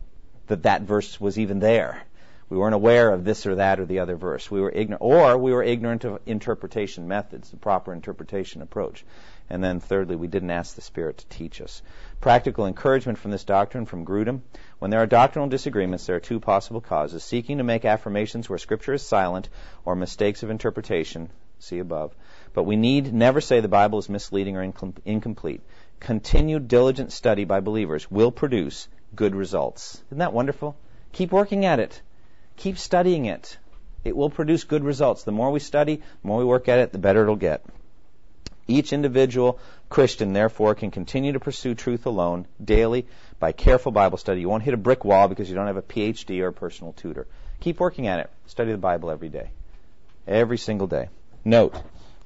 that 0.47 0.63
that 0.63 0.81
verse 0.81 1.19
was 1.19 1.39
even 1.39 1.59
there. 1.59 2.03
We 2.49 2.57
weren't 2.57 2.75
aware 2.75 3.11
of 3.11 3.25
this 3.25 3.45
or 3.45 3.55
that 3.55 3.79
or 3.79 3.85
the 3.85 3.99
other 3.99 4.15
verse. 4.15 4.49
We 4.49 4.61
were 4.61 4.71
ignorant, 4.71 5.01
or 5.01 5.37
we 5.37 5.51
were 5.51 5.63
ignorant 5.63 6.05
of 6.05 6.21
interpretation 6.25 7.07
methods, 7.07 7.49
the 7.49 7.57
proper 7.57 7.91
interpretation 7.91 8.61
approach. 8.61 9.05
And 9.49 9.61
then 9.61 9.81
thirdly, 9.81 10.15
we 10.15 10.27
didn't 10.27 10.51
ask 10.51 10.75
the 10.75 10.81
Spirit 10.81 11.17
to 11.17 11.27
teach 11.27 11.59
us. 11.61 11.81
Practical 12.21 12.65
encouragement 12.65 13.17
from 13.17 13.31
this 13.31 13.43
doctrine 13.43 13.85
from 13.85 14.05
Grudem. 14.05 14.41
When 14.79 14.91
there 14.91 15.01
are 15.01 15.07
doctrinal 15.07 15.49
disagreements, 15.49 16.05
there 16.05 16.15
are 16.15 16.21
two 16.21 16.39
possible 16.39 16.79
causes. 16.79 17.23
Seeking 17.23 17.57
to 17.57 17.65
make 17.65 17.83
affirmations 17.83 18.49
where 18.49 18.59
Scripture 18.59 18.93
is 18.93 19.01
silent 19.01 19.49
or 19.83 19.95
mistakes 19.95 20.41
of 20.43 20.49
interpretation, 20.49 21.29
see 21.59 21.79
above. 21.79 22.15
But 22.53 22.63
we 22.63 22.75
need 22.75 23.13
never 23.13 23.41
say 23.41 23.60
the 23.60 23.67
Bible 23.67 23.99
is 23.99 24.10
misleading 24.10 24.57
or 24.57 24.73
incomplete. 25.05 25.62
Continued 25.99 26.67
diligent 26.67 27.12
study 27.12 27.45
by 27.45 27.60
believers 27.60 28.10
will 28.10 28.31
produce 28.31 28.88
good 29.15 29.36
results. 29.36 30.01
Isn't 30.07 30.19
that 30.19 30.33
wonderful? 30.33 30.75
Keep 31.13 31.31
working 31.31 31.65
at 31.65 31.79
it. 31.79 32.01
Keep 32.57 32.77
studying 32.77 33.25
it. 33.25 33.57
It 34.03 34.15
will 34.15 34.29
produce 34.29 34.63
good 34.63 34.83
results. 34.83 35.23
The 35.23 35.31
more 35.31 35.51
we 35.51 35.60
study, 35.60 35.97
the 35.97 36.27
more 36.27 36.38
we 36.38 36.45
work 36.45 36.69
at 36.69 36.79
it, 36.79 36.91
the 36.91 36.97
better 36.97 37.23
it'll 37.23 37.36
get. 37.36 37.65
Each 38.67 38.91
individual 38.91 39.60
Christian, 39.89 40.33
therefore, 40.33 40.75
can 40.75 40.91
continue 40.91 41.33
to 41.33 41.39
pursue 41.39 41.73
truth 41.73 42.05
alone 42.05 42.45
daily 42.63 43.05
by 43.39 43.53
careful 43.53 43.91
Bible 43.91 44.17
study. 44.17 44.41
You 44.41 44.49
won't 44.49 44.63
hit 44.63 44.73
a 44.73 44.77
brick 44.77 45.05
wall 45.05 45.27
because 45.27 45.49
you 45.49 45.55
don't 45.55 45.67
have 45.67 45.77
a 45.77 45.81
PhD 45.81 46.41
or 46.41 46.47
a 46.47 46.53
personal 46.53 46.93
tutor. 46.93 47.27
Keep 47.62 47.79
working 47.79 48.07
at 48.07 48.19
it. 48.19 48.29
Study 48.47 48.71
the 48.71 48.77
Bible 48.77 49.10
every 49.10 49.29
day. 49.29 49.51
Every 50.27 50.57
single 50.57 50.88
day. 50.88 51.10
Note, 51.45 51.75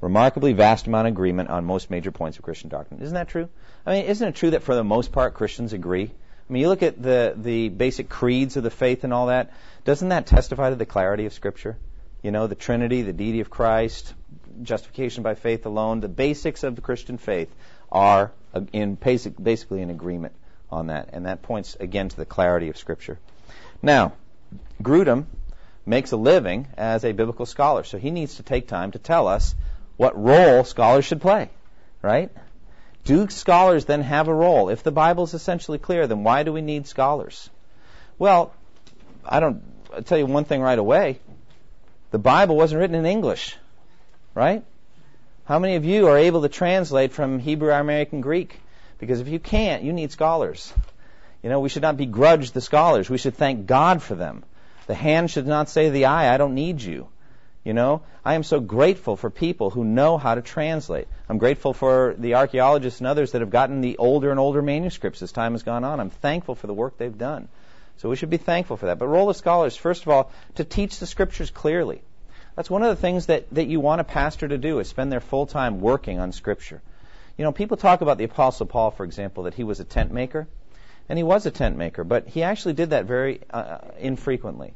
remarkably 0.02 0.54
vast 0.54 0.88
amount 0.88 1.08
of 1.08 1.14
agreement 1.14 1.50
on 1.50 1.64
most 1.64 1.90
major 1.90 2.12
points 2.12 2.38
of 2.38 2.44
Christian 2.44 2.70
doctrine. 2.70 3.02
Isn't 3.02 3.14
that 3.14 3.30
true? 3.30 3.48
I 3.86 3.94
mean, 3.94 4.06
isn't 4.06 4.28
it 4.28 4.36
true 4.36 4.52
that 4.52 4.64
for 4.64 4.76
the 4.76 4.84
most 4.84 5.12
part 5.12 5.36
Christians 5.36 5.74
agree? 5.74 6.06
I 6.06 6.54
mean, 6.54 6.62
you 6.62 6.68
look 6.68 6.84
at 6.84 7.02
the, 7.02 7.34
the 7.38 7.70
basic 7.70 8.10
creeds 8.10 8.58
of 8.58 8.64
the 8.64 8.72
faith 8.72 9.04
and 9.04 9.14
all 9.14 9.28
that. 9.28 9.54
Doesn't 9.86 10.10
that 10.10 10.26
testify 10.26 10.72
to 10.72 10.76
the 10.76 10.86
clarity 10.86 11.26
of 11.26 11.34
Scripture? 11.34 11.78
You 12.22 12.32
know, 12.32 12.48
the 12.48 12.56
Trinity, 12.56 13.04
the 13.04 13.14
deity 13.14 13.40
of 13.40 13.50
Christ, 13.50 14.14
justification 14.62 15.24
by 15.24 15.36
faith 15.36 15.66
alone. 15.66 16.02
The 16.02 16.10
basics 16.10 16.64
of 16.64 16.76
the 16.76 16.82
Christian 16.82 17.18
faith 17.18 17.54
are 17.92 18.32
in 18.74 18.96
basic, 18.96 19.42
basically 19.42 19.82
in 19.82 19.90
agreement 19.90 20.34
on 20.70 20.88
that, 20.88 21.10
and 21.14 21.26
that 21.26 21.42
points 21.42 21.78
again 21.80 22.10
to 22.10 22.18
the 22.18 22.26
clarity 22.26 22.70
of 22.70 22.78
Scripture. 22.78 23.20
Now, 23.82 24.14
Grudem 24.82 25.26
makes 25.86 26.12
a 26.12 26.18
living 26.18 26.68
as 26.78 27.04
a 27.04 27.12
biblical 27.12 27.46
scholar, 27.46 27.84
so 27.84 27.98
he 27.98 28.12
needs 28.12 28.36
to 28.36 28.44
take 28.44 28.68
time 28.68 28.92
to 28.92 29.00
tell 29.00 29.28
us 29.28 29.56
what 30.02 30.20
role 30.20 30.64
scholars 30.64 31.06
should 31.06 31.22
play, 31.22 31.48
right? 32.02 32.32
Do 33.04 33.30
scholars 33.30 33.86
then 33.86 34.02
have 34.02 34.30
a 34.30 34.34
role? 34.34 34.70
If 34.70 34.82
the 34.82 34.92
Bible 34.92 35.26
is 35.26 35.36
essentially 35.36 35.78
clear, 35.78 36.08
then 36.08 36.24
why 36.24 36.42
do 36.42 36.52
we 36.52 36.62
need 36.62 36.88
scholars? 36.88 37.52
Well, 38.18 38.52
I 39.24 39.40
don't 39.40 39.62
I'll 39.94 40.02
tell 40.02 40.18
you 40.18 40.26
one 40.26 40.46
thing 40.46 40.60
right 40.60 40.80
away. 40.80 41.20
The 42.10 42.18
Bible 42.18 42.56
wasn't 42.56 42.82
written 42.82 42.96
in 42.96 43.06
English, 43.06 43.56
right? 44.34 44.64
How 45.46 45.60
many 45.60 45.76
of 45.76 45.86
you 45.86 46.08
are 46.08 46.18
able 46.18 46.42
to 46.42 46.50
translate 46.50 47.12
from 47.12 47.38
Hebrew, 47.38 47.72
Aramaic, 47.72 48.12
and 48.12 48.24
Greek? 48.24 48.60
Because 48.98 49.20
if 49.20 49.28
you 49.28 49.38
can't, 49.38 49.84
you 49.84 49.94
need 49.94 50.12
scholars. 50.12 50.74
You 51.44 51.52
know, 51.52 51.60
we 51.60 51.70
should 51.70 51.84
not 51.84 51.98
begrudge 51.98 52.54
the 52.54 52.62
scholars. 52.62 53.08
We 53.08 53.20
should 53.20 53.36
thank 53.36 53.68
God 53.68 54.02
for 54.02 54.16
them. 54.16 54.44
The 54.88 54.96
hand 54.96 55.30
should 55.30 55.46
not 55.46 55.70
say 55.70 55.86
to 55.86 55.92
the 55.92 56.06
eye, 56.06 56.34
I 56.34 56.38
don't 56.38 56.56
need 56.56 56.82
you. 56.82 57.08
You 57.64 57.74
know, 57.74 58.02
I 58.26 58.34
am 58.34 58.44
so 58.44 58.60
grateful 58.60 59.16
for 59.16 59.30
people 59.30 59.70
who 59.70 59.84
know 59.84 60.18
how 60.18 60.34
to 60.34 60.42
translate. 60.42 61.08
I'm 61.30 61.38
grateful 61.38 61.74
for 61.74 62.16
the 62.18 62.34
archaeologists 62.36 63.00
and 63.00 63.08
others 63.08 63.34
that 63.34 63.42
have 63.42 63.52
gotten 63.52 63.82
the 63.82 63.98
older 63.98 64.32
and 64.32 64.40
older 64.40 64.64
manuscripts 64.64 65.22
as 65.22 65.32
time 65.32 65.52
has 65.52 65.62
gone 65.62 65.84
on. 65.84 66.00
I'm 66.00 66.10
thankful 66.10 66.56
for 66.56 66.66
the 66.66 66.74
work 66.74 66.98
they've 66.98 67.18
done. 67.18 67.50
So 67.98 68.10
we 68.10 68.16
should 68.16 68.32
be 68.32 68.38
thankful 68.38 68.78
for 68.78 68.88
that. 68.88 68.98
But 68.98 69.08
role 69.08 69.30
of 69.30 69.36
scholars, 69.36 69.76
first 69.76 70.02
of 70.02 70.10
all, 70.10 70.32
to 70.56 70.64
teach 70.64 70.98
the 70.98 71.06
scriptures 71.06 71.52
clearly. 71.52 72.02
That's 72.56 72.70
one 72.70 72.82
of 72.82 72.90
the 72.90 73.02
things 73.02 73.28
that, 73.28 73.54
that 73.54 73.68
you 73.68 73.80
want 73.80 74.02
a 74.02 74.06
pastor 74.06 74.48
to 74.48 74.58
do 74.58 74.80
is 74.80 74.88
spend 74.88 75.12
their 75.12 75.20
full 75.20 75.46
time 75.46 75.82
working 75.82 76.20
on 76.20 76.32
scripture. 76.32 76.82
You 77.38 77.46
know, 77.46 77.52
people 77.52 77.78
talk 77.78 78.02
about 78.02 78.18
the 78.18 78.24
Apostle 78.24 78.66
Paul, 78.66 78.90
for 78.90 79.04
example, 79.04 79.44
that 79.44 79.54
he 79.54 79.64
was 79.64 79.80
a 79.80 79.86
tent 79.86 80.12
maker. 80.12 80.48
And 81.10 81.18
he 81.18 81.24
was 81.24 81.46
a 81.46 81.52
tent 81.52 81.78
maker, 81.78 82.04
but 82.04 82.28
he 82.28 82.42
actually 82.42 82.74
did 82.74 82.92
that 82.92 83.06
very 83.06 83.42
uh, 83.50 83.80
infrequently. 84.00 84.74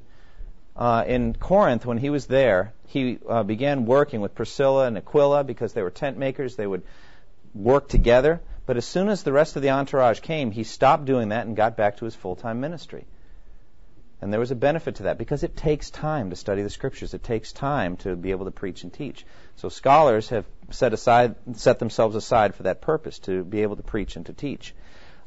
Uh, 0.75 1.03
in 1.07 1.33
Corinth, 1.33 1.85
when 1.85 1.97
he 1.97 2.09
was 2.09 2.25
there, 2.25 2.73
he 2.87 3.17
uh, 3.29 3.43
began 3.43 3.85
working 3.85 4.19
with 4.21 4.35
Priscilla 4.35 4.87
and 4.87 4.97
Aquila 4.97 5.43
because 5.43 5.73
they 5.73 5.81
were 5.81 5.89
tent 5.89 6.17
makers. 6.17 6.55
They 6.55 6.67
would 6.67 6.83
work 7.53 7.87
together. 7.87 8.41
But 8.65 8.77
as 8.77 8.85
soon 8.85 9.09
as 9.09 9.23
the 9.23 9.31
rest 9.31 9.55
of 9.55 9.61
the 9.61 9.69
entourage 9.69 10.19
came, 10.19 10.51
he 10.51 10.63
stopped 10.63 11.05
doing 11.05 11.29
that 11.29 11.45
and 11.45 11.55
got 11.55 11.77
back 11.77 11.97
to 11.97 12.05
his 12.05 12.15
full 12.15 12.35
time 12.35 12.59
ministry. 12.59 13.05
And 14.21 14.33
there 14.33 14.39
was 14.39 14.51
a 14.51 14.55
benefit 14.55 14.95
to 14.95 15.03
that 15.03 15.17
because 15.17 15.43
it 15.43 15.55
takes 15.55 15.91
time 15.91 16.29
to 16.31 16.35
study 16.35 16.63
the 16.63 16.69
scriptures. 16.69 17.13
It 17.13 17.23
takes 17.23 17.51
time 17.51 17.97
to 17.97 18.15
be 18.15 18.31
able 18.31 18.45
to 18.45 18.51
preach 18.51 18.83
and 18.83 18.91
teach. 18.91 19.25
So 19.57 19.69
scholars 19.69 20.29
have 20.29 20.45
set 20.71 20.93
aside, 20.93 21.35
set 21.53 21.79
themselves 21.79 22.15
aside 22.15 22.55
for 22.55 22.63
that 22.63 22.81
purpose 22.81 23.19
to 23.19 23.43
be 23.43 23.61
able 23.61 23.75
to 23.75 23.83
preach 23.83 24.15
and 24.15 24.25
to 24.25 24.33
teach. 24.33 24.73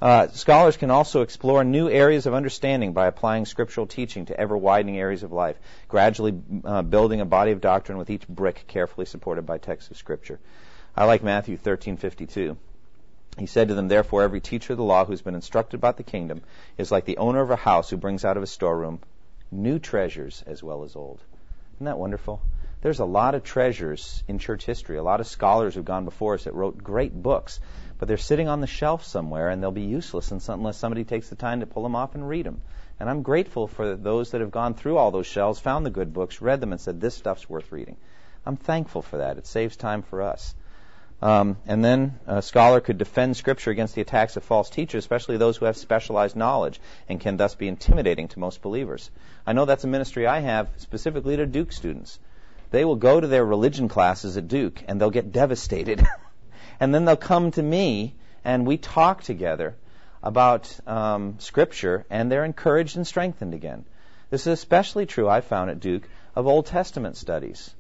Uh, 0.01 0.29
scholars 0.29 0.77
can 0.77 0.91
also 0.91 1.23
explore 1.23 1.65
new 1.65 1.89
areas 1.89 2.27
of 2.27 2.35
understanding 2.35 2.93
by 2.93 3.09
applying 3.09 3.45
scriptural 3.45 3.87
teaching 3.87 4.27
to 4.27 4.39
ever 4.39 4.57
widening 4.57 4.97
areas 4.97 5.25
of 5.25 5.33
life, 5.33 5.57
gradually 5.89 6.41
uh, 6.65 6.83
building 6.83 7.21
a 7.21 7.25
body 7.25 7.51
of 7.51 7.61
doctrine 7.61 7.99
with 7.99 8.09
each 8.09 8.27
brick 8.29 8.65
carefully 8.69 9.07
supported 9.07 9.45
by 9.45 9.59
texts 9.59 9.91
of 9.91 9.97
scripture. 9.97 10.39
I 10.97 11.05
like 11.05 11.25
Matthew 11.25 11.57
13:52. 11.57 12.57
He 13.39 13.47
said 13.47 13.69
to 13.69 13.75
them, 13.75 13.89
Therefore, 13.89 14.23
every 14.23 14.41
teacher 14.41 14.73
of 14.73 14.77
the 14.77 14.85
law 14.85 15.05
who's 15.05 15.23
been 15.23 15.35
instructed 15.35 15.77
about 15.77 15.97
the 15.97 16.03
kingdom 16.03 16.43
is 16.77 16.91
like 16.91 17.05
the 17.05 17.19
owner 17.19 17.41
of 17.41 17.51
a 17.51 17.57
house 17.57 17.91
who 17.91 17.97
brings 17.97 18.25
out 18.25 18.37
of 18.37 18.41
his 18.41 18.51
storeroom 18.51 19.01
new 19.51 19.79
treasures 19.79 20.43
as 20.47 20.63
well 20.63 20.85
as 20.85 20.97
old. 20.97 21.21
Isn't 21.77 21.87
that 21.87 21.99
wonderful? 21.99 22.43
There's 22.81 23.01
a 23.01 23.05
lot 23.05 23.35
of 23.35 23.43
treasures 23.43 24.23
in 24.29 24.39
church 24.39 24.65
history, 24.65 24.99
a 24.99 25.03
lot 25.03 25.21
of 25.21 25.27
scholars 25.27 25.75
who've 25.75 25.85
gone 25.85 26.05
before 26.05 26.35
us 26.35 26.45
that 26.45 26.55
wrote 26.55 26.79
great 26.79 27.13
books, 27.13 27.59
but 27.99 28.09
they're 28.09 28.17
sitting 28.17 28.49
on 28.49 28.61
the 28.61 28.67
shelf 28.67 29.05
somewhere 29.05 29.49
and 29.49 29.63
they'll 29.63 29.73
be 29.73 29.83
useless 29.83 30.31
unless 30.31 30.77
somebody 30.77 31.05
takes 31.05 31.29
the 31.29 31.37
time 31.37 31.61
to 31.61 31.67
pull 31.67 31.83
them 31.83 31.97
off 31.97 32.15
and 32.15 32.29
read 32.29 32.47
them. 32.47 32.61
And 33.01 33.09
I'm 33.09 33.23
grateful 33.23 33.67
for 33.67 33.97
those 33.97 34.31
that 34.31 34.41
have 34.41 34.51
gone 34.51 34.75
through 34.75 34.97
all 34.97 35.11
those 35.11 35.27
shelves, 35.27 35.61
found 35.61 35.85
the 35.85 35.91
good 35.91 36.13
books, 36.13 36.41
read 36.41 36.61
them, 36.61 36.73
and 36.73 36.81
said, 36.81 37.01
this 37.01 37.15
stuff's 37.15 37.49
worth 37.49 37.71
reading. 37.71 37.97
I'm 38.47 38.57
thankful 38.57 39.03
for 39.03 39.19
that. 39.19 39.39
It 39.39 39.47
saves 39.47 39.77
time 39.77 40.03
for 40.03 40.23
us. 40.23 40.55
Um, 41.21 41.57
and 41.67 41.85
then 41.85 42.19
a 42.27 42.43
scholar 42.43 42.81
could 42.81 42.99
defend 42.99 43.37
Scripture 43.37 43.73
against 43.73 43.97
the 43.97 44.01
attacks 44.01 44.37
of 44.37 44.45
false 44.45 44.71
teachers, 44.71 45.01
especially 45.01 45.37
those 45.37 45.57
who 45.57 45.65
have 45.65 45.77
specialized 45.77 46.37
knowledge 46.37 46.81
and 47.09 47.21
can 47.21 47.37
thus 47.37 47.57
be 47.57 47.67
intimidating 47.67 48.29
to 48.29 48.39
most 48.39 48.63
believers. 48.63 49.11
I 49.45 49.53
know 49.53 49.65
that's 49.65 49.85
a 49.85 49.89
ministry 49.89 50.27
I 50.27 50.39
have 50.41 50.69
specifically 50.77 51.37
to 51.37 51.47
Duke 51.47 51.73
students. 51.73 52.21
They 52.71 52.85
will 52.85 52.97
go 52.97 53.21
to 53.21 53.27
their 53.27 53.45
religion 53.45 53.89
classes 53.89 54.37
at 54.37 54.47
Duke 54.47 54.85
and 54.87 55.01
they'll 55.01 55.11
get 55.11 55.33
devastated. 55.33 56.07
and 56.81 56.95
then 56.95 57.05
they'll 57.05 57.17
come 57.17 57.51
to 57.53 57.63
me 57.63 58.15
and 58.45 58.67
we 58.67 58.77
talk 58.77 59.23
together 59.23 59.77
about 60.23 60.79
um, 60.87 61.37
Scripture 61.39 62.05
and 62.11 62.31
they're 62.31 62.45
encouraged 62.45 62.97
and 62.97 63.07
strengthened 63.07 63.55
again. 63.55 63.85
This 64.31 64.43
is 64.43 64.55
especially 64.55 65.07
true, 65.07 65.29
I 65.29 65.41
found 65.41 65.71
at 65.71 65.81
Duke, 65.81 66.09
of 66.37 66.47
Old 66.47 66.67
Testament 66.67 67.17
studies. 67.17 67.75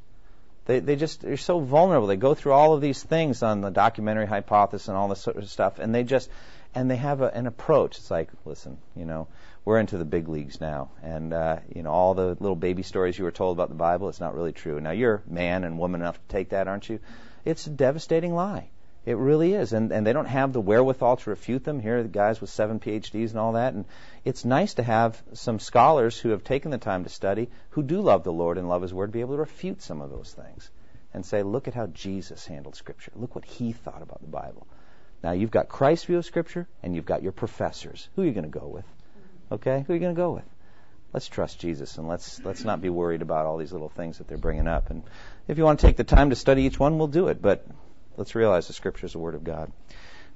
They, 0.64 0.80
they 0.80 0.96
just 0.96 1.22
they're 1.22 1.36
so 1.36 1.60
vulnerable. 1.60 2.08
They 2.08 2.16
go 2.16 2.34
through 2.34 2.52
all 2.52 2.74
of 2.74 2.80
these 2.80 3.02
things 3.02 3.42
on 3.42 3.62
the 3.62 3.70
documentary 3.70 4.26
hypothesis 4.26 4.88
and 4.88 4.96
all 4.96 5.08
this 5.08 5.20
sort 5.20 5.36
of 5.36 5.48
stuff, 5.48 5.78
and 5.78 5.94
they 5.94 6.04
just 6.04 6.28
and 6.74 6.90
they 6.90 6.96
have 6.96 7.22
a, 7.22 7.28
an 7.28 7.46
approach. 7.46 7.96
It's 7.96 8.10
like, 8.10 8.28
listen, 8.44 8.76
you 8.94 9.06
know, 9.06 9.28
we're 9.64 9.78
into 9.78 9.96
the 9.96 10.04
big 10.04 10.28
leagues 10.28 10.60
now, 10.60 10.90
and 11.02 11.32
uh, 11.32 11.60
you 11.74 11.82
know 11.82 11.90
all 11.90 12.12
the 12.12 12.36
little 12.40 12.56
baby 12.56 12.82
stories 12.82 13.18
you 13.18 13.24
were 13.24 13.30
told 13.30 13.56
about 13.56 13.70
the 13.70 13.74
Bible. 13.74 14.10
It's 14.10 14.20
not 14.20 14.34
really 14.34 14.52
true. 14.52 14.78
Now 14.78 14.90
you're 14.90 15.22
man 15.26 15.64
and 15.64 15.78
woman 15.78 16.02
enough 16.02 16.16
to 16.16 16.28
take 16.28 16.50
that, 16.50 16.68
aren't 16.68 16.88
you? 16.88 17.00
It's 17.46 17.66
a 17.66 17.70
devastating 17.70 18.34
lie. 18.34 18.68
It 19.08 19.16
really 19.16 19.54
is, 19.54 19.72
and 19.72 19.90
and 19.90 20.06
they 20.06 20.12
don't 20.12 20.26
have 20.26 20.52
the 20.52 20.60
wherewithal 20.60 21.16
to 21.16 21.30
refute 21.30 21.64
them. 21.64 21.80
Here 21.80 21.96
are 21.96 22.02
the 22.02 22.10
guys 22.10 22.42
with 22.42 22.50
seven 22.50 22.78
PhDs 22.78 23.30
and 23.30 23.38
all 23.38 23.52
that, 23.52 23.72
and 23.72 23.86
it's 24.22 24.44
nice 24.44 24.74
to 24.74 24.82
have 24.82 25.22
some 25.32 25.60
scholars 25.60 26.18
who 26.18 26.28
have 26.28 26.44
taken 26.44 26.70
the 26.70 26.76
time 26.76 27.04
to 27.04 27.08
study, 27.08 27.48
who 27.70 27.82
do 27.82 28.02
love 28.02 28.22
the 28.22 28.34
Lord 28.34 28.58
and 28.58 28.68
love 28.68 28.82
His 28.82 28.92
Word, 28.92 29.10
be 29.10 29.22
able 29.22 29.36
to 29.36 29.40
refute 29.40 29.80
some 29.80 30.02
of 30.02 30.10
those 30.10 30.34
things, 30.34 30.70
and 31.14 31.24
say, 31.24 31.42
look 31.42 31.68
at 31.68 31.72
how 31.72 31.86
Jesus 31.86 32.46
handled 32.46 32.76
Scripture. 32.76 33.10
Look 33.16 33.34
what 33.34 33.46
He 33.46 33.72
thought 33.72 34.02
about 34.02 34.20
the 34.20 34.28
Bible. 34.28 34.66
Now 35.22 35.32
you've 35.32 35.50
got 35.50 35.70
Christ's 35.70 36.04
view 36.04 36.18
of 36.18 36.26
Scripture, 36.26 36.68
and 36.82 36.94
you've 36.94 37.06
got 37.06 37.22
your 37.22 37.32
professors. 37.32 38.10
Who 38.14 38.20
are 38.24 38.26
you 38.26 38.32
going 38.32 38.52
to 38.52 38.58
go 38.60 38.66
with? 38.66 38.84
Okay, 39.50 39.84
who 39.86 39.94
are 39.94 39.96
you 39.96 40.02
going 40.02 40.14
to 40.14 40.20
go 40.20 40.32
with? 40.32 40.44
Let's 41.14 41.28
trust 41.28 41.58
Jesus 41.58 41.96
and 41.96 42.06
let's 42.06 42.44
let's 42.44 42.62
not 42.62 42.82
be 42.82 42.90
worried 42.90 43.22
about 43.22 43.46
all 43.46 43.56
these 43.56 43.72
little 43.72 43.88
things 43.88 44.18
that 44.18 44.28
they're 44.28 44.36
bringing 44.36 44.68
up. 44.68 44.90
And 44.90 45.02
if 45.46 45.56
you 45.56 45.64
want 45.64 45.80
to 45.80 45.86
take 45.86 45.96
the 45.96 46.04
time 46.04 46.28
to 46.28 46.36
study 46.36 46.64
each 46.64 46.78
one, 46.78 46.98
we'll 46.98 47.06
do 47.06 47.28
it. 47.28 47.40
But 47.40 47.66
Let's 48.18 48.34
realize 48.34 48.66
the 48.66 48.72
Scripture 48.72 49.06
is 49.06 49.12
the 49.12 49.20
Word 49.20 49.36
of 49.36 49.44
God. 49.44 49.70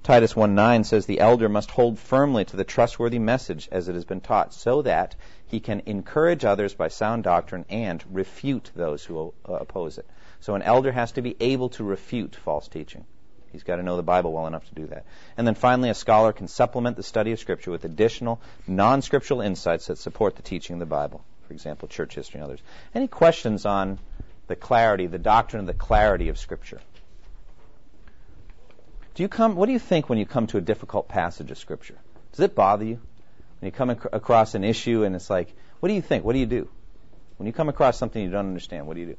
Titus 0.04 0.34
1:9 0.34 0.84
says 0.84 1.04
the 1.04 1.18
elder 1.18 1.48
must 1.48 1.72
hold 1.72 1.98
firmly 1.98 2.44
to 2.44 2.56
the 2.56 2.62
trustworthy 2.62 3.18
message 3.18 3.68
as 3.72 3.88
it 3.88 3.96
has 3.96 4.04
been 4.04 4.20
taught, 4.20 4.54
so 4.54 4.82
that 4.82 5.16
he 5.48 5.58
can 5.58 5.82
encourage 5.86 6.44
others 6.44 6.74
by 6.74 6.86
sound 6.86 7.24
doctrine 7.24 7.64
and 7.68 8.04
refute 8.12 8.70
those 8.76 9.04
who 9.04 9.34
uh, 9.48 9.54
oppose 9.54 9.98
it. 9.98 10.06
So 10.38 10.54
an 10.54 10.62
elder 10.62 10.92
has 10.92 11.10
to 11.12 11.22
be 11.22 11.36
able 11.40 11.70
to 11.70 11.82
refute 11.82 12.36
false 12.36 12.68
teaching. 12.68 13.04
He's 13.50 13.64
got 13.64 13.76
to 13.76 13.82
know 13.82 13.96
the 13.96 14.04
Bible 14.04 14.32
well 14.32 14.46
enough 14.46 14.68
to 14.68 14.74
do 14.76 14.86
that. 14.86 15.04
And 15.36 15.44
then 15.44 15.56
finally, 15.56 15.90
a 15.90 15.94
scholar 15.94 16.32
can 16.32 16.46
supplement 16.46 16.96
the 16.96 17.02
study 17.02 17.32
of 17.32 17.40
Scripture 17.40 17.72
with 17.72 17.84
additional 17.84 18.40
non 18.68 19.02
scriptural 19.02 19.40
insights 19.40 19.88
that 19.88 19.98
support 19.98 20.36
the 20.36 20.42
teaching 20.42 20.74
of 20.74 20.80
the 20.80 20.86
Bible. 20.86 21.24
For 21.48 21.52
example, 21.52 21.88
church 21.88 22.14
history 22.14 22.38
and 22.38 22.44
others. 22.44 22.62
Any 22.94 23.08
questions 23.08 23.66
on 23.66 23.98
the 24.46 24.54
clarity, 24.54 25.08
the 25.08 25.18
doctrine 25.18 25.58
of 25.58 25.66
the 25.66 25.74
clarity 25.74 26.28
of 26.28 26.38
Scripture? 26.38 26.80
Do 29.14 29.22
you 29.22 29.28
come? 29.28 29.56
What 29.56 29.66
do 29.66 29.72
you 29.72 29.78
think 29.78 30.08
when 30.08 30.18
you 30.18 30.26
come 30.26 30.46
to 30.48 30.58
a 30.58 30.60
difficult 30.60 31.08
passage 31.08 31.50
of 31.50 31.58
Scripture? 31.58 31.98
Does 32.32 32.40
it 32.40 32.54
bother 32.54 32.84
you 32.84 33.00
when 33.60 33.66
you 33.66 33.72
come 33.72 33.90
ac- 33.90 34.08
across 34.12 34.54
an 34.54 34.64
issue 34.64 35.04
and 35.04 35.14
it's 35.14 35.28
like, 35.28 35.54
what 35.80 35.88
do 35.88 35.94
you 35.94 36.02
think? 36.02 36.24
What 36.24 36.32
do 36.32 36.38
you 36.38 36.46
do 36.46 36.68
when 37.36 37.46
you 37.46 37.52
come 37.52 37.68
across 37.68 37.98
something 37.98 38.22
you 38.22 38.30
don't 38.30 38.46
understand? 38.46 38.86
What 38.86 38.94
do 38.94 39.00
you 39.00 39.06
do? 39.06 39.16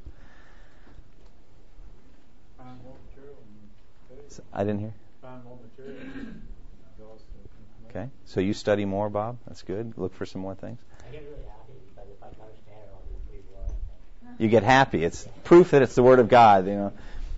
I 4.52 4.64
didn't 4.64 4.80
hear. 4.80 4.92
Okay, 7.90 8.08
so 8.24 8.40
you 8.40 8.52
study 8.52 8.84
more, 8.84 9.08
Bob. 9.08 9.38
That's 9.46 9.62
good. 9.62 9.94
Look 9.96 10.14
for 10.14 10.26
some 10.26 10.40
more 10.40 10.56
things. 10.56 10.80
You 14.38 14.48
get 14.48 14.64
happy. 14.64 15.04
It's 15.04 15.28
proof 15.44 15.70
that 15.70 15.82
it's 15.82 15.94
the 15.94 16.02
Word 16.02 16.18
of 16.18 16.28
God. 16.28 16.66
You 16.66 16.74
know. 16.74 16.92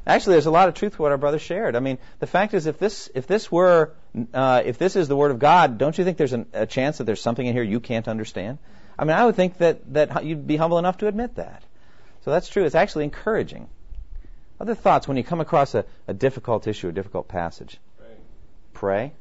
Actually, 0.06 0.34
there's 0.34 0.46
a 0.46 0.52
lot 0.52 0.68
of 0.68 0.74
truth 0.74 0.94
to 0.94 1.02
what 1.02 1.10
our 1.10 1.18
brother 1.18 1.40
shared. 1.40 1.74
I 1.74 1.80
mean, 1.80 1.98
the 2.20 2.28
fact 2.28 2.54
is, 2.54 2.66
if 2.66 2.78
this 2.78 3.10
if 3.14 3.26
this 3.26 3.50
were 3.50 3.92
uh, 4.32 4.62
if 4.64 4.78
this 4.78 4.94
is 4.94 5.08
the 5.08 5.16
word 5.16 5.32
of 5.32 5.40
God, 5.40 5.78
don't 5.78 5.98
you 5.98 6.04
think 6.04 6.16
there's 6.16 6.32
an, 6.32 6.46
a 6.52 6.64
chance 6.64 6.98
that 6.98 7.04
there's 7.04 7.20
something 7.20 7.44
in 7.44 7.52
here 7.52 7.64
you 7.64 7.80
can't 7.80 8.06
understand? 8.06 8.58
I 8.96 9.04
mean, 9.04 9.16
I 9.16 9.26
would 9.26 9.34
think 9.34 9.58
that 9.58 9.92
that 9.94 10.24
you'd 10.24 10.46
be 10.46 10.56
humble 10.56 10.78
enough 10.78 10.98
to 10.98 11.08
admit 11.08 11.34
that. 11.36 11.64
So 12.24 12.30
that's 12.30 12.48
true. 12.48 12.64
It's 12.64 12.76
actually 12.76 13.04
encouraging. 13.04 13.68
Other 14.60 14.76
thoughts 14.76 15.08
when 15.08 15.16
you 15.16 15.24
come 15.24 15.40
across 15.40 15.74
a, 15.74 15.84
a 16.06 16.14
difficult 16.14 16.66
issue, 16.68 16.88
a 16.88 16.92
difficult 16.92 17.26
passage? 17.26 17.78
Pray. 17.98 18.14
Pray. 18.72 19.12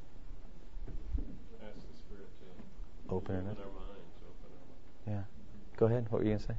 Ask 1.64 1.74
the 1.76 1.98
Spirit 1.98 2.28
to 3.10 3.16
Open 3.16 3.36
it 3.36 3.44
minds, 3.44 3.60
open 3.60 3.68
Yeah. 5.08 5.22
Go 5.78 5.88
ahead. 5.88 6.06
What 6.10 6.22
were 6.22 6.28
you 6.28 6.38
to 6.38 6.44
say? 6.44 6.54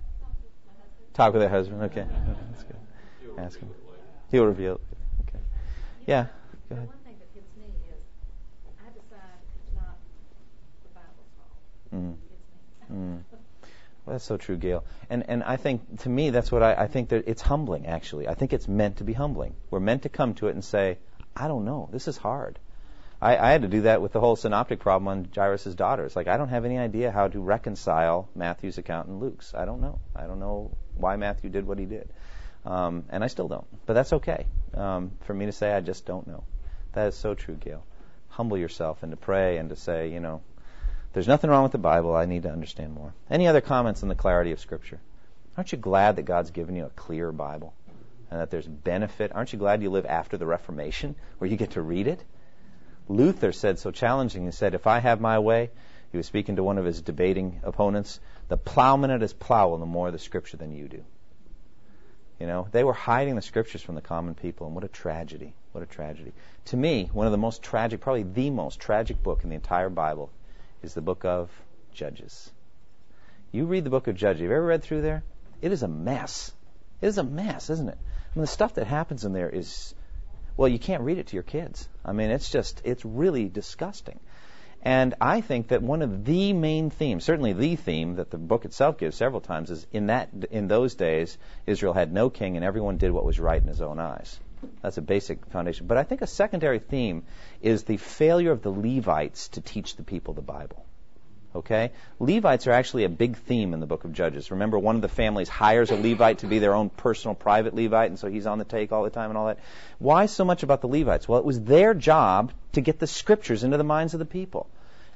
Talk 1.14 1.32
with 1.32 1.42
your 1.42 1.50
husband. 1.50 1.82
Okay. 1.84 2.06
That's 2.50 2.64
good. 2.64 2.76
Ask 3.38 3.60
him. 3.60 3.70
Reveal 4.32 4.42
it 4.42 4.46
later. 4.46 4.46
He'll 4.46 4.46
reveal. 4.46 4.80
Okay. 5.28 5.38
Yeah. 6.06 6.24
Go 6.24 6.28
The 6.68 6.74
ahead. 6.76 6.88
one 6.88 6.98
thing 7.04 7.14
that 7.18 7.34
gets 7.34 7.56
me 7.56 7.64
is, 7.90 8.02
I 8.80 8.88
decide 8.90 9.38
it's 9.64 9.74
not 9.74 9.96
the 10.82 10.90
Bible's 10.94 11.30
fault. 11.38 11.94
Mm. 11.94 12.16
Mm. 12.92 13.22
Well, 14.06 14.14
that's 14.14 14.24
so 14.24 14.36
true, 14.36 14.56
Gail. 14.56 14.84
And 15.10 15.28
and 15.28 15.42
I 15.42 15.56
think 15.56 16.02
to 16.02 16.08
me 16.08 16.30
that's 16.30 16.52
what 16.52 16.62
I, 16.62 16.74
I 16.74 16.86
think 16.86 17.08
that 17.08 17.24
it's 17.26 17.42
humbling. 17.42 17.86
Actually, 17.86 18.28
I 18.28 18.34
think 18.34 18.52
it's 18.52 18.68
meant 18.68 18.98
to 18.98 19.04
be 19.04 19.12
humbling. 19.12 19.54
We're 19.68 19.80
meant 19.80 20.02
to 20.04 20.08
come 20.08 20.34
to 20.34 20.46
it 20.46 20.52
and 20.54 20.64
say, 20.64 20.98
I 21.34 21.48
don't 21.48 21.64
know. 21.64 21.88
This 21.90 22.06
is 22.06 22.16
hard. 22.16 22.60
I, 23.20 23.36
I 23.36 23.50
had 23.50 23.62
to 23.62 23.68
do 23.68 23.80
that 23.82 24.00
with 24.00 24.12
the 24.12 24.20
whole 24.20 24.36
synoptic 24.36 24.78
problem 24.78 25.08
on 25.08 25.28
Jairus' 25.34 25.74
daughters. 25.74 26.14
Like 26.14 26.28
I 26.28 26.36
don't 26.36 26.50
have 26.50 26.64
any 26.64 26.78
idea 26.78 27.10
how 27.10 27.26
to 27.26 27.40
reconcile 27.40 28.28
Matthew's 28.36 28.78
account 28.78 29.08
and 29.08 29.18
Luke's. 29.18 29.54
I 29.54 29.64
don't 29.64 29.80
know. 29.80 29.98
I 30.14 30.28
don't 30.28 30.38
know 30.38 30.70
why 30.94 31.16
Matthew 31.16 31.50
did 31.50 31.66
what 31.66 31.80
he 31.80 31.84
did, 31.86 32.08
um, 32.66 33.04
and 33.10 33.22
I 33.22 33.28
still 33.28 33.48
don't. 33.48 33.66
But 33.86 33.94
that's 33.94 34.12
okay 34.12 34.46
um, 34.74 35.12
for 35.22 35.32
me 35.32 35.46
to 35.46 35.52
say 35.52 35.72
I 35.72 35.80
just 35.80 36.04
don't 36.04 36.26
know. 36.26 36.44
That 36.92 37.08
is 37.08 37.14
so 37.14 37.34
true, 37.34 37.54
Gail. 37.54 37.84
Humble 38.28 38.58
yourself 38.58 39.02
and 39.02 39.12
to 39.12 39.16
pray 39.16 39.58
and 39.58 39.70
to 39.70 39.76
say, 39.76 40.10
you 40.10 40.20
know, 40.20 40.42
there's 41.12 41.28
nothing 41.28 41.48
wrong 41.48 41.62
with 41.62 41.72
the 41.72 41.78
Bible. 41.78 42.14
I 42.14 42.26
need 42.26 42.42
to 42.42 42.50
understand 42.50 42.92
more. 42.92 43.14
Any 43.30 43.46
other 43.46 43.60
comments 43.60 44.02
on 44.02 44.08
the 44.08 44.14
clarity 44.14 44.52
of 44.52 44.60
Scripture? 44.60 45.00
Aren't 45.56 45.72
you 45.72 45.78
glad 45.78 46.16
that 46.16 46.24
God's 46.24 46.50
given 46.50 46.76
you 46.76 46.84
a 46.84 46.90
clear 46.90 47.32
Bible 47.32 47.72
and 48.30 48.40
that 48.40 48.50
there's 48.50 48.66
benefit? 48.66 49.32
Aren't 49.34 49.52
you 49.52 49.58
glad 49.58 49.82
you 49.82 49.90
live 49.90 50.04
after 50.04 50.36
the 50.36 50.44
Reformation 50.44 51.14
where 51.38 51.48
you 51.48 51.56
get 51.56 51.70
to 51.72 51.80
read 51.80 52.06
it? 52.08 52.22
Luther 53.08 53.52
said 53.52 53.78
so 53.78 53.90
challenging. 53.90 54.44
He 54.44 54.50
said, 54.50 54.74
If 54.74 54.86
I 54.86 54.98
have 54.98 55.20
my 55.20 55.38
way, 55.38 55.70
he 56.10 56.16
was 56.16 56.26
speaking 56.26 56.56
to 56.56 56.64
one 56.64 56.76
of 56.76 56.84
his 56.84 57.00
debating 57.00 57.60
opponents, 57.62 58.20
the 58.48 58.56
plowman 58.56 59.10
at 59.10 59.22
his 59.22 59.32
plow 59.32 59.68
will 59.68 59.78
know 59.78 59.86
more 59.86 60.08
of 60.08 60.12
the 60.12 60.18
Scripture 60.18 60.56
than 60.56 60.72
you 60.72 60.88
do. 60.88 61.04
You 62.38 62.46
know, 62.46 62.68
they 62.70 62.84
were 62.84 62.92
hiding 62.92 63.34
the 63.34 63.42
Scriptures 63.42 63.82
from 63.82 63.94
the 63.94 64.02
common 64.02 64.34
people, 64.34 64.66
and 64.66 64.74
what 64.74 64.84
a 64.84 64.88
tragedy. 64.88 65.54
What 65.72 65.82
a 65.82 65.86
tragedy. 65.86 66.32
To 66.66 66.76
me, 66.76 67.08
one 67.12 67.26
of 67.26 67.32
the 67.32 67.38
most 67.38 67.62
tragic, 67.62 68.00
probably 68.00 68.24
the 68.24 68.50
most 68.50 68.80
tragic 68.80 69.22
book 69.22 69.42
in 69.42 69.50
the 69.50 69.54
entire 69.54 69.88
Bible 69.88 70.30
is 70.82 70.94
the 70.94 71.02
book 71.02 71.24
of 71.24 71.50
Judges. 71.92 72.50
You 73.52 73.64
read 73.66 73.84
the 73.84 73.90
book 73.90 74.06
of 74.06 74.16
Judges. 74.16 74.40
Have 74.40 74.50
you 74.50 74.56
ever 74.56 74.66
read 74.66 74.82
through 74.82 75.02
there? 75.02 75.22
It 75.62 75.72
is 75.72 75.82
a 75.82 75.88
mess. 75.88 76.52
It 77.00 77.06
is 77.06 77.18
a 77.18 77.24
mess, 77.24 77.70
isn't 77.70 77.88
it? 77.88 77.98
I 77.98 78.38
mean, 78.38 78.42
the 78.42 78.46
stuff 78.46 78.74
that 78.74 78.86
happens 78.86 79.24
in 79.24 79.32
there 79.32 79.48
is, 79.48 79.94
well, 80.56 80.68
you 80.68 80.78
can't 80.78 81.02
read 81.02 81.18
it 81.18 81.28
to 81.28 81.36
your 81.36 81.42
kids. 81.42 81.88
I 82.04 82.12
mean, 82.12 82.30
it's 82.30 82.50
just, 82.50 82.82
it's 82.84 83.04
really 83.04 83.48
disgusting. 83.48 84.20
And 84.86 85.14
I 85.20 85.40
think 85.40 85.66
that 85.68 85.82
one 85.82 86.00
of 86.00 86.24
the 86.24 86.52
main 86.52 86.90
themes, 86.90 87.24
certainly 87.24 87.52
the 87.52 87.74
theme 87.74 88.14
that 88.14 88.30
the 88.30 88.38
book 88.38 88.64
itself 88.64 88.98
gives 88.98 89.16
several 89.16 89.40
times, 89.40 89.68
is 89.68 89.84
in 89.92 90.06
that 90.06 90.28
in 90.52 90.68
those 90.68 90.94
days 90.94 91.38
Israel 91.66 91.92
had 91.92 92.12
no 92.12 92.30
king 92.30 92.54
and 92.54 92.64
everyone 92.64 92.96
did 92.96 93.10
what 93.10 93.24
was 93.24 93.40
right 93.40 93.60
in 93.60 93.66
his 93.66 93.82
own 93.82 93.98
eyes. 93.98 94.38
That's 94.82 94.96
a 94.96 95.02
basic 95.02 95.44
foundation. 95.46 95.88
But 95.88 95.98
I 95.98 96.04
think 96.04 96.22
a 96.22 96.26
secondary 96.28 96.78
theme 96.78 97.24
is 97.60 97.82
the 97.82 97.96
failure 97.96 98.52
of 98.52 98.62
the 98.62 98.70
Levites 98.70 99.48
to 99.48 99.60
teach 99.60 99.96
the 99.96 100.04
people 100.04 100.34
the 100.34 100.40
Bible. 100.40 100.86
Okay? 101.56 101.90
Levites 102.20 102.66
are 102.66 102.72
actually 102.72 103.04
a 103.04 103.08
big 103.08 103.36
theme 103.36 103.74
in 103.74 103.80
the 103.80 103.86
book 103.86 104.04
of 104.04 104.12
Judges. 104.12 104.50
Remember, 104.50 104.78
one 104.78 104.96
of 104.96 105.02
the 105.02 105.08
families 105.08 105.48
hires 105.48 105.90
a 105.90 105.96
Levite 105.96 106.38
to 106.38 106.46
be 106.46 106.58
their 106.58 106.74
own 106.74 106.90
personal 106.90 107.34
private 107.34 107.74
Levite, 107.74 108.10
and 108.10 108.18
so 108.18 108.28
he's 108.28 108.46
on 108.46 108.58
the 108.58 108.64
take 108.64 108.92
all 108.92 109.02
the 109.02 109.10
time 109.10 109.30
and 109.30 109.38
all 109.38 109.46
that. 109.46 109.58
Why 109.98 110.26
so 110.26 110.44
much 110.44 110.62
about 110.62 110.82
the 110.82 110.88
Levites? 110.88 111.26
Well, 111.28 111.38
it 111.38 111.44
was 111.44 111.60
their 111.60 111.94
job 111.94 112.52
to 112.72 112.80
get 112.80 112.98
the 112.98 113.06
scriptures 113.06 113.64
into 113.64 113.78
the 113.78 113.84
minds 113.84 114.14
of 114.14 114.18
the 114.18 114.26
people. 114.26 114.68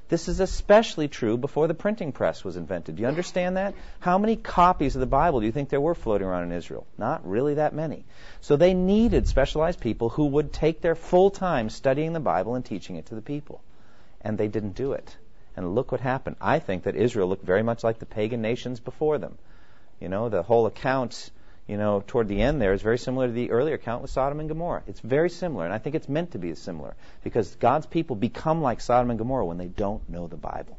This 0.08 0.26
is 0.26 0.40
especially 0.40 1.06
true 1.06 1.38
before 1.38 1.68
the 1.68 1.74
printing 1.74 2.10
press 2.10 2.42
was 2.42 2.56
invented. 2.56 2.96
Do 2.96 3.02
you 3.02 3.06
understand 3.06 3.56
that? 3.56 3.74
How 4.00 4.18
many 4.18 4.34
copies 4.34 4.96
of 4.96 5.00
the 5.00 5.06
Bible 5.06 5.38
do 5.38 5.46
you 5.46 5.52
think 5.52 5.68
there 5.68 5.80
were 5.80 5.94
floating 5.94 6.26
around 6.26 6.50
in 6.50 6.52
Israel? 6.52 6.84
Not 6.98 7.28
really 7.28 7.54
that 7.54 7.74
many. 7.74 8.04
So 8.40 8.56
they 8.56 8.74
needed 8.74 9.28
specialized 9.28 9.78
people 9.78 10.08
who 10.08 10.26
would 10.26 10.52
take 10.52 10.80
their 10.80 10.96
full 10.96 11.30
time 11.30 11.70
studying 11.70 12.12
the 12.12 12.18
Bible 12.18 12.56
and 12.56 12.64
teaching 12.64 12.96
it 12.96 13.06
to 13.06 13.14
the 13.14 13.22
people. 13.22 13.62
And 14.20 14.36
they 14.36 14.48
didn't 14.48 14.74
do 14.74 14.94
it. 14.94 15.16
And 15.60 15.74
look 15.74 15.92
what 15.92 16.00
happened. 16.00 16.36
I 16.40 16.58
think 16.58 16.84
that 16.84 16.96
Israel 16.96 17.28
looked 17.28 17.44
very 17.44 17.62
much 17.62 17.84
like 17.84 17.98
the 17.98 18.06
pagan 18.06 18.40
nations 18.40 18.80
before 18.80 19.18
them. 19.18 19.36
You 20.00 20.08
know, 20.08 20.30
the 20.30 20.42
whole 20.42 20.64
account, 20.64 21.30
you 21.66 21.76
know, 21.76 22.02
toward 22.06 22.28
the 22.28 22.40
end 22.40 22.62
there 22.62 22.72
is 22.72 22.80
very 22.80 22.96
similar 22.96 23.26
to 23.26 23.32
the 23.34 23.50
earlier 23.50 23.74
account 23.74 24.00
with 24.00 24.10
Sodom 24.10 24.40
and 24.40 24.48
Gomorrah. 24.48 24.82
It's 24.86 25.00
very 25.00 25.28
similar, 25.28 25.66
and 25.66 25.74
I 25.74 25.76
think 25.76 25.96
it's 25.96 26.08
meant 26.08 26.30
to 26.30 26.38
be 26.38 26.54
similar 26.54 26.94
because 27.22 27.54
God's 27.56 27.84
people 27.84 28.16
become 28.16 28.62
like 28.62 28.80
Sodom 28.80 29.10
and 29.10 29.18
Gomorrah 29.18 29.44
when 29.44 29.58
they 29.58 29.66
don't 29.66 30.08
know 30.08 30.28
the 30.28 30.38
Bible. 30.38 30.78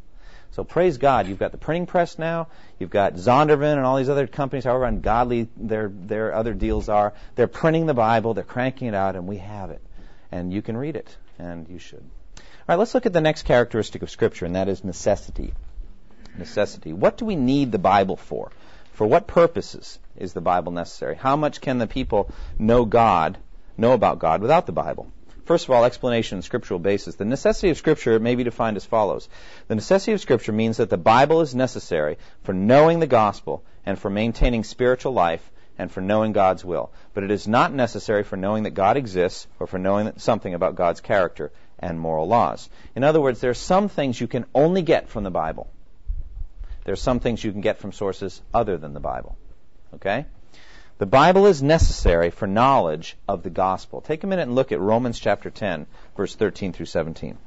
So 0.54 0.64
praise 0.64 0.98
God, 0.98 1.28
you've 1.28 1.38
got 1.38 1.52
the 1.52 1.60
printing 1.60 1.86
press 1.86 2.18
now, 2.18 2.48
you've 2.80 2.90
got 2.90 3.14
Zondervan 3.14 3.78
and 3.78 3.86
all 3.86 3.98
these 3.98 4.10
other 4.10 4.26
companies, 4.26 4.64
however 4.64 4.86
ungodly 4.86 5.48
their 5.56 5.90
their 5.90 6.34
other 6.34 6.56
deals 6.56 6.90
are. 6.90 7.14
They're 7.36 7.46
printing 7.46 7.86
the 7.86 7.94
Bible, 7.94 8.34
they're 8.34 8.44
cranking 8.44 8.88
it 8.88 8.96
out, 8.96 9.16
and 9.16 9.28
we 9.28 9.38
have 9.38 9.70
it, 9.70 9.82
and 10.32 10.52
you 10.52 10.64
can 10.64 10.76
read 10.76 10.96
it, 10.96 11.16
and 11.38 11.70
you 11.70 11.78
should. 11.78 12.04
Let's 12.76 12.94
look 12.94 13.06
at 13.06 13.14
the 13.14 13.22
next 13.22 13.44
characteristic 13.44 14.02
of 14.02 14.10
Scripture, 14.10 14.46
and 14.46 14.56
that 14.56 14.70
is 14.70 14.84
necessity. 14.84 15.54
Necessity. 16.38 16.94
What 16.94 17.18
do 17.18 17.26
we 17.26 17.36
need 17.36 17.72
the 17.72 17.80
Bible 17.80 18.16
for? 18.16 18.52
For 18.94 19.08
what 19.08 19.28
purposes 19.28 20.00
is 20.16 20.34
the 20.34 20.42
Bible 20.42 20.72
necessary? 20.72 21.16
How 21.16 21.36
much 21.36 21.60
can 21.60 21.78
the 21.78 21.88
people 21.88 22.30
know 22.58 22.86
God, 22.86 23.38
know 23.78 23.94
about 23.94 24.20
God 24.20 24.42
without 24.42 24.66
the 24.66 24.72
Bible? 24.72 25.12
First 25.46 25.66
of 25.66 25.72
all, 25.72 25.84
explanation 25.84 26.38
and 26.38 26.46
scriptural 26.46 26.80
basis. 26.80 27.16
The 27.16 27.26
necessity 27.26 27.72
of 27.72 27.78
Scripture 27.78 28.20
may 28.20 28.36
be 28.36 28.44
defined 28.44 28.78
as 28.78 28.86
follows. 28.86 29.28
The 29.68 29.76
necessity 29.76 30.14
of 30.14 30.22
Scripture 30.22 30.52
means 30.52 30.78
that 30.78 30.90
the 30.90 30.98
Bible 30.98 31.42
is 31.42 31.56
necessary 31.56 32.18
for 32.44 32.54
knowing 32.54 33.00
the 33.00 33.08
gospel 33.08 33.64
and 33.86 33.98
for 33.98 34.10
maintaining 34.10 34.64
spiritual 34.64 35.14
life 35.14 35.52
and 35.78 35.92
for 35.92 36.02
knowing 36.02 36.32
God's 36.32 36.64
will. 36.64 36.92
But 37.14 37.24
it 37.24 37.32
is 37.32 37.48
not 37.48 37.74
necessary 37.74 38.24
for 38.24 38.38
knowing 38.38 38.64
that 38.64 38.76
God 38.76 38.98
exists 38.98 39.48
or 39.60 39.68
for 39.68 39.80
knowing 39.80 40.14
something 40.18 40.54
about 40.54 40.76
God's 40.76 41.02
character 41.02 41.52
and 41.82 42.00
moral 42.00 42.28
laws. 42.28 42.70
In 42.96 43.04
other 43.04 43.22
words, 43.22 43.40
there 43.40 43.52
are 43.52 43.56
some 43.56 43.90
things 43.90 44.20
you 44.20 44.28
can 44.28 44.46
only 44.54 44.82
get 44.82 45.10
from 45.10 45.24
the 45.24 45.32
Bible. 45.32 45.70
There 46.84 46.94
are 46.94 46.98
some 46.98 47.20
things 47.20 47.44
you 47.44 47.52
can 47.52 47.62
get 47.62 47.80
from 47.80 47.92
sources 47.92 48.42
other 48.54 48.78
than 48.78 48.94
the 48.94 49.00
Bible. 49.00 49.38
Okay? 49.96 50.26
The 50.98 51.06
Bible 51.06 51.48
is 51.48 51.64
necessary 51.64 52.30
for 52.30 52.48
knowledge 52.48 53.18
of 53.28 53.44
the 53.44 53.50
gospel. 53.50 54.02
Take 54.02 54.24
a 54.24 54.28
minute 54.28 54.44
and 54.44 54.56
look 54.56 54.72
at 54.72 54.80
Romans 54.80 55.20
chapter 55.20 55.50
10, 55.50 55.88
verse 56.16 56.36
13 56.36 56.74
through 56.74 56.86
17. 56.86 57.38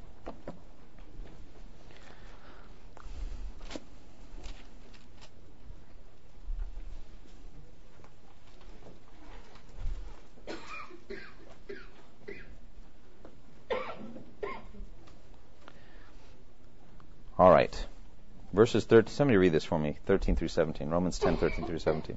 All 17.36 17.50
right. 17.50 17.86
Verses 18.64 18.86
13, 18.86 19.12
somebody 19.12 19.36
read 19.36 19.52
this 19.52 19.62
for 19.62 19.78
me, 19.78 19.98
13 20.06 20.36
through 20.36 20.48
17. 20.48 20.88
Romans 20.88 21.18
10, 21.18 21.36
13 21.36 21.66
through 21.66 21.78
17. 21.78 22.16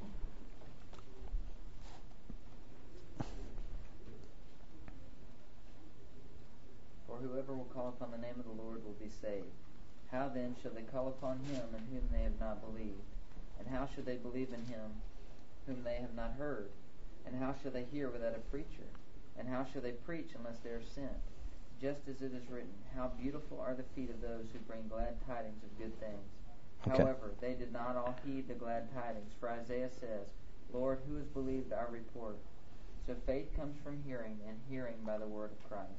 For 7.05 7.17
whoever 7.17 7.53
will 7.53 7.65
call 7.65 7.89
upon 7.89 8.11
the 8.11 8.17
name 8.17 8.35
of 8.39 8.45
the 8.45 8.63
Lord 8.63 8.81
will 8.85 8.93
be 8.93 9.09
saved. 9.21 9.43
How 10.09 10.29
then 10.29 10.55
shall 10.63 10.71
they 10.71 10.83
call 10.83 11.09
upon 11.09 11.39
him 11.39 11.63
in 11.75 11.83
whom 11.91 12.07
they 12.13 12.23
have 12.23 12.39
not 12.39 12.61
believed? 12.61 13.03
And 13.59 13.67
how 13.67 13.89
shall 13.93 14.05
they 14.05 14.15
believe 14.15 14.53
in 14.53 14.73
him 14.73 15.01
whom 15.65 15.83
they 15.83 15.95
have 15.95 16.15
not 16.15 16.35
heard? 16.39 16.69
And 17.25 17.35
how 17.37 17.55
shall 17.61 17.71
they 17.71 17.83
hear 17.91 18.09
without 18.09 18.37
a 18.37 18.49
preacher? 18.51 18.87
And 19.37 19.49
how 19.49 19.65
shall 19.65 19.81
they 19.81 19.91
preach 19.91 20.29
unless 20.33 20.59
they 20.63 20.69
are 20.69 20.81
sent? 20.95 21.19
just 21.81 22.01
as 22.09 22.21
it 22.21 22.33
is 22.33 22.49
written, 22.49 22.73
How 22.95 23.11
beautiful 23.21 23.61
are 23.61 23.75
the 23.75 23.85
feet 23.95 24.09
of 24.09 24.21
those 24.21 24.45
who 24.51 24.59
bring 24.67 24.87
glad 24.89 25.13
tidings 25.27 25.61
of 25.63 25.77
good 25.77 25.93
things. 25.99 26.25
Okay. 26.85 27.03
However, 27.03 27.31
they 27.41 27.53
did 27.53 27.71
not 27.73 27.95
all 27.95 28.15
heed 28.25 28.47
the 28.47 28.53
glad 28.53 28.93
tidings, 28.93 29.33
for 29.39 29.49
Isaiah 29.49 29.89
says, 29.99 30.27
Lord, 30.73 30.99
who 31.07 31.15
has 31.15 31.27
believed 31.27 31.73
our 31.73 31.87
report? 31.91 32.37
So 33.05 33.15
faith 33.25 33.55
comes 33.55 33.77
from 33.83 34.03
hearing, 34.05 34.37
and 34.47 34.57
hearing 34.69 34.95
by 35.05 35.17
the 35.17 35.27
word 35.27 35.51
of 35.51 35.69
Christ. 35.69 35.91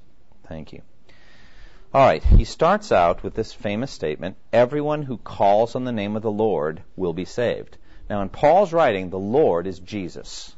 Thank 0.47 0.73
you. 0.73 0.83
All 1.93 2.05
right, 2.05 2.23
he 2.23 2.45
starts 2.45 2.93
out 2.93 3.23
with 3.23 3.35
this 3.35 3.55
famous 3.55 3.91
statement 3.91 4.37
Everyone 4.53 5.03
who 5.03 5.17
calls 5.17 5.75
on 5.75 5.85
the 5.85 5.93
name 5.93 6.17
of 6.17 6.23
the 6.23 6.31
Lord 6.31 6.83
will 6.97 7.15
be 7.15 7.25
saved. 7.25 7.79
Now, 8.11 8.21
in 8.21 8.29
Paul's 8.29 8.75
writing, 8.75 9.09
the 9.09 9.19
Lord 9.19 9.67
is 9.67 9.79
Jesus. 9.79 10.55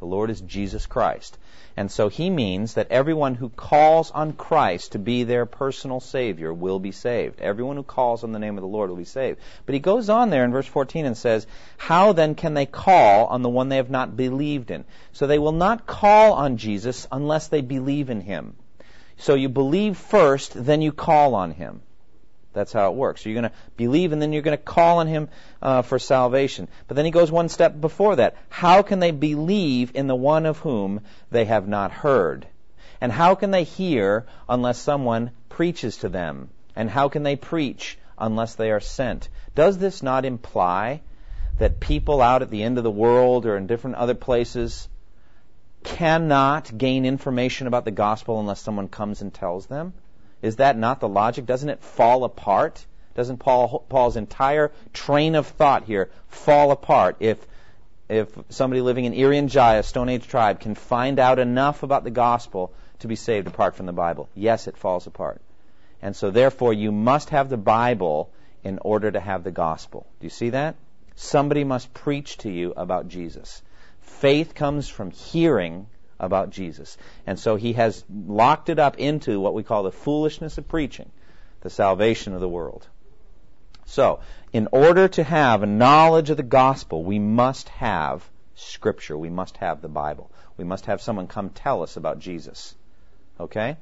The 0.00 0.06
Lord 0.06 0.30
is 0.30 0.40
Jesus 0.40 0.86
Christ. 0.86 1.38
And 1.76 1.90
so 1.90 2.08
he 2.08 2.30
means 2.30 2.74
that 2.74 2.90
everyone 2.90 3.34
who 3.34 3.50
calls 3.50 4.10
on 4.10 4.32
Christ 4.32 4.92
to 4.92 4.98
be 4.98 5.24
their 5.24 5.46
personal 5.46 6.00
Savior 6.00 6.52
will 6.52 6.78
be 6.78 6.90
saved. 6.90 7.40
Everyone 7.40 7.76
who 7.76 7.82
calls 7.82 8.24
on 8.24 8.32
the 8.32 8.38
name 8.38 8.56
of 8.56 8.62
the 8.62 8.68
Lord 8.68 8.90
will 8.90 8.96
be 8.96 9.04
saved. 9.04 9.38
But 9.66 9.74
he 9.74 9.78
goes 9.78 10.08
on 10.08 10.30
there 10.30 10.44
in 10.44 10.52
verse 10.52 10.66
14 10.66 11.04
and 11.04 11.16
says, 11.16 11.46
How 11.76 12.12
then 12.12 12.34
can 12.34 12.54
they 12.54 12.66
call 12.66 13.26
on 13.26 13.42
the 13.42 13.48
one 13.48 13.68
they 13.68 13.76
have 13.76 13.90
not 13.90 14.16
believed 14.16 14.70
in? 14.70 14.84
So 15.12 15.26
they 15.26 15.38
will 15.38 15.52
not 15.52 15.86
call 15.86 16.32
on 16.32 16.56
Jesus 16.56 17.06
unless 17.12 17.48
they 17.48 17.60
believe 17.60 18.10
in 18.10 18.22
him. 18.22 18.56
So 19.18 19.34
you 19.34 19.50
believe 19.50 19.98
first, 19.98 20.52
then 20.54 20.80
you 20.80 20.92
call 20.92 21.34
on 21.34 21.52
him. 21.52 21.82
That's 22.52 22.72
how 22.72 22.90
it 22.90 22.96
works. 22.96 23.22
So 23.22 23.28
you're 23.28 23.40
going 23.40 23.50
to 23.50 23.56
believe 23.76 24.12
and 24.12 24.20
then 24.20 24.32
you're 24.32 24.42
going 24.42 24.56
to 24.56 24.62
call 24.62 24.98
on 24.98 25.06
him 25.06 25.28
uh, 25.62 25.82
for 25.82 25.98
salvation. 25.98 26.68
But 26.88 26.96
then 26.96 27.04
he 27.04 27.10
goes 27.10 27.30
one 27.30 27.48
step 27.48 27.80
before 27.80 28.16
that. 28.16 28.36
How 28.48 28.82
can 28.82 28.98
they 28.98 29.12
believe 29.12 29.92
in 29.94 30.08
the 30.08 30.16
one 30.16 30.46
of 30.46 30.58
whom 30.58 31.02
they 31.30 31.44
have 31.44 31.68
not 31.68 31.92
heard? 31.92 32.46
And 33.00 33.12
how 33.12 33.34
can 33.34 33.50
they 33.50 33.64
hear 33.64 34.26
unless 34.48 34.78
someone 34.78 35.30
preaches 35.48 35.98
to 35.98 36.08
them? 36.08 36.50
And 36.74 36.90
how 36.90 37.08
can 37.08 37.22
they 37.22 37.36
preach 37.36 37.98
unless 38.18 38.56
they 38.56 38.70
are 38.70 38.80
sent? 38.80 39.28
Does 39.54 39.78
this 39.78 40.02
not 40.02 40.24
imply 40.24 41.00
that 41.58 41.80
people 41.80 42.20
out 42.20 42.42
at 42.42 42.50
the 42.50 42.62
end 42.62 42.78
of 42.78 42.84
the 42.84 42.90
world 42.90 43.46
or 43.46 43.56
in 43.56 43.66
different 43.66 43.96
other 43.96 44.14
places 44.14 44.88
cannot 45.82 46.76
gain 46.76 47.06
information 47.06 47.66
about 47.66 47.84
the 47.84 47.90
gospel 47.90 48.40
unless 48.40 48.60
someone 48.60 48.88
comes 48.88 49.22
and 49.22 49.32
tells 49.32 49.66
them? 49.66 49.92
Is 50.42 50.56
that 50.56 50.76
not 50.76 51.00
the 51.00 51.08
logic? 51.08 51.46
Doesn't 51.46 51.68
it 51.68 51.82
fall 51.82 52.24
apart? 52.24 52.84
Doesn't 53.14 53.38
Paul, 53.38 53.84
Paul's 53.88 54.16
entire 54.16 54.70
train 54.92 55.34
of 55.34 55.46
thought 55.46 55.84
here 55.84 56.10
fall 56.28 56.70
apart 56.70 57.16
if, 57.20 57.38
if 58.08 58.28
somebody 58.48 58.80
living 58.80 59.04
in 59.04 59.12
Irian 59.12 59.48
Jaya, 59.48 59.82
Stone 59.82 60.08
Age 60.08 60.26
tribe, 60.26 60.60
can 60.60 60.74
find 60.74 61.18
out 61.18 61.38
enough 61.38 61.82
about 61.82 62.04
the 62.04 62.10
gospel 62.10 62.72
to 63.00 63.08
be 63.08 63.16
saved 63.16 63.46
apart 63.46 63.74
from 63.74 63.86
the 63.86 63.92
Bible? 63.92 64.28
Yes, 64.34 64.68
it 64.68 64.76
falls 64.76 65.06
apart. 65.06 65.40
And 66.00 66.16
so 66.16 66.30
therefore 66.30 66.72
you 66.72 66.92
must 66.92 67.30
have 67.30 67.48
the 67.48 67.56
Bible 67.56 68.30
in 68.62 68.78
order 68.80 69.10
to 69.10 69.20
have 69.20 69.44
the 69.44 69.50
gospel. 69.50 70.06
Do 70.20 70.26
you 70.26 70.30
see 70.30 70.50
that? 70.50 70.76
Somebody 71.16 71.64
must 71.64 71.92
preach 71.92 72.38
to 72.38 72.50
you 72.50 72.72
about 72.76 73.08
Jesus. 73.08 73.62
Faith 74.00 74.54
comes 74.54 74.88
from 74.88 75.10
hearing 75.10 75.86
about 76.20 76.50
Jesus. 76.50 76.96
And 77.26 77.38
so 77.38 77.56
he 77.56 77.72
has 77.72 78.04
locked 78.08 78.68
it 78.68 78.78
up 78.78 78.98
into 78.98 79.40
what 79.40 79.54
we 79.54 79.62
call 79.62 79.82
the 79.82 79.92
foolishness 79.92 80.58
of 80.58 80.68
preaching, 80.68 81.10
the 81.62 81.70
salvation 81.70 82.34
of 82.34 82.40
the 82.40 82.48
world. 82.48 82.86
So, 83.86 84.20
in 84.52 84.68
order 84.70 85.08
to 85.08 85.24
have 85.24 85.62
a 85.62 85.66
knowledge 85.66 86.30
of 86.30 86.36
the 86.36 86.44
gospel, 86.44 87.02
we 87.02 87.18
must 87.18 87.68
have 87.70 88.28
Scripture. 88.54 89.16
We 89.16 89.30
must 89.30 89.56
have 89.56 89.80
the 89.80 89.88
Bible. 89.88 90.30
We 90.56 90.64
must 90.64 90.86
have 90.86 91.00
someone 91.00 91.26
come 91.26 91.50
tell 91.50 91.82
us 91.82 91.96
about 91.96 92.18
Jesus. 92.18 92.74
Okay? 93.38 93.76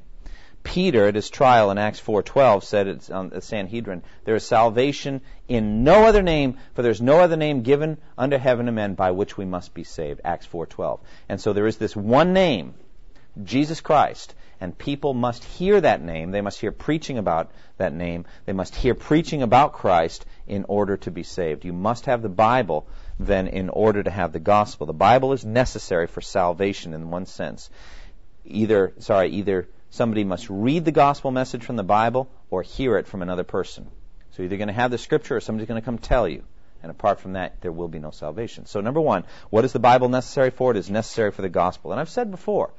Peter 0.62 1.06
at 1.06 1.14
his 1.14 1.30
trial 1.30 1.70
in 1.70 1.78
Acts 1.78 2.00
4:12 2.00 2.62
said 2.64 2.86
it's 2.86 3.10
on 3.10 3.30
the 3.30 3.40
Sanhedrin, 3.40 4.02
there 4.24 4.36
is 4.36 4.44
salvation 4.44 5.20
in 5.48 5.82
no 5.84 6.04
other 6.04 6.22
name, 6.22 6.58
for 6.74 6.82
there's 6.82 7.00
no 7.00 7.20
other 7.20 7.36
name 7.36 7.62
given 7.62 7.98
under 8.16 8.38
heaven 8.38 8.66
to 8.66 8.72
men 8.72 8.94
by 8.94 9.10
which 9.10 9.36
we 9.36 9.44
must 9.44 9.74
be 9.74 9.84
saved. 9.84 10.20
Acts 10.24 10.46
4:12. 10.46 11.00
And 11.28 11.40
so 11.40 11.52
there 11.52 11.66
is 11.66 11.78
this 11.78 11.96
one 11.96 12.32
name, 12.32 12.74
Jesus 13.42 13.80
Christ, 13.80 14.34
and 14.60 14.76
people 14.76 15.14
must 15.14 15.44
hear 15.44 15.80
that 15.80 16.02
name. 16.02 16.32
They 16.32 16.40
must 16.40 16.60
hear 16.60 16.72
preaching 16.72 17.18
about 17.18 17.50
that 17.76 17.94
name. 17.94 18.26
They 18.44 18.52
must 18.52 18.74
hear 18.74 18.94
preaching 18.94 19.42
about 19.42 19.72
Christ 19.72 20.26
in 20.46 20.64
order 20.68 20.96
to 20.98 21.10
be 21.10 21.22
saved. 21.22 21.64
You 21.64 21.72
must 21.72 22.06
have 22.06 22.22
the 22.22 22.28
Bible 22.28 22.86
then 23.20 23.46
in 23.46 23.68
order 23.68 24.02
to 24.02 24.10
have 24.10 24.32
the 24.32 24.40
gospel. 24.40 24.86
The 24.86 24.92
Bible 24.92 25.32
is 25.32 25.44
necessary 25.44 26.06
for 26.08 26.20
salvation 26.20 26.94
in 26.94 27.10
one 27.10 27.26
sense. 27.26 27.70
Either 28.44 28.92
sorry, 28.98 29.30
either 29.30 29.68
Somebody 29.90 30.24
must 30.24 30.48
read 30.50 30.84
the 30.84 30.92
gospel 30.92 31.30
message 31.30 31.64
from 31.64 31.76
the 31.76 31.84
Bible 31.84 32.28
or 32.50 32.62
hear 32.62 32.98
it 32.98 33.06
from 33.06 33.22
another 33.22 33.44
person. 33.44 33.88
So 34.30 34.42
you're 34.42 34.46
either 34.46 34.56
going 34.56 34.68
to 34.68 34.74
have 34.74 34.90
the 34.90 34.98
scripture 34.98 35.36
or 35.36 35.40
somebody's 35.40 35.68
going 35.68 35.80
to 35.80 35.84
come 35.84 35.98
tell 35.98 36.28
you. 36.28 36.44
And 36.82 36.90
apart 36.90 37.20
from 37.20 37.32
that, 37.32 37.60
there 37.60 37.72
will 37.72 37.88
be 37.88 37.98
no 37.98 38.10
salvation. 38.10 38.66
So 38.66 38.80
number 38.80 39.00
one, 39.00 39.24
what 39.50 39.64
is 39.64 39.72
the 39.72 39.80
Bible 39.80 40.08
necessary 40.08 40.50
for? 40.50 40.70
It 40.70 40.76
is 40.76 40.90
necessary 40.90 41.32
for 41.32 41.42
the 41.42 41.48
gospel. 41.48 41.90
And 41.90 42.00
I've 42.00 42.08
said 42.08 42.30
before, 42.30 42.70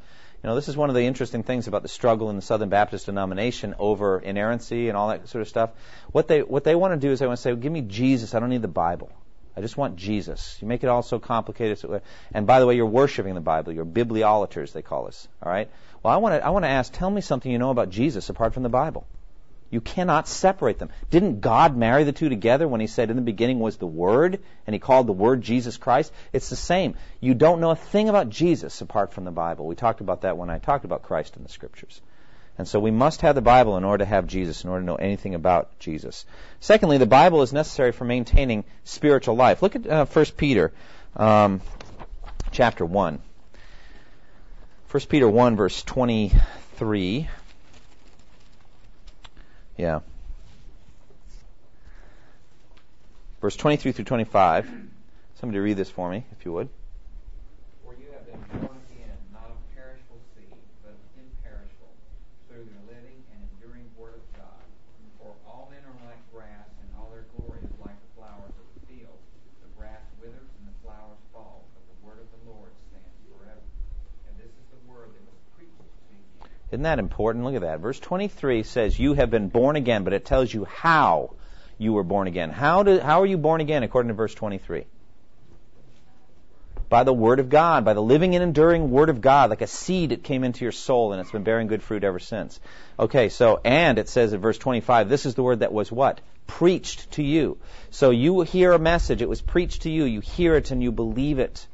you 0.41 0.47
know, 0.47 0.55
this 0.55 0.69
is 0.69 0.77
one 0.77 0.87
of 0.87 0.95
the 0.95 1.03
interesting 1.03 1.43
things 1.43 1.67
about 1.67 1.81
the 1.81 1.89
struggle 1.89 2.29
in 2.29 2.37
the 2.37 2.41
Southern 2.41 2.69
Baptist 2.69 3.07
denomination 3.07 3.75
over 3.77 4.19
inerrancy 4.19 4.87
and 4.87 4.95
all 4.95 5.09
that 5.09 5.27
sort 5.27 5.41
of 5.41 5.49
stuff. 5.49 5.71
What 6.13 6.29
they 6.29 6.43
what 6.43 6.63
they 6.63 6.75
want 6.75 6.93
to 6.93 7.07
do 7.07 7.11
is 7.11 7.19
they 7.19 7.27
want 7.27 7.39
to 7.39 7.41
say, 7.41 7.51
well, 7.51 7.59
"Give 7.59 7.73
me 7.73 7.81
Jesus. 7.81 8.33
I 8.33 8.39
don't 8.39 8.49
need 8.49 8.61
the 8.61 8.69
Bible. 8.69 9.11
I 9.57 9.59
just 9.59 9.75
want 9.75 9.97
Jesus." 9.97 10.57
You 10.61 10.67
make 10.69 10.81
it 10.81 10.87
all 10.87 11.01
so 11.01 11.19
complicated. 11.19 12.01
And 12.33 12.47
by 12.47 12.61
the 12.61 12.65
way, 12.65 12.75
you're 12.75 12.85
worshiping 12.85 13.35
the 13.35 13.41
Bible. 13.41 13.73
You're 13.73 13.85
bibliolaters, 13.85 14.71
they 14.71 14.81
call 14.81 15.07
us. 15.07 15.27
All 15.43 15.51
right. 15.51 15.69
Well, 16.03 16.13
I 16.13 16.17
want 16.17 16.35
to 16.35 16.45
I 16.45 16.49
want 16.49 16.63
to 16.63 16.69
ask. 16.69 16.91
Tell 16.93 17.09
me 17.09 17.21
something 17.21 17.51
you 17.51 17.57
know 17.57 17.71
about 17.71 17.89
Jesus 17.89 18.29
apart 18.29 18.53
from 18.53 18.63
the 18.63 18.69
Bible. 18.69 19.05
You 19.71 19.81
cannot 19.81 20.27
separate 20.27 20.79
them. 20.79 20.89
Didn't 21.11 21.41
God 21.41 21.77
marry 21.77 22.03
the 22.03 22.11
two 22.11 22.29
together 22.29 22.67
when 22.67 22.81
He 22.81 22.87
said, 22.87 23.09
In 23.09 23.15
the 23.15 23.21
beginning 23.21 23.59
was 23.59 23.77
the 23.77 23.85
Word, 23.85 24.39
and 24.65 24.73
He 24.73 24.79
called 24.79 25.07
the 25.07 25.13
Word 25.13 25.41
Jesus 25.41 25.77
Christ? 25.77 26.11
It's 26.33 26.49
the 26.49 26.55
same. 26.55 26.95
You 27.19 27.35
don't 27.35 27.61
know 27.61 27.69
a 27.69 27.75
thing 27.75 28.09
about 28.09 28.29
Jesus 28.29 28.81
apart 28.81 29.13
from 29.13 29.25
the 29.25 29.31
Bible. 29.31 29.67
We 29.67 29.75
talked 29.75 30.01
about 30.01 30.21
that 30.21 30.37
when 30.37 30.49
I 30.49 30.57
talked 30.57 30.85
about 30.85 31.03
Christ 31.03 31.37
in 31.37 31.43
the 31.43 31.49
Scriptures. 31.49 32.01
And 32.57 32.67
so 32.67 32.79
we 32.79 32.91
must 32.91 33.21
have 33.21 33.35
the 33.35 33.41
Bible 33.41 33.77
in 33.77 33.85
order 33.85 34.03
to 34.03 34.09
have 34.09 34.27
Jesus, 34.27 34.63
in 34.63 34.69
order 34.69 34.81
to 34.81 34.85
know 34.85 34.95
anything 34.95 35.35
about 35.35 35.77
Jesus. 35.79 36.25
Secondly, 36.59 36.97
the 36.97 37.05
Bible 37.05 37.41
is 37.41 37.53
necessary 37.53 37.91
for 37.91 38.05
maintaining 38.05 38.65
spiritual 38.83 39.35
life. 39.35 39.61
Look 39.61 39.75
at 39.75 39.87
uh, 39.87 40.05
1 40.05 40.25
Peter 40.35 40.73
um, 41.15 41.61
chapter 42.51 42.85
1. 42.85 43.19
1 44.91 45.03
Peter 45.07 45.29
1, 45.29 45.55
verse 45.55 45.83
23. 45.83 47.29
Yeah. 49.77 49.99
Verse 53.39 53.55
23 53.55 53.91
through 53.91 54.05
25. 54.05 54.67
Somebody 55.39 55.59
read 55.59 55.77
this 55.77 55.91
for 55.91 56.09
me, 56.09 56.25
if 56.33 56.43
you 56.43 56.53
would. 56.53 56.69
For 57.85 57.93
you 57.93 58.09
have 58.11 58.25
been 58.25 58.41
born 58.59 58.81
again, 58.89 59.13
not 59.31 59.45
of 59.47 59.61
perishable 59.77 60.19
seed, 60.33 60.57
but 60.83 60.91
of 60.91 61.01
imperishable, 61.15 61.93
through 62.49 62.65
the 62.65 62.81
living 62.91 63.21
and 63.29 63.39
enduring 63.55 63.85
Word 63.95 64.17
of 64.17 64.25
God. 64.35 64.65
For 65.21 65.31
all 65.45 65.69
men 65.69 65.85
are 65.85 65.95
like 66.09 66.19
grass, 66.33 66.67
and 66.81 66.89
all 66.97 67.13
their 67.13 67.29
glory 67.37 67.61
is 67.61 67.71
like 67.79 67.95
the 67.95 68.11
flowers 68.19 68.51
of 68.57 68.65
the 68.73 68.81
field. 68.89 69.21
The 69.61 69.69
grass 69.77 70.03
withers 70.19 70.49
and 70.59 70.65
the 70.67 70.75
flowers 70.83 71.21
fall, 71.31 71.63
but 71.77 71.85
the 71.87 71.97
word 72.03 72.19
of 72.19 72.27
the 72.35 72.41
Lord 72.51 72.73
stands 72.91 73.15
forever. 73.31 73.63
And 74.27 74.35
this 74.35 74.51
is 74.51 74.67
the 74.75 74.83
word 74.91 75.15
that 75.15 75.23
was 75.23 75.39
preached 75.55 75.79
to 75.79 76.11
you. 76.11 76.19
Isn't 76.71 76.83
that 76.83 76.99
important? 76.99 77.45
Look 77.45 77.55
at 77.55 77.61
that. 77.61 77.79
Verse 77.79 77.99
23 77.99 78.63
says, 78.63 78.99
You 78.99 79.13
have 79.15 79.31
been 79.31 79.49
born 79.49 79.75
again, 79.75 80.03
but 80.03 80.13
it 80.13 80.25
tells 80.25 80.53
you 80.53 80.65
how 80.65 81.31
you 81.79 81.93
were 81.93 82.03
born 82.03 82.27
again. 82.27 82.51
How, 82.51 82.83
do, 82.83 82.99
how 82.99 83.21
are 83.21 83.25
you 83.25 83.37
born 83.37 83.61
again 83.61 83.81
according 83.81 84.09
to 84.09 84.13
verse 84.13 84.35
23? 84.35 84.85
By 86.89 87.03
the 87.03 87.13
Word 87.13 87.39
of 87.39 87.49
God, 87.49 87.85
by 87.85 87.93
the 87.93 88.01
living 88.01 88.35
and 88.35 88.43
enduring 88.43 88.91
Word 88.91 89.09
of 89.09 89.21
God, 89.21 89.49
like 89.49 89.61
a 89.61 89.67
seed 89.67 90.09
that 90.09 90.23
came 90.23 90.43
into 90.43 90.65
your 90.65 90.71
soul 90.71 91.11
and 91.11 91.21
it's 91.21 91.31
been 91.31 91.43
bearing 91.43 91.67
good 91.67 91.83
fruit 91.83 92.03
ever 92.03 92.19
since. 92.19 92.59
Okay, 92.99 93.29
so, 93.29 93.61
and 93.63 93.97
it 93.97 94.09
says 94.09 94.33
in 94.33 94.41
verse 94.41 94.57
25, 94.57 95.07
this 95.09 95.25
is 95.25 95.35
the 95.35 95.43
Word 95.43 95.59
that 95.59 95.71
was 95.71 95.91
what? 95.91 96.19
Preached 96.45 97.11
to 97.11 97.23
you. 97.23 97.57
So 97.91 98.09
you 98.09 98.41
hear 98.41 98.73
a 98.73 98.79
message, 98.79 99.21
it 99.21 99.29
was 99.29 99.41
preached 99.41 99.83
to 99.83 99.89
you, 99.89 100.03
you 100.03 100.19
hear 100.19 100.55
it 100.55 100.71
and 100.71 100.83
you 100.83 100.91
believe 100.91 101.39
it. 101.39 101.67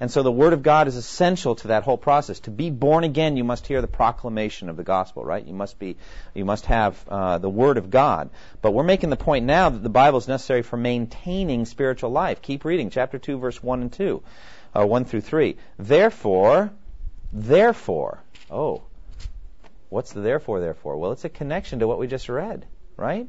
And 0.00 0.10
so 0.10 0.22
the 0.22 0.30
Word 0.30 0.52
of 0.52 0.62
God 0.62 0.86
is 0.86 0.94
essential 0.94 1.56
to 1.56 1.68
that 1.68 1.82
whole 1.82 1.98
process. 1.98 2.38
To 2.40 2.52
be 2.52 2.70
born 2.70 3.02
again, 3.02 3.36
you 3.36 3.42
must 3.42 3.66
hear 3.66 3.80
the 3.80 3.88
proclamation 3.88 4.68
of 4.68 4.76
the 4.76 4.84
gospel, 4.84 5.24
right? 5.24 5.44
You 5.44 5.54
must 5.54 5.78
be, 5.78 5.96
you 6.34 6.44
must 6.44 6.66
have 6.66 7.04
uh, 7.08 7.38
the 7.38 7.50
Word 7.50 7.78
of 7.78 7.90
God. 7.90 8.30
But 8.62 8.72
we're 8.72 8.84
making 8.84 9.10
the 9.10 9.16
point 9.16 9.44
now 9.44 9.70
that 9.70 9.82
the 9.82 9.88
Bible 9.88 10.18
is 10.18 10.28
necessary 10.28 10.62
for 10.62 10.76
maintaining 10.76 11.64
spiritual 11.64 12.10
life. 12.10 12.42
Keep 12.42 12.64
reading, 12.64 12.90
chapter 12.90 13.18
two, 13.18 13.38
verse 13.38 13.60
one 13.60 13.82
and 13.82 13.92
two, 13.92 14.22
uh, 14.72 14.86
one 14.86 15.04
through 15.04 15.22
three. 15.22 15.56
Therefore, 15.78 16.70
therefore, 17.32 18.22
oh, 18.52 18.82
what's 19.88 20.12
the 20.12 20.20
therefore? 20.20 20.60
Therefore, 20.60 20.96
well, 20.96 21.10
it's 21.10 21.24
a 21.24 21.28
connection 21.28 21.80
to 21.80 21.88
what 21.88 21.98
we 21.98 22.06
just 22.06 22.28
read, 22.28 22.66
right? 22.96 23.28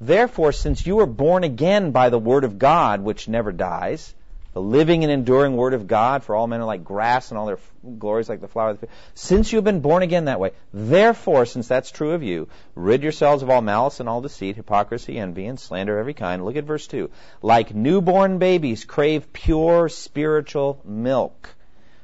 Therefore, 0.00 0.52
since 0.52 0.86
you 0.86 0.96
were 0.96 1.06
born 1.06 1.42
again 1.42 1.90
by 1.90 2.10
the 2.10 2.18
Word 2.18 2.44
of 2.44 2.60
God, 2.60 3.00
which 3.00 3.28
never 3.28 3.50
dies 3.50 4.14
the 4.56 4.62
living 4.62 5.02
and 5.02 5.12
enduring 5.12 5.54
Word 5.54 5.74
of 5.74 5.86
God, 5.86 6.24
for 6.24 6.34
all 6.34 6.46
men 6.46 6.62
are 6.62 6.64
like 6.64 6.82
grass 6.82 7.30
and 7.30 7.36
all 7.36 7.44
their 7.44 7.58
glories 7.98 8.26
like 8.26 8.40
the 8.40 8.48
flower 8.48 8.70
of 8.70 8.80
the 8.80 8.86
field. 8.86 8.98
Since 9.14 9.52
you 9.52 9.58
have 9.58 9.66
been 9.66 9.80
born 9.80 10.02
again 10.02 10.24
that 10.24 10.40
way, 10.40 10.52
therefore, 10.72 11.44
since 11.44 11.68
that's 11.68 11.90
true 11.90 12.12
of 12.12 12.22
you, 12.22 12.48
rid 12.74 13.02
yourselves 13.02 13.42
of 13.42 13.50
all 13.50 13.60
malice 13.60 14.00
and 14.00 14.08
all 14.08 14.22
deceit, 14.22 14.56
hypocrisy, 14.56 15.18
envy, 15.18 15.44
and 15.44 15.60
slander 15.60 15.98
of 15.98 16.00
every 16.00 16.14
kind. 16.14 16.42
Look 16.42 16.56
at 16.56 16.64
verse 16.64 16.86
2. 16.86 17.10
Like 17.42 17.74
newborn 17.74 18.38
babies, 18.38 18.86
crave 18.86 19.30
pure 19.30 19.90
spiritual 19.90 20.80
milk, 20.86 21.54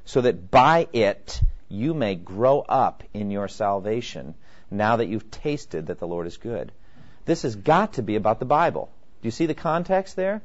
so 0.04 0.20
that 0.20 0.50
by 0.50 0.88
it 0.92 1.40
you 1.70 1.94
may 1.94 2.16
grow 2.16 2.60
up 2.60 3.02
in 3.14 3.30
your 3.30 3.48
salvation, 3.48 4.34
now 4.70 4.96
that 4.96 5.08
you've 5.08 5.30
tasted 5.30 5.86
that 5.86 5.98
the 5.98 6.06
Lord 6.06 6.26
is 6.26 6.36
good. 6.36 6.70
This 7.24 7.44
has 7.44 7.56
got 7.56 7.94
to 7.94 8.02
be 8.02 8.16
about 8.16 8.40
the 8.40 8.44
Bible. 8.44 8.90
Do 9.22 9.26
you 9.28 9.30
see 9.30 9.46
the 9.46 9.54
context 9.54 10.16
there? 10.16 10.42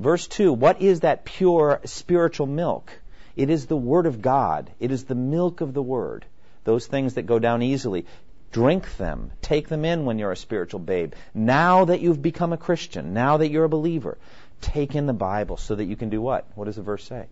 Verse 0.00 0.26
2 0.26 0.52
What 0.52 0.80
is 0.80 1.00
that 1.00 1.24
pure 1.26 1.80
spiritual 1.84 2.46
milk? 2.46 2.90
It 3.36 3.50
is 3.50 3.66
the 3.66 3.76
Word 3.76 4.06
of 4.06 4.22
God, 4.22 4.70
it 4.80 4.90
is 4.90 5.04
the 5.04 5.14
milk 5.14 5.60
of 5.60 5.74
the 5.74 5.82
Word. 5.82 6.24
Those 6.64 6.86
things 6.86 7.14
that 7.14 7.22
go 7.22 7.38
down 7.38 7.62
easily. 7.62 8.06
Drink 8.50 8.96
them. 8.96 9.30
Take 9.42 9.68
them 9.68 9.84
in 9.84 10.06
when 10.06 10.18
you're 10.18 10.32
a 10.32 10.36
spiritual 10.36 10.80
babe. 10.80 11.12
Now 11.32 11.84
that 11.84 12.00
you've 12.00 12.20
become 12.20 12.52
a 12.52 12.56
Christian, 12.56 13.14
now 13.14 13.36
that 13.36 13.50
you're 13.50 13.64
a 13.64 13.68
believer, 13.68 14.18
take 14.60 14.96
in 14.96 15.06
the 15.06 15.12
Bible 15.12 15.56
so 15.56 15.76
that 15.76 15.84
you 15.84 15.94
can 15.94 16.08
do 16.10 16.20
what? 16.20 16.46
What 16.56 16.64
does 16.64 16.76
the 16.76 16.82
verse 16.82 17.04
say? 17.04 17.26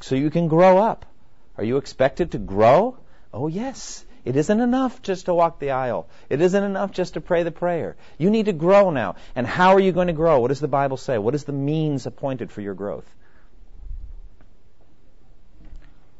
So 0.00 0.16
you 0.16 0.30
can 0.30 0.48
grow 0.48 0.78
up. 0.78 1.06
Are 1.56 1.64
you 1.64 1.76
expected 1.76 2.32
to 2.32 2.38
grow? 2.38 2.96
Oh, 3.32 3.46
yes. 3.46 4.04
It 4.24 4.36
isn't 4.36 4.60
enough 4.60 5.02
just 5.02 5.26
to 5.26 5.34
walk 5.34 5.58
the 5.58 5.72
aisle. 5.72 6.08
It 6.30 6.40
isn't 6.40 6.62
enough 6.62 6.92
just 6.92 7.14
to 7.14 7.20
pray 7.20 7.42
the 7.42 7.50
prayer. 7.50 7.96
You 8.16 8.30
need 8.30 8.46
to 8.46 8.52
grow 8.52 8.90
now. 8.90 9.16
And 9.36 9.46
how 9.46 9.74
are 9.74 9.80
you 9.80 9.92
going 9.92 10.06
to 10.06 10.14
grow? 10.14 10.40
What 10.40 10.48
does 10.48 10.60
the 10.60 10.68
Bible 10.68 10.96
say? 10.96 11.18
What 11.18 11.34
is 11.34 11.44
the 11.44 11.52
means 11.52 12.06
appointed 12.06 12.50
for 12.50 12.62
your 12.62 12.74
growth? 12.74 13.08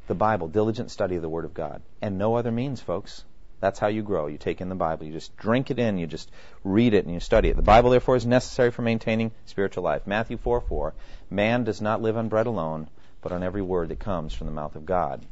The 0.07 0.15
Bible, 0.15 0.49
diligent 0.49 0.91
study 0.91 1.17
of 1.17 1.23
the 1.23 1.31
Word 1.31 1.47
of 1.47 1.55
God. 1.55 1.81
And 2.03 2.19
no 2.19 2.35
other 2.35 2.53
means, 2.53 2.81
folks. 2.83 3.25
That's 3.61 3.79
how 3.79 3.87
you 3.87 4.03
grow. 4.03 4.27
You 4.27 4.37
take 4.37 4.61
in 4.61 4.69
the 4.69 4.75
Bible. 4.75 5.07
You 5.07 5.13
just 5.13 5.35
drink 5.39 5.71
it 5.71 5.79
in. 5.79 5.97
You 5.97 6.07
just 6.07 6.31
read 6.63 6.93
it 6.93 7.07
and 7.07 7.15
you 7.15 7.21
study 7.21 7.49
it. 7.49 7.57
The 7.57 7.63
Bible, 7.63 7.89
therefore, 7.89 8.17
is 8.17 8.27
necessary 8.27 8.71
for 8.71 8.83
maintaining 8.83 9.31
spiritual 9.47 9.85
life. 9.85 10.07
Matthew 10.07 10.37
4 10.37 10.61
4. 10.61 10.93
Man 11.31 11.65
does 11.65 11.81
not 11.81 12.03
live 12.03 12.19
on 12.19 12.29
bread 12.29 12.47
alone, 12.47 12.89
but 13.23 13.33
on 13.33 13.43
every 13.43 13.63
word 13.63 13.89
that 13.89 13.99
comes 13.99 14.35
from 14.35 14.49
the 14.49 14.53
mouth 14.53 14.77
of 14.77 14.85
God. 14.85 15.25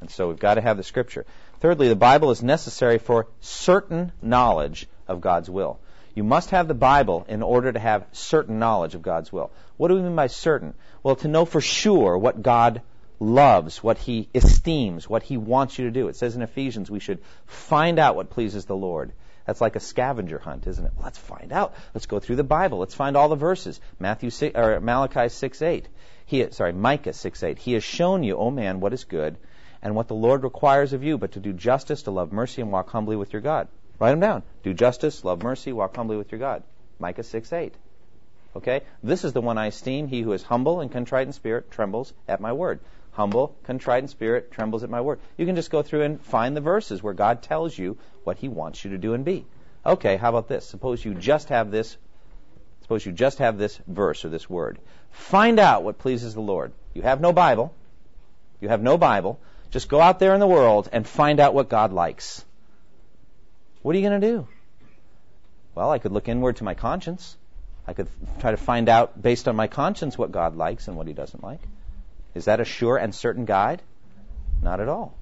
And 0.00 0.08
so 0.08 0.28
we've 0.28 0.38
got 0.38 0.54
to 0.54 0.60
have 0.60 0.76
the 0.76 0.84
Scripture. 0.84 1.26
Thirdly, 1.60 1.88
the 1.88 1.96
Bible 1.96 2.30
is 2.30 2.42
necessary 2.42 2.96
for 2.96 3.26
certain 3.40 4.12
knowledge 4.22 4.88
of 5.06 5.20
God's 5.20 5.50
will. 5.50 5.78
You 6.14 6.24
must 6.24 6.50
have 6.50 6.68
the 6.68 6.74
Bible 6.74 7.26
in 7.28 7.42
order 7.42 7.70
to 7.70 7.78
have 7.78 8.06
certain 8.12 8.58
knowledge 8.58 8.94
of 8.94 9.02
God's 9.02 9.30
will. 9.30 9.50
What 9.76 9.88
do 9.88 9.94
we 9.94 10.00
mean 10.00 10.16
by 10.16 10.28
certain? 10.28 10.72
Well, 11.02 11.16
to 11.16 11.28
know 11.28 11.44
for 11.44 11.60
sure 11.60 12.16
what 12.16 12.42
God 12.42 12.80
loves, 13.20 13.82
what 13.82 13.98
He 13.98 14.30
esteems, 14.34 15.08
what 15.08 15.22
He 15.22 15.36
wants 15.36 15.78
you 15.78 15.84
to 15.84 15.90
do. 15.90 16.08
It 16.08 16.16
says 16.16 16.34
in 16.34 16.40
Ephesians 16.40 16.90
we 16.90 16.98
should 16.98 17.18
find 17.46 17.98
out 17.98 18.16
what 18.16 18.30
pleases 18.30 18.64
the 18.64 18.76
Lord. 18.76 19.12
That's 19.44 19.60
like 19.60 19.76
a 19.76 19.80
scavenger 19.80 20.38
hunt, 20.38 20.66
isn't 20.66 20.84
it? 20.84 20.92
Let's 21.02 21.18
find 21.18 21.52
out. 21.52 21.74
Let's 21.92 22.06
go 22.06 22.20
through 22.20 22.36
the 22.36 22.44
Bible. 22.44 22.78
Let's 22.78 22.94
find 22.94 23.18
all 23.18 23.28
the 23.28 23.36
verses. 23.36 23.80
Matthew 23.98 24.30
6, 24.30 24.56
or 24.56 24.80
Malachi 24.80 25.28
6 25.28 25.62
8. 25.62 25.88
He, 26.24 26.50
sorry, 26.52 26.72
Micah 26.72 27.12
6 27.12 27.42
8. 27.42 27.58
He 27.58 27.74
has 27.74 27.84
shown 27.84 28.22
you, 28.22 28.36
O 28.36 28.46
oh 28.46 28.50
man, 28.50 28.80
what 28.80 28.94
is 28.94 29.04
good 29.04 29.36
and 29.82 29.94
what 29.94 30.08
the 30.08 30.14
Lord 30.14 30.42
requires 30.42 30.92
of 30.92 31.02
you, 31.02 31.18
but 31.18 31.32
to 31.32 31.40
do 31.40 31.52
justice, 31.52 32.02
to 32.02 32.10
love 32.10 32.32
mercy, 32.32 32.62
and 32.62 32.70
walk 32.70 32.90
humbly 32.90 33.16
with 33.16 33.32
your 33.32 33.42
God. 33.42 33.68
Write 33.98 34.10
them 34.10 34.20
down. 34.20 34.42
Do 34.62 34.74
justice, 34.74 35.24
love 35.24 35.42
mercy, 35.42 35.72
walk 35.72 35.96
humbly 35.96 36.16
with 36.16 36.32
your 36.32 36.38
God. 36.38 36.62
Micah 36.98 37.22
6 37.22 37.52
8. 37.52 37.74
Okay? 38.56 38.82
This 39.02 39.24
is 39.24 39.32
the 39.32 39.40
one 39.40 39.58
I 39.58 39.66
esteem. 39.66 40.08
He 40.08 40.22
who 40.22 40.32
is 40.32 40.42
humble 40.42 40.80
and 40.80 40.90
contrite 40.90 41.26
in 41.26 41.32
spirit 41.32 41.70
trembles 41.70 42.12
at 42.26 42.40
my 42.40 42.52
word. 42.52 42.80
Humble, 43.12 43.54
contrite 43.64 44.02
in 44.02 44.08
spirit, 44.08 44.50
trembles 44.52 44.82
at 44.82 44.90
my 44.90 45.00
word. 45.00 45.20
You 45.36 45.46
can 45.46 45.56
just 45.56 45.70
go 45.70 45.82
through 45.82 46.02
and 46.02 46.20
find 46.20 46.56
the 46.56 46.60
verses 46.60 47.02
where 47.02 47.14
God 47.14 47.42
tells 47.42 47.76
you 47.76 47.98
what 48.24 48.38
he 48.38 48.48
wants 48.48 48.84
you 48.84 48.90
to 48.90 48.98
do 48.98 49.14
and 49.14 49.24
be. 49.24 49.46
Okay, 49.84 50.16
how 50.16 50.28
about 50.28 50.48
this? 50.48 50.66
Suppose 50.66 51.04
you 51.04 51.14
just 51.14 51.48
have 51.48 51.70
this 51.70 51.96
suppose 52.90 53.06
you 53.06 53.12
just 53.12 53.38
have 53.38 53.56
this 53.56 53.78
verse 53.86 54.24
or 54.24 54.30
this 54.30 54.50
word. 54.50 54.76
Find 55.12 55.60
out 55.60 55.84
what 55.84 55.98
pleases 55.98 56.34
the 56.34 56.40
Lord. 56.40 56.72
You 56.92 57.02
have 57.02 57.20
no 57.20 57.32
Bible. 57.32 57.72
You 58.60 58.68
have 58.68 58.82
no 58.82 58.98
Bible. 58.98 59.38
Just 59.70 59.88
go 59.88 60.00
out 60.00 60.18
there 60.18 60.34
in 60.34 60.40
the 60.40 60.46
world 60.46 60.88
and 60.92 61.06
find 61.06 61.38
out 61.40 61.54
what 61.54 61.68
God 61.68 61.92
likes. 61.92 62.44
What 63.82 63.94
are 63.94 63.98
you 63.98 64.08
going 64.08 64.20
to 64.20 64.26
do? 64.26 64.48
Well, 65.74 65.90
I 65.90 65.98
could 65.98 66.12
look 66.12 66.28
inward 66.28 66.56
to 66.56 66.64
my 66.64 66.74
conscience. 66.74 67.36
I 67.86 67.94
could 67.94 68.08
try 68.40 68.50
to 68.50 68.56
find 68.56 68.88
out 68.88 69.20
based 69.20 69.48
on 69.48 69.56
my 69.56 69.68
conscience 69.68 70.18
what 70.18 70.32
God 70.32 70.56
likes 70.56 70.88
and 70.88 70.96
what 70.96 71.06
He 71.06 71.12
doesn't 71.12 71.42
like. 71.42 71.60
Is 72.34 72.44
that 72.44 72.60
a 72.60 72.64
sure 72.64 72.96
and 72.96 73.14
certain 73.14 73.44
guide? 73.44 73.82
Not 74.62 74.80
at 74.80 74.88
all. 74.88 75.14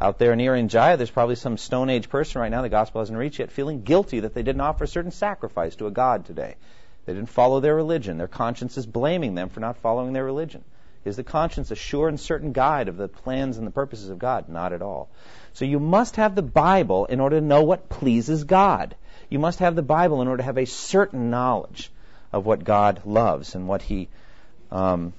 Out 0.00 0.18
there 0.18 0.32
in 0.32 0.38
Irian 0.38 0.68
Jaya, 0.68 0.96
there's 0.96 1.10
probably 1.10 1.34
some 1.34 1.58
Stone 1.58 1.90
Age 1.90 2.08
person 2.08 2.40
right 2.40 2.50
now 2.50 2.62
the 2.62 2.70
gospel 2.70 3.02
hasn't 3.02 3.18
reached 3.18 3.38
yet, 3.38 3.50
feeling 3.50 3.82
guilty 3.82 4.20
that 4.20 4.32
they 4.32 4.42
didn't 4.42 4.62
offer 4.62 4.84
a 4.84 4.88
certain 4.88 5.10
sacrifice 5.10 5.76
to 5.76 5.86
a 5.86 5.90
God 5.90 6.24
today. 6.24 6.56
They 7.04 7.12
didn't 7.12 7.28
follow 7.28 7.60
their 7.60 7.74
religion. 7.74 8.16
Their 8.16 8.28
conscience 8.28 8.78
is 8.78 8.86
blaming 8.86 9.34
them 9.34 9.50
for 9.50 9.60
not 9.60 9.76
following 9.78 10.12
their 10.12 10.24
religion. 10.24 10.64
Is 11.04 11.16
the 11.16 11.24
conscience 11.24 11.70
a 11.70 11.76
sure 11.76 12.08
and 12.08 12.20
certain 12.20 12.52
guide 12.52 12.88
of 12.88 12.96
the 12.96 13.08
plans 13.08 13.56
and 13.56 13.66
the 13.66 13.70
purposes 13.70 14.10
of 14.10 14.18
God? 14.18 14.48
Not 14.48 14.72
at 14.72 14.82
all. 14.82 15.08
So 15.54 15.64
you 15.64 15.80
must 15.80 16.16
have 16.16 16.34
the 16.34 16.42
Bible 16.42 17.06
in 17.06 17.20
order 17.20 17.40
to 17.40 17.46
know 17.46 17.62
what 17.62 17.88
pleases 17.88 18.44
God. 18.44 18.94
You 19.30 19.38
must 19.38 19.60
have 19.60 19.76
the 19.76 19.82
Bible 19.82 20.20
in 20.20 20.28
order 20.28 20.38
to 20.38 20.44
have 20.44 20.58
a 20.58 20.66
certain 20.66 21.30
knowledge 21.30 21.90
of 22.32 22.44
what 22.44 22.64
God 22.64 23.02
loves 23.06 23.54
and 23.54 23.66
what 23.66 23.82
He 23.82 24.08
um, 24.70 25.12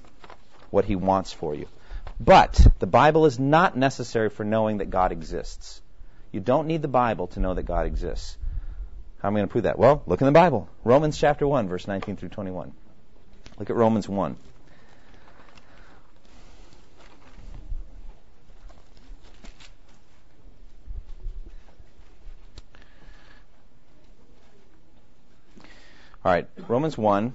what 0.70 0.84
He 0.84 0.96
wants 0.96 1.32
for 1.32 1.54
you. 1.54 1.66
But 2.20 2.64
the 2.78 2.86
Bible 2.86 3.26
is 3.26 3.38
not 3.38 3.76
necessary 3.76 4.30
for 4.30 4.44
knowing 4.44 4.78
that 4.78 4.90
God 4.90 5.10
exists. 5.10 5.82
You 6.30 6.40
don't 6.40 6.68
need 6.68 6.82
the 6.82 6.88
Bible 6.88 7.26
to 7.28 7.40
know 7.40 7.54
that 7.54 7.64
God 7.64 7.86
exists. 7.86 8.36
How 9.18 9.28
am 9.28 9.36
I 9.36 9.40
going 9.40 9.48
to 9.48 9.52
prove 9.52 9.64
that? 9.64 9.78
Well, 9.78 10.02
look 10.06 10.20
in 10.20 10.26
the 10.26 10.32
Bible. 10.32 10.68
Romans 10.84 11.18
chapter 11.18 11.46
1, 11.46 11.68
verse 11.68 11.86
19 11.86 12.16
through 12.16 12.30
21. 12.30 12.72
Look 13.58 13.70
at 13.70 13.76
Romans 13.76 14.08
1. 14.08 14.36
All 26.24 26.30
right, 26.30 26.48
Romans 26.68 26.96
1. 26.96 27.34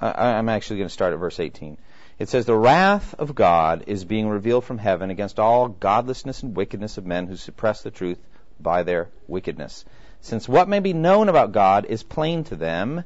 I, 0.00 0.32
I'm 0.32 0.48
actually 0.48 0.78
going 0.78 0.88
to 0.88 0.92
start 0.94 1.12
at 1.12 1.18
verse 1.18 1.38
18. 1.38 1.76
It 2.18 2.30
says, 2.30 2.46
The 2.46 2.56
wrath 2.56 3.14
of 3.18 3.34
God 3.34 3.84
is 3.86 4.06
being 4.06 4.28
revealed 4.28 4.64
from 4.64 4.78
heaven 4.78 5.10
against 5.10 5.38
all 5.38 5.68
godlessness 5.68 6.42
and 6.42 6.56
wickedness 6.56 6.96
of 6.96 7.04
men 7.04 7.26
who 7.26 7.36
suppress 7.36 7.82
the 7.82 7.90
truth 7.90 8.18
by 8.58 8.82
their 8.82 9.08
wickedness. 9.28 9.84
Since 10.22 10.48
what 10.48 10.70
may 10.70 10.80
be 10.80 10.94
known 10.94 11.28
about 11.28 11.52
God 11.52 11.84
is 11.84 12.02
plain 12.02 12.44
to 12.44 12.56
them, 12.56 13.04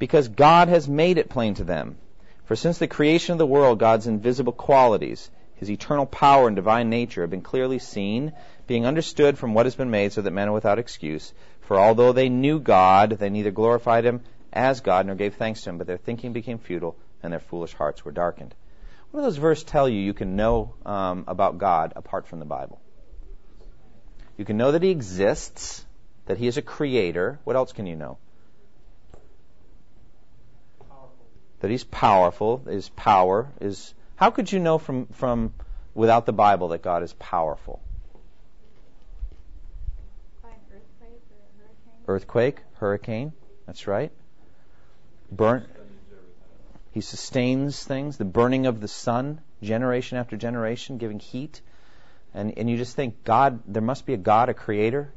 because 0.00 0.26
God 0.26 0.66
has 0.66 0.88
made 0.88 1.18
it 1.18 1.30
plain 1.30 1.54
to 1.54 1.64
them. 1.64 1.96
For 2.46 2.56
since 2.56 2.78
the 2.78 2.88
creation 2.88 3.32
of 3.32 3.38
the 3.38 3.46
world, 3.46 3.78
God's 3.78 4.08
invisible 4.08 4.52
qualities, 4.52 5.30
his 5.54 5.70
eternal 5.70 6.06
power 6.06 6.48
and 6.48 6.56
divine 6.56 6.90
nature 6.90 7.20
have 7.20 7.30
been 7.30 7.42
clearly 7.42 7.78
seen, 7.78 8.32
being 8.66 8.84
understood 8.84 9.38
from 9.38 9.54
what 9.54 9.66
has 9.66 9.76
been 9.76 9.90
made, 9.90 10.12
so 10.12 10.22
that 10.22 10.32
men 10.32 10.48
are 10.48 10.52
without 10.52 10.80
excuse. 10.80 11.32
For 11.68 11.78
although 11.78 12.12
they 12.12 12.28
knew 12.28 12.58
God, 12.58 13.10
they 13.10 13.30
neither 13.30 13.50
glorified 13.50 14.04
him 14.04 14.22
as 14.52 14.80
God 14.80 15.06
nor 15.06 15.14
gave 15.14 15.34
thanks 15.34 15.62
to 15.62 15.70
him, 15.70 15.78
but 15.78 15.86
their 15.86 15.98
thinking 15.98 16.32
became 16.32 16.58
futile 16.58 16.96
and 17.22 17.32
their 17.32 17.40
foolish 17.40 17.74
hearts 17.74 18.04
were 18.04 18.10
darkened. 18.10 18.54
What 19.10 19.20
do 19.20 19.24
those 19.24 19.36
verses 19.36 19.64
tell 19.64 19.88
you 19.88 20.00
you 20.00 20.14
can 20.14 20.34
know 20.36 20.74
um, 20.84 21.24
about 21.28 21.58
God 21.58 21.92
apart 21.96 22.26
from 22.26 22.40
the 22.40 22.44
Bible? 22.44 22.80
You 24.36 24.44
can 24.44 24.56
know 24.56 24.72
that 24.72 24.82
he 24.82 24.90
exists, 24.90 25.84
that 26.26 26.38
he 26.38 26.46
is 26.46 26.56
a 26.56 26.62
creator. 26.62 27.38
What 27.44 27.56
else 27.56 27.72
can 27.72 27.86
you 27.86 27.96
know? 27.96 28.18
That 31.60 31.70
he's 31.70 31.84
powerful, 31.84 32.62
his 32.68 32.88
power 32.90 33.48
is 33.60 33.92
how 34.16 34.30
could 34.30 34.50
you 34.50 34.58
know 34.58 34.78
from 34.78 35.06
from 35.06 35.52
without 35.94 36.24
the 36.24 36.32
Bible 36.32 36.68
that 36.68 36.82
God 36.82 37.02
is 37.02 37.12
powerful? 37.14 37.82
By 40.42 40.50
an 40.50 40.54
earthquake 40.72 41.22
or 41.30 41.38
a 41.42 41.50
hurricane? 41.58 41.97
Earthquake, 42.08 42.60
hurricane, 42.80 43.32
that's 43.66 43.86
right. 43.86 44.10
Burn 45.30 45.66
he 46.98 47.02
sustains 47.02 47.84
things, 47.84 48.16
the 48.16 48.24
burning 48.24 48.66
of 48.66 48.80
the 48.80 48.88
sun, 48.88 49.40
generation 49.62 50.18
after 50.18 50.36
generation, 50.36 50.98
giving 50.98 51.20
heat. 51.20 51.60
And, 52.34 52.58
and 52.58 52.68
you 52.68 52.76
just 52.76 52.96
think, 52.96 53.22
God, 53.22 53.60
there 53.68 53.82
must 53.82 54.04
be 54.04 54.14
a 54.14 54.16
God, 54.16 54.48
a 54.48 54.54
creator. 54.54 55.12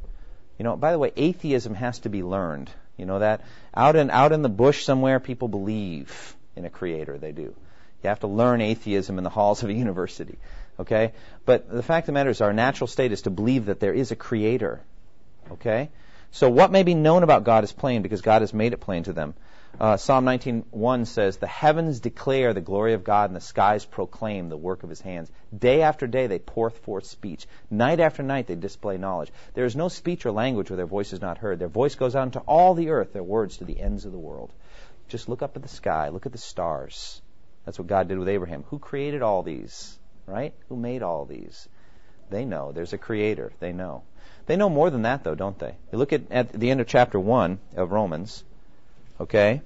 You 0.59 0.63
know, 0.63 0.75
by 0.75 0.91
the 0.91 0.99
way, 0.99 1.11
atheism 1.15 1.73
has 1.73 1.97
to 1.99 2.09
be 2.09 2.21
learned. 2.21 2.69
You 2.97 3.05
know 3.05 3.17
that? 3.17 3.41
Out 3.73 3.95
in, 3.95 4.11
out 4.11 4.31
in 4.31 4.43
the 4.43 4.49
bush 4.49 4.83
somewhere, 4.83 5.19
people 5.19 5.47
believe 5.47 6.35
in 6.55 6.65
a 6.65 6.69
creator. 6.69 7.17
They 7.17 7.31
do. 7.31 7.55
You 8.03 8.09
have 8.09 8.19
to 8.19 8.27
learn 8.27 8.61
atheism 8.61 9.17
in 9.17 9.23
the 9.23 9.31
halls 9.31 9.63
of 9.63 9.69
a 9.69 9.73
university. 9.73 10.37
Okay? 10.79 11.13
But 11.45 11.67
the 11.67 11.81
fact 11.81 12.03
of 12.03 12.07
the 12.07 12.11
matter 12.13 12.29
is, 12.29 12.41
our 12.41 12.53
natural 12.53 12.87
state 12.87 13.11
is 13.11 13.23
to 13.23 13.29
believe 13.29 13.65
that 13.65 13.79
there 13.79 13.93
is 13.93 14.11
a 14.11 14.15
creator. 14.15 14.81
Okay? 15.53 15.89
So 16.32 16.49
what 16.49 16.71
may 16.71 16.84
be 16.84 16.93
known 16.93 17.23
about 17.23 17.43
God 17.43 17.63
is 17.63 17.71
plain 17.73 18.01
because 18.01 18.21
God 18.21 18.41
has 18.41 18.53
made 18.53 18.73
it 18.73 18.77
plain 18.77 19.03
to 19.03 19.13
them. 19.13 19.34
Uh, 19.79 19.97
Psalm 19.97 20.25
19:1 20.25 21.05
says, 21.05 21.38
"The 21.38 21.47
heavens 21.47 21.99
declare 21.99 22.53
the 22.53 22.61
glory 22.61 22.93
of 22.93 23.03
God, 23.03 23.29
and 23.29 23.36
the 23.36 23.41
skies 23.41 23.86
proclaim 23.86 24.47
the 24.47 24.57
work 24.57 24.84
of 24.84 24.89
His 24.89 25.01
hands. 25.01 25.32
Day 25.57 25.82
after 25.82 26.07
day 26.07 26.27
they 26.27 26.39
pour 26.39 26.69
forth 26.69 27.05
speech. 27.05 27.47
Night 27.69 27.99
after 27.99 28.21
night 28.21 28.47
they 28.47 28.55
display 28.55 28.97
knowledge. 28.97 29.32
There 29.53 29.65
is 29.65 29.75
no 29.75 29.88
speech 29.88 30.25
or 30.25 30.32
language 30.32 30.69
where 30.69 30.77
their 30.77 30.86
voice 30.86 31.13
is 31.13 31.21
not 31.21 31.38
heard. 31.38 31.59
Their 31.59 31.67
voice 31.67 31.95
goes 31.95 32.15
out 32.15 32.27
into 32.27 32.41
all 32.41 32.75
the 32.75 32.89
earth, 32.89 33.13
their 33.13 33.23
words 33.23 33.57
to 33.57 33.65
the 33.65 33.79
ends 33.79 34.05
of 34.05 34.11
the 34.11 34.19
world." 34.19 34.53
Just 35.07 35.27
look 35.27 35.41
up 35.41 35.55
at 35.55 35.63
the 35.63 35.67
sky, 35.67 36.09
look 36.09 36.25
at 36.25 36.32
the 36.32 36.38
stars. 36.38 37.21
That's 37.65 37.77
what 37.77 37.88
God 37.88 38.07
did 38.07 38.19
with 38.19 38.29
Abraham. 38.29 38.63
Who 38.69 38.79
created 38.79 39.21
all 39.21 39.43
these? 39.43 39.99
Right? 40.25 40.53
Who 40.69 40.75
made 40.75 41.03
all 41.03 41.25
these? 41.25 41.67
They 42.29 42.45
know. 42.45 42.71
There's 42.71 42.93
a 42.93 42.97
creator. 42.97 43.51
They 43.59 43.73
know. 43.73 44.03
They 44.51 44.57
know 44.57 44.69
more 44.69 44.89
than 44.89 45.03
that, 45.03 45.23
though, 45.23 45.33
don't 45.33 45.57
they? 45.57 45.73
You 45.93 45.97
look 45.97 46.11
at, 46.11 46.23
at 46.29 46.51
the 46.51 46.71
end 46.71 46.81
of 46.81 46.87
chapter 46.87 47.17
1 47.17 47.57
of 47.77 47.93
Romans. 47.93 48.43
Okay? 49.17 49.61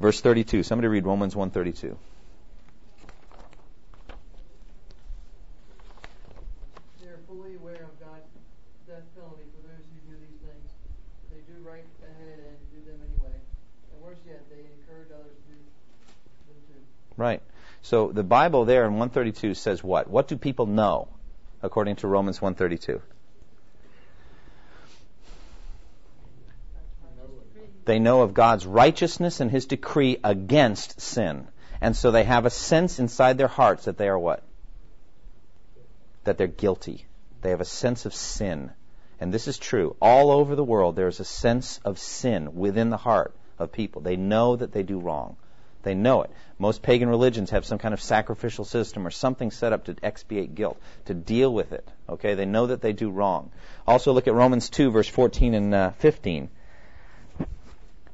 Verse 0.00 0.18
32. 0.18 0.62
Somebody 0.62 0.88
read 0.88 1.04
Romans 1.04 1.36
132. 1.36 1.94
They 7.02 7.08
are 7.08 7.18
fully 7.28 7.56
aware 7.56 7.74
of 7.74 8.00
God's 8.00 8.24
death 8.88 9.04
penalty 9.14 9.44
for 9.52 9.68
those 9.68 9.84
who 9.84 10.12
do 10.12 10.16
these 10.16 10.40
things. 10.40 10.70
They 11.30 11.52
do 11.52 11.60
right 11.68 11.84
ahead 12.00 12.38
and 12.48 12.56
do 12.72 12.90
them 12.90 12.98
anyway. 13.12 13.36
And 13.92 14.02
worse 14.02 14.16
yet, 14.26 14.40
they 14.48 14.64
encourage 14.80 15.12
others 15.12 15.36
to 15.36 15.52
do 15.52 15.58
them 16.48 16.62
too. 16.66 16.80
Right. 17.18 17.42
So 17.82 18.10
the 18.10 18.24
Bible 18.24 18.64
there 18.64 18.86
in 18.86 18.92
132 18.92 19.52
says 19.52 19.84
what? 19.84 20.08
What 20.08 20.28
do 20.28 20.38
people 20.38 20.64
know 20.64 21.08
according 21.62 21.96
to 21.96 22.08
Romans 22.08 22.40
132? 22.40 23.00
They 27.84 27.98
know 27.98 28.22
of 28.22 28.34
God's 28.34 28.66
righteousness 28.66 29.40
and 29.40 29.50
his 29.50 29.66
decree 29.66 30.18
against 30.22 31.00
sin. 31.00 31.48
And 31.80 31.96
so 31.96 32.12
they 32.12 32.24
have 32.24 32.46
a 32.46 32.50
sense 32.50 33.00
inside 33.00 33.38
their 33.38 33.48
hearts 33.48 33.86
that 33.86 33.98
they 33.98 34.08
are 34.08 34.18
what? 34.18 34.44
That 36.24 36.38
they're 36.38 36.46
guilty. 36.46 37.06
They 37.40 37.50
have 37.50 37.60
a 37.60 37.64
sense 37.64 38.06
of 38.06 38.14
sin. 38.14 38.70
And 39.20 39.34
this 39.34 39.48
is 39.48 39.58
true. 39.58 39.96
All 40.00 40.30
over 40.30 40.54
the 40.54 40.64
world, 40.64 40.94
there 40.94 41.08
is 41.08 41.18
a 41.18 41.24
sense 41.24 41.80
of 41.84 41.98
sin 41.98 42.54
within 42.54 42.90
the 42.90 42.96
heart 42.96 43.34
of 43.58 43.72
people. 43.72 44.02
They 44.02 44.16
know 44.16 44.54
that 44.54 44.72
they 44.72 44.84
do 44.84 45.00
wrong. 45.00 45.36
They 45.82 45.94
know 45.94 46.22
it. 46.22 46.30
Most 46.58 46.82
pagan 46.82 47.08
religions 47.08 47.50
have 47.50 47.64
some 47.64 47.78
kind 47.78 47.92
of 47.92 48.00
sacrificial 48.00 48.64
system 48.64 49.06
or 49.06 49.10
something 49.10 49.50
set 49.50 49.72
up 49.72 49.84
to 49.86 49.96
expiate 50.02 50.54
guilt, 50.54 50.78
to 51.06 51.14
deal 51.14 51.52
with 51.52 51.72
it. 51.72 51.86
Okay, 52.08 52.34
they 52.34 52.46
know 52.46 52.68
that 52.68 52.80
they 52.80 52.92
do 52.92 53.10
wrong. 53.10 53.50
Also, 53.86 54.12
look 54.12 54.28
at 54.28 54.34
Romans 54.34 54.70
2, 54.70 54.90
verse 54.90 55.08
14 55.08 55.54
and 55.54 55.74
uh, 55.74 55.90
15. 55.98 56.48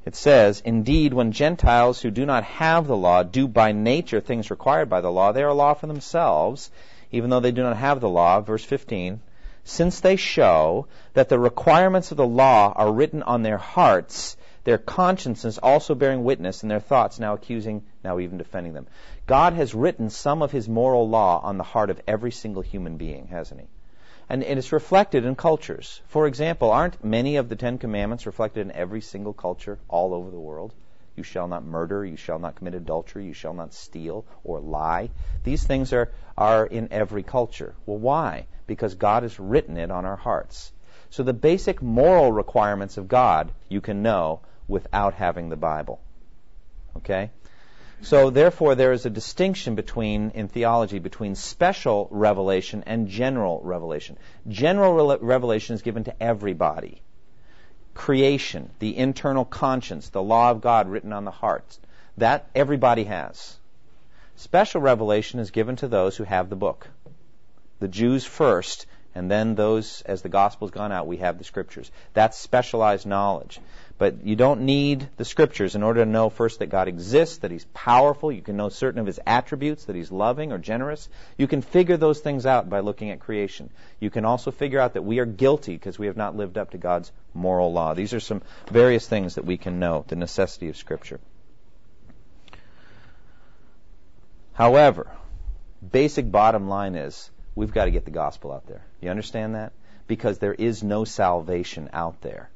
It 0.06 0.16
says, 0.16 0.62
Indeed, 0.64 1.12
when 1.12 1.32
Gentiles 1.32 2.00
who 2.00 2.10
do 2.10 2.24
not 2.24 2.44
have 2.44 2.86
the 2.86 2.96
law 2.96 3.22
do 3.22 3.46
by 3.46 3.72
nature 3.72 4.20
things 4.20 4.50
required 4.50 4.88
by 4.88 5.02
the 5.02 5.12
law, 5.12 5.32
they 5.32 5.42
are 5.42 5.50
a 5.50 5.54
law 5.54 5.74
for 5.74 5.86
themselves, 5.86 6.70
even 7.12 7.28
though 7.28 7.40
they 7.40 7.52
do 7.52 7.62
not 7.62 7.76
have 7.76 8.00
the 8.00 8.08
law. 8.08 8.40
Verse 8.40 8.64
15. 8.64 9.20
Since 9.64 10.00
they 10.00 10.16
show 10.16 10.86
that 11.12 11.28
the 11.28 11.38
requirements 11.38 12.10
of 12.10 12.16
the 12.16 12.26
law 12.26 12.72
are 12.74 12.90
written 12.90 13.22
on 13.22 13.42
their 13.42 13.58
hearts, 13.58 14.37
their 14.68 14.76
consciences 14.76 15.56
also 15.56 15.94
bearing 15.94 16.24
witness, 16.24 16.60
and 16.60 16.70
their 16.70 16.78
thoughts 16.78 17.18
now 17.18 17.32
accusing, 17.32 17.82
now 18.04 18.18
even 18.18 18.36
defending 18.36 18.74
them. 18.74 18.86
God 19.26 19.54
has 19.54 19.74
written 19.74 20.10
some 20.10 20.42
of 20.42 20.52
his 20.52 20.68
moral 20.68 21.08
law 21.08 21.40
on 21.42 21.56
the 21.56 21.64
heart 21.64 21.88
of 21.88 22.02
every 22.06 22.32
single 22.32 22.60
human 22.60 22.98
being, 22.98 23.28
hasn't 23.28 23.62
he? 23.62 23.66
And, 24.28 24.44
and 24.44 24.58
it's 24.58 24.70
reflected 24.70 25.24
in 25.24 25.36
cultures. 25.36 26.02
For 26.08 26.26
example, 26.26 26.70
aren't 26.70 27.02
many 27.02 27.36
of 27.36 27.48
the 27.48 27.56
Ten 27.56 27.78
Commandments 27.78 28.26
reflected 28.26 28.60
in 28.60 28.72
every 28.72 29.00
single 29.00 29.32
culture 29.32 29.78
all 29.88 30.12
over 30.12 30.30
the 30.30 30.38
world? 30.38 30.74
You 31.16 31.22
shall 31.22 31.48
not 31.48 31.64
murder, 31.64 32.04
you 32.04 32.16
shall 32.16 32.38
not 32.38 32.56
commit 32.56 32.74
adultery, 32.74 33.24
you 33.24 33.32
shall 33.32 33.54
not 33.54 33.72
steal 33.72 34.26
or 34.44 34.60
lie. 34.60 35.08
These 35.44 35.64
things 35.64 35.94
are, 35.94 36.12
are 36.36 36.66
in 36.66 36.88
every 36.90 37.22
culture. 37.22 37.74
Well, 37.86 37.96
why? 37.96 38.48
Because 38.66 38.96
God 38.96 39.22
has 39.22 39.40
written 39.40 39.78
it 39.78 39.90
on 39.90 40.04
our 40.04 40.16
hearts. 40.16 40.72
So 41.08 41.22
the 41.22 41.32
basic 41.32 41.80
moral 41.80 42.30
requirements 42.32 42.98
of 42.98 43.08
God 43.08 43.50
you 43.70 43.80
can 43.80 44.02
know 44.02 44.40
without 44.68 45.14
having 45.14 45.48
the 45.48 45.56
Bible. 45.56 46.00
Okay? 46.98 47.30
So 48.02 48.30
therefore 48.30 48.76
there 48.76 48.92
is 48.92 49.06
a 49.06 49.10
distinction 49.10 49.74
between 49.74 50.30
in 50.30 50.46
theology 50.48 51.00
between 51.00 51.34
special 51.34 52.06
revelation 52.12 52.84
and 52.86 53.08
general 53.08 53.60
revelation. 53.64 54.16
General 54.46 55.08
re- 55.08 55.18
revelation 55.20 55.74
is 55.74 55.82
given 55.82 56.04
to 56.04 56.22
everybody. 56.22 57.02
Creation, 57.94 58.70
the 58.78 58.96
internal 58.96 59.44
conscience, 59.44 60.10
the 60.10 60.22
law 60.22 60.52
of 60.52 60.60
God 60.60 60.88
written 60.88 61.12
on 61.12 61.24
the 61.24 61.32
heart, 61.32 61.78
that 62.18 62.46
everybody 62.54 63.04
has. 63.04 63.56
Special 64.36 64.80
revelation 64.80 65.40
is 65.40 65.50
given 65.50 65.74
to 65.76 65.88
those 65.88 66.16
who 66.16 66.22
have 66.22 66.48
the 66.48 66.56
book. 66.56 66.86
The 67.80 67.88
Jews 67.88 68.24
first, 68.24 68.86
and 69.16 69.28
then 69.28 69.56
those, 69.56 70.02
as 70.02 70.22
the 70.22 70.28
gospel's 70.28 70.70
gone 70.70 70.92
out, 70.92 71.08
we 71.08 71.16
have 71.16 71.38
the 71.38 71.44
scriptures. 71.44 71.90
That's 72.14 72.38
specialized 72.38 73.04
knowledge. 73.04 73.58
But 73.98 74.24
you 74.24 74.36
don't 74.36 74.60
need 74.60 75.08
the 75.16 75.24
scriptures 75.24 75.74
in 75.74 75.82
order 75.82 76.04
to 76.04 76.10
know 76.10 76.30
first 76.30 76.60
that 76.60 76.66
God 76.70 76.86
exists, 76.86 77.38
that 77.38 77.50
He's 77.50 77.64
powerful. 77.74 78.30
You 78.30 78.42
can 78.42 78.56
know 78.56 78.68
certain 78.68 79.00
of 79.00 79.06
His 79.06 79.18
attributes, 79.26 79.86
that 79.86 79.96
He's 79.96 80.12
loving 80.12 80.52
or 80.52 80.58
generous. 80.58 81.08
You 81.36 81.48
can 81.48 81.62
figure 81.62 81.96
those 81.96 82.20
things 82.20 82.46
out 82.46 82.70
by 82.70 82.78
looking 82.78 83.10
at 83.10 83.18
creation. 83.18 83.70
You 83.98 84.10
can 84.10 84.24
also 84.24 84.52
figure 84.52 84.78
out 84.78 84.94
that 84.94 85.02
we 85.02 85.18
are 85.18 85.26
guilty 85.26 85.72
because 85.72 85.98
we 85.98 86.06
have 86.06 86.16
not 86.16 86.36
lived 86.36 86.58
up 86.58 86.70
to 86.70 86.78
God's 86.78 87.10
moral 87.34 87.72
law. 87.72 87.94
These 87.94 88.14
are 88.14 88.20
some 88.20 88.42
various 88.70 89.06
things 89.08 89.34
that 89.34 89.44
we 89.44 89.56
can 89.56 89.80
know, 89.80 90.04
the 90.06 90.16
necessity 90.16 90.68
of 90.68 90.76
Scripture. 90.76 91.18
However, 94.52 95.10
basic 95.92 96.30
bottom 96.30 96.68
line 96.68 96.94
is 96.94 97.30
we've 97.56 97.72
got 97.72 97.86
to 97.86 97.90
get 97.90 98.04
the 98.04 98.12
gospel 98.12 98.52
out 98.52 98.68
there. 98.68 98.84
You 99.00 99.10
understand 99.10 99.56
that? 99.56 99.72
Because 100.06 100.38
there 100.38 100.54
is 100.54 100.84
no 100.84 101.04
salvation 101.04 101.90
out 101.92 102.20
there. 102.20 102.48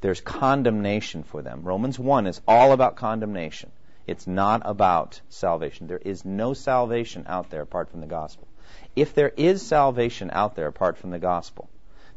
There's 0.00 0.20
condemnation 0.20 1.22
for 1.22 1.42
them. 1.42 1.62
Romans 1.62 1.98
1 1.98 2.26
is 2.26 2.40
all 2.48 2.72
about 2.72 2.96
condemnation. 2.96 3.70
It's 4.06 4.26
not 4.26 4.62
about 4.64 5.20
salvation. 5.28 5.86
There 5.86 5.98
is 5.98 6.24
no 6.24 6.54
salvation 6.54 7.24
out 7.28 7.50
there 7.50 7.62
apart 7.62 7.90
from 7.90 8.00
the 8.00 8.06
gospel. 8.06 8.48
If 8.96 9.14
there 9.14 9.32
is 9.36 9.66
salvation 9.66 10.30
out 10.32 10.56
there 10.56 10.66
apart 10.66 10.98
from 10.98 11.10
the 11.10 11.18
gospel, 11.18 11.68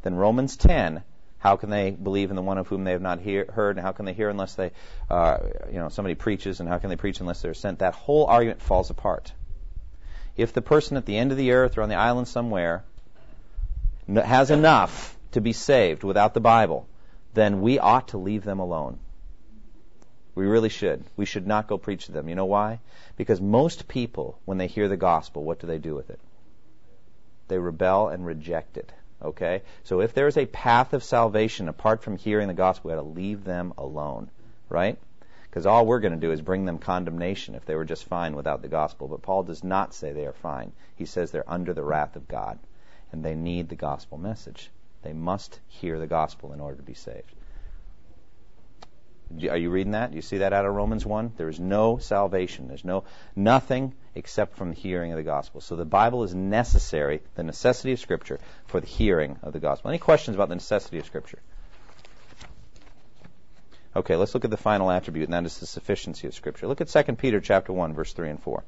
then 0.02 0.14
Romans 0.14 0.56
10 0.56 1.02
how 1.44 1.56
can 1.56 1.68
they 1.68 1.90
believe 1.90 2.30
in 2.30 2.36
the 2.36 2.42
one 2.42 2.56
of 2.56 2.68
whom 2.68 2.84
they 2.84 2.92
have 2.92 3.02
not 3.02 3.20
hear, 3.20 3.44
heard? 3.52 3.76
And 3.76 3.84
how 3.84 3.92
can 3.92 4.06
they 4.06 4.14
hear 4.14 4.30
unless 4.30 4.54
they, 4.54 4.70
uh, 5.10 5.36
you 5.70 5.78
know, 5.78 5.90
somebody 5.90 6.14
preaches? 6.14 6.58
And 6.58 6.66
how 6.66 6.78
can 6.78 6.88
they 6.88 6.96
preach 6.96 7.20
unless 7.20 7.42
they're 7.42 7.52
sent? 7.52 7.80
That 7.80 7.92
whole 7.92 8.24
argument 8.24 8.62
falls 8.62 8.88
apart. 8.88 9.30
If 10.38 10.54
the 10.54 10.62
person 10.62 10.96
at 10.96 11.04
the 11.04 11.18
end 11.18 11.32
of 11.32 11.36
the 11.36 11.52
earth 11.52 11.76
or 11.76 11.82
on 11.82 11.90
the 11.90 11.96
island 11.96 12.28
somewhere 12.28 12.82
has 14.08 14.50
enough 14.50 15.18
to 15.32 15.42
be 15.42 15.52
saved 15.52 16.02
without 16.02 16.32
the 16.32 16.40
Bible, 16.40 16.88
then 17.34 17.60
we 17.60 17.78
ought 17.78 18.08
to 18.08 18.18
leave 18.18 18.44
them 18.44 18.60
alone. 18.60 18.98
We 20.34 20.46
really 20.46 20.68
should. 20.68 21.04
We 21.16 21.26
should 21.26 21.46
not 21.46 21.68
go 21.68 21.78
preach 21.78 22.06
to 22.06 22.12
them. 22.12 22.28
You 22.28 22.34
know 22.34 22.44
why? 22.46 22.80
Because 23.16 23.40
most 23.40 23.86
people, 23.86 24.38
when 24.44 24.58
they 24.58 24.66
hear 24.66 24.88
the 24.88 24.96
gospel, 24.96 25.44
what 25.44 25.60
do 25.60 25.66
they 25.66 25.78
do 25.78 25.94
with 25.94 26.10
it? 26.10 26.18
They 27.48 27.58
rebel 27.58 28.08
and 28.08 28.26
reject 28.26 28.76
it. 28.76 28.92
Okay? 29.22 29.62
So 29.84 30.00
if 30.00 30.12
there 30.12 30.26
is 30.26 30.36
a 30.36 30.46
path 30.46 30.92
of 30.92 31.04
salvation 31.04 31.68
apart 31.68 32.02
from 32.02 32.16
hearing 32.16 32.48
the 32.48 32.54
gospel, 32.54 32.90
we 32.90 32.96
got 32.96 33.02
to 33.02 33.08
leave 33.08 33.44
them 33.44 33.74
alone. 33.78 34.30
Right? 34.68 34.98
Because 35.42 35.66
all 35.66 35.86
we're 35.86 36.00
going 36.00 36.14
to 36.14 36.26
do 36.26 36.32
is 36.32 36.40
bring 36.40 36.64
them 36.64 36.78
condemnation 36.78 37.54
if 37.54 37.64
they 37.64 37.76
were 37.76 37.84
just 37.84 38.06
fine 38.06 38.34
without 38.34 38.62
the 38.62 38.68
gospel. 38.68 39.06
But 39.06 39.22
Paul 39.22 39.44
does 39.44 39.62
not 39.62 39.94
say 39.94 40.12
they 40.12 40.26
are 40.26 40.32
fine. 40.32 40.72
He 40.96 41.04
says 41.04 41.30
they're 41.30 41.48
under 41.48 41.72
the 41.74 41.84
wrath 41.84 42.16
of 42.16 42.26
God. 42.26 42.58
And 43.12 43.24
they 43.24 43.36
need 43.36 43.68
the 43.68 43.76
gospel 43.76 44.18
message. 44.18 44.70
They 45.04 45.12
must 45.12 45.60
hear 45.68 45.98
the 45.98 46.06
gospel 46.06 46.52
in 46.52 46.60
order 46.60 46.76
to 46.76 46.82
be 46.82 46.94
saved. 46.94 47.32
Are 49.48 49.56
you 49.56 49.70
reading 49.70 49.92
that? 49.92 50.12
You 50.12 50.22
see 50.22 50.38
that 50.38 50.52
out 50.52 50.64
of 50.64 50.74
Romans 50.74 51.04
1? 51.04 51.32
There 51.36 51.48
is 51.48 51.58
no 51.58 51.98
salvation. 51.98 52.68
There's 52.68 52.84
no 52.84 53.04
nothing 53.34 53.94
except 54.14 54.56
from 54.56 54.70
the 54.70 54.76
hearing 54.76 55.12
of 55.12 55.16
the 55.16 55.24
gospel. 55.24 55.60
So 55.60 55.76
the 55.76 55.84
Bible 55.84 56.24
is 56.24 56.34
necessary, 56.34 57.20
the 57.34 57.42
necessity 57.42 57.92
of 57.92 58.00
Scripture, 58.00 58.38
for 58.66 58.80
the 58.80 58.86
hearing 58.86 59.38
of 59.42 59.52
the 59.52 59.60
gospel. 59.60 59.90
Any 59.90 59.98
questions 59.98 60.34
about 60.36 60.48
the 60.48 60.54
necessity 60.54 60.98
of 60.98 61.06
Scripture? 61.06 61.40
Okay, 63.96 64.16
let's 64.16 64.34
look 64.34 64.44
at 64.44 64.50
the 64.50 64.56
final 64.56 64.90
attribute, 64.90 65.24
and 65.24 65.34
that 65.34 65.44
is 65.44 65.58
the 65.58 65.66
sufficiency 65.66 66.26
of 66.26 66.34
Scripture. 66.34 66.66
Look 66.66 66.80
at 66.80 66.88
2 66.88 67.14
Peter 67.14 67.40
chapter 67.40 67.72
1, 67.72 67.94
verse 67.94 68.12
3 68.12 68.30
and 68.30 68.42
4. 68.42 68.64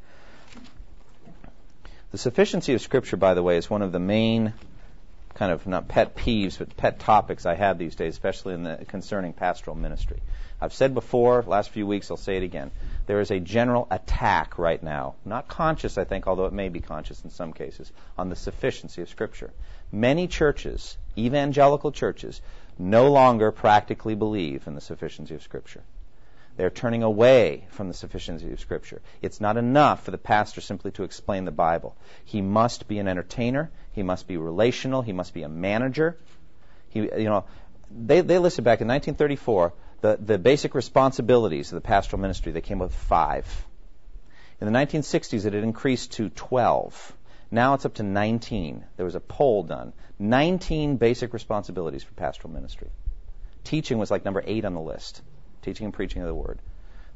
The 2.13 2.19
sufficiency 2.19 2.75
of 2.75 2.81
Scripture, 2.81 3.17
by 3.17 3.35
the 3.35 3.43
way, 3.43 3.57
is 3.57 3.69
one 3.69 3.83
of 3.83 3.93
the 3.93 3.99
main 3.99 4.53
kind 5.37 5.53
of 5.53 5.67
not 5.67 5.87
pet 5.87 6.17
peeves, 6.17 6.59
but 6.59 6.77
pet 6.77 6.99
topics 6.99 7.45
I 7.47 7.55
have 7.55 7.79
these 7.79 7.95
days, 7.95 8.15
especially 8.15 8.55
in 8.55 8.63
the 8.63 8.85
concerning 8.89 9.35
pastoral 9.35 9.77
ministry. 9.77 10.21
I've 10.61 10.73
said 10.73 10.95
before, 10.95 11.45
last 11.47 11.71
few 11.71 11.87
weeks, 11.87 12.11
I'll 12.11 12.17
say 12.17 12.39
it 12.39 12.43
again. 12.43 12.71
There 13.07 13.21
is 13.21 13.31
a 13.31 13.39
general 13.39 13.87
attack 13.91 14.59
right 14.59 14.83
now, 14.83 15.17
not 15.27 15.47
conscious, 15.47 15.99
I 15.99 16.05
think, 16.05 16.27
although 16.27 16.47
it 16.47 16.55
may 16.55 16.71
be 16.71 16.81
conscious 16.81 17.23
in 17.23 17.31
some 17.31 17.53
cases, 17.53 17.93
on 18.17 18.31
the 18.31 18.37
sufficiency 18.37 19.03
of 19.03 19.11
Scripture. 19.11 19.51
Many 19.93 20.27
churches, 20.27 20.97
evangelical 21.19 21.93
churches, 21.93 22.41
no 22.79 23.13
longer 23.13 23.53
practically 23.53 24.15
believe 24.15 24.67
in 24.67 24.75
the 24.75 24.81
sufficiency 24.81 25.35
of 25.35 25.43
Scripture. 25.43 25.83
They're 26.57 26.71
turning 26.71 27.03
away 27.03 27.67
from 27.71 27.89
the 27.89 27.95
sufficiency 27.95 28.51
of 28.53 28.61
Scripture. 28.61 29.03
It's 29.21 29.41
not 29.41 29.57
enough 29.57 30.05
for 30.05 30.11
the 30.11 30.19
pastor 30.19 30.61
simply 30.61 30.91
to 30.93 31.05
explain 31.05 31.45
the 31.45 31.51
Bible. 31.51 31.97
He 32.25 32.41
must 32.41 32.89
be 32.89 32.99
an 32.99 33.09
entertainer. 33.09 33.71
He 33.93 34.03
must 34.03 34.27
be 34.27 34.37
relational. 34.37 35.03
He 35.03 35.13
must 35.13 35.35
be 35.35 35.43
a 35.43 35.49
manager. 35.49 36.17
He, 36.89 37.01
you 37.01 37.25
know, 37.25 37.45
they, 37.91 38.23
they 38.23 38.39
listed 38.39 38.65
back 38.65 38.81
in 38.81 38.89
1934 38.89 39.73
the, 40.01 40.19
the 40.21 40.39
basic 40.39 40.75
responsibilities 40.75 41.73
of 41.73 41.77
the 41.77 41.81
pastoral 41.81 42.21
ministry, 42.21 42.53
they 42.53 42.61
came 42.61 42.81
up 42.81 42.89
with 42.89 42.97
five. 42.97 43.67
In 44.61 44.71
the 44.71 44.79
1960s, 44.79 45.45
it 45.45 45.53
had 45.53 45.65
increased 45.65 46.13
to 46.13 46.29
12. 46.31 47.17
Now 47.51 47.75
it's 47.75 47.85
up 47.85 47.95
to 47.95 48.03
19. 48.03 48.85
There 48.97 49.05
was 49.05 49.15
a 49.15 49.21
poll 49.21 49.63
done. 49.63 49.93
19 50.19 50.97
basic 50.97 51.33
responsibilities 51.33 52.03
for 52.03 52.13
pastoral 52.15 52.53
ministry. 52.53 52.89
Teaching 53.65 53.99
was 53.99 54.11
like 54.11 54.25
number 54.25 54.43
eight 54.47 54.65
on 54.65 54.75
the 54.75 54.81
list. 54.81 55.23
Teaching 55.67 55.87
and 55.87 55.93
preaching 55.93 56.23
of 56.23 56.29
the 56.29 56.35
word. 56.35 56.61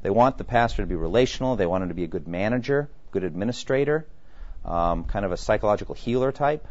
They 0.01 0.09
want 0.09 0.37
the 0.37 0.43
pastor 0.43 0.83
to 0.83 0.85
be 0.85 0.95
relational. 0.95 1.55
They 1.55 1.65
want 1.65 1.83
him 1.83 1.87
to 1.87 1.95
be 1.95 2.03
a 2.03 2.07
good 2.07 2.27
manager, 2.27 2.89
good 3.11 3.23
administrator, 3.23 4.05
um, 4.65 5.05
kind 5.05 5.23
of 5.23 5.31
a 5.31 5.37
psychological 5.37 5.95
healer 5.95 6.33
type, 6.33 6.67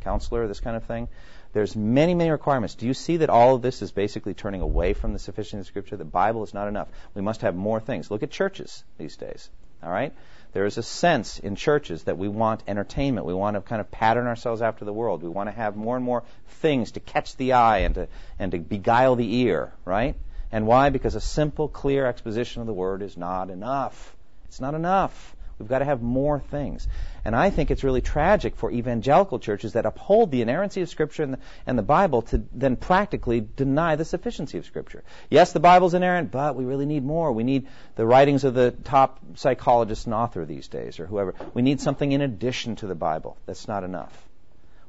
counselor, 0.00 0.48
this 0.48 0.58
kind 0.58 0.76
of 0.76 0.82
thing. 0.82 1.06
There's 1.52 1.76
many, 1.76 2.14
many 2.14 2.30
requirements. 2.30 2.74
Do 2.74 2.84
you 2.84 2.94
see 2.94 3.18
that 3.18 3.30
all 3.30 3.54
of 3.54 3.62
this 3.62 3.80
is 3.80 3.92
basically 3.92 4.34
turning 4.34 4.60
away 4.60 4.92
from 4.92 5.12
the 5.12 5.20
sufficiency 5.20 5.60
of 5.60 5.66
Scripture? 5.68 5.96
The 5.96 6.04
Bible 6.04 6.42
is 6.42 6.52
not 6.52 6.66
enough. 6.66 6.88
We 7.14 7.22
must 7.22 7.42
have 7.42 7.54
more 7.54 7.78
things. 7.78 8.10
Look 8.10 8.24
at 8.24 8.32
churches 8.32 8.82
these 8.98 9.16
days. 9.16 9.50
All 9.84 9.90
right? 9.92 10.12
There 10.52 10.66
is 10.66 10.78
a 10.78 10.82
sense 10.82 11.38
in 11.38 11.54
churches 11.54 12.02
that 12.04 12.18
we 12.18 12.26
want 12.26 12.64
entertainment. 12.66 13.24
We 13.24 13.34
want 13.34 13.54
to 13.54 13.60
kind 13.60 13.80
of 13.80 13.88
pattern 13.92 14.26
ourselves 14.26 14.62
after 14.62 14.84
the 14.84 14.92
world. 14.92 15.22
We 15.22 15.28
want 15.28 15.48
to 15.48 15.54
have 15.54 15.76
more 15.76 15.94
and 15.94 16.04
more 16.04 16.24
things 16.58 16.90
to 16.92 17.00
catch 17.00 17.36
the 17.36 17.52
eye 17.52 17.78
and 17.78 17.94
to, 17.94 18.08
and 18.40 18.50
to 18.50 18.58
beguile 18.58 19.14
the 19.14 19.32
ear, 19.32 19.72
right? 19.84 20.16
And 20.52 20.66
why? 20.66 20.90
Because 20.90 21.14
a 21.14 21.20
simple, 21.20 21.68
clear 21.68 22.06
exposition 22.06 22.60
of 22.60 22.66
the 22.66 22.72
Word 22.72 23.02
is 23.02 23.16
not 23.16 23.50
enough. 23.50 24.16
It's 24.46 24.60
not 24.60 24.74
enough. 24.74 25.36
We've 25.60 25.68
got 25.68 25.80
to 25.80 25.84
have 25.84 26.00
more 26.00 26.40
things. 26.40 26.88
And 27.22 27.36
I 27.36 27.50
think 27.50 27.70
it's 27.70 27.84
really 27.84 28.00
tragic 28.00 28.56
for 28.56 28.70
evangelical 28.70 29.38
churches 29.38 29.74
that 29.74 29.84
uphold 29.84 30.30
the 30.30 30.40
inerrancy 30.40 30.80
of 30.80 30.88
Scripture 30.88 31.22
and 31.22 31.34
the, 31.34 31.38
and 31.66 31.78
the 31.78 31.82
Bible 31.82 32.22
to 32.22 32.42
then 32.52 32.76
practically 32.76 33.46
deny 33.56 33.94
the 33.96 34.06
sufficiency 34.06 34.56
of 34.56 34.64
Scripture. 34.64 35.04
Yes, 35.28 35.52
the 35.52 35.60
Bible's 35.60 35.92
inerrant, 35.92 36.30
but 36.30 36.56
we 36.56 36.64
really 36.64 36.86
need 36.86 37.04
more. 37.04 37.30
We 37.30 37.44
need 37.44 37.68
the 37.96 38.06
writings 38.06 38.44
of 38.44 38.54
the 38.54 38.70
top 38.70 39.20
psychologist 39.34 40.06
and 40.06 40.14
author 40.14 40.46
these 40.46 40.68
days, 40.68 40.98
or 40.98 41.04
whoever. 41.04 41.34
We 41.52 41.60
need 41.60 41.80
something 41.80 42.10
in 42.10 42.22
addition 42.22 42.76
to 42.76 42.86
the 42.86 42.94
Bible. 42.94 43.36
That's 43.44 43.68
not 43.68 43.84
enough. 43.84 44.28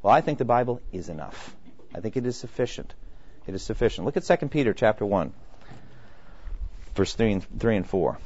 Well, 0.02 0.14
I 0.14 0.22
think 0.22 0.38
the 0.38 0.46
Bible 0.46 0.82
is 0.94 1.10
enough. 1.10 1.54
I 1.94 2.00
think 2.00 2.16
it 2.16 2.26
is 2.26 2.38
sufficient. 2.38 2.94
It 3.46 3.56
is 3.56 3.62
sufficient. 3.62 4.06
Look 4.06 4.16
at 4.16 4.24
2 4.24 4.48
Peter 4.48 4.74
chapter 4.74 5.06
1, 5.06 5.34
verse 6.96 7.14
3 7.14 7.32
and, 7.32 7.60
3 7.60 7.76
and 7.78 7.88
4. 7.88 8.18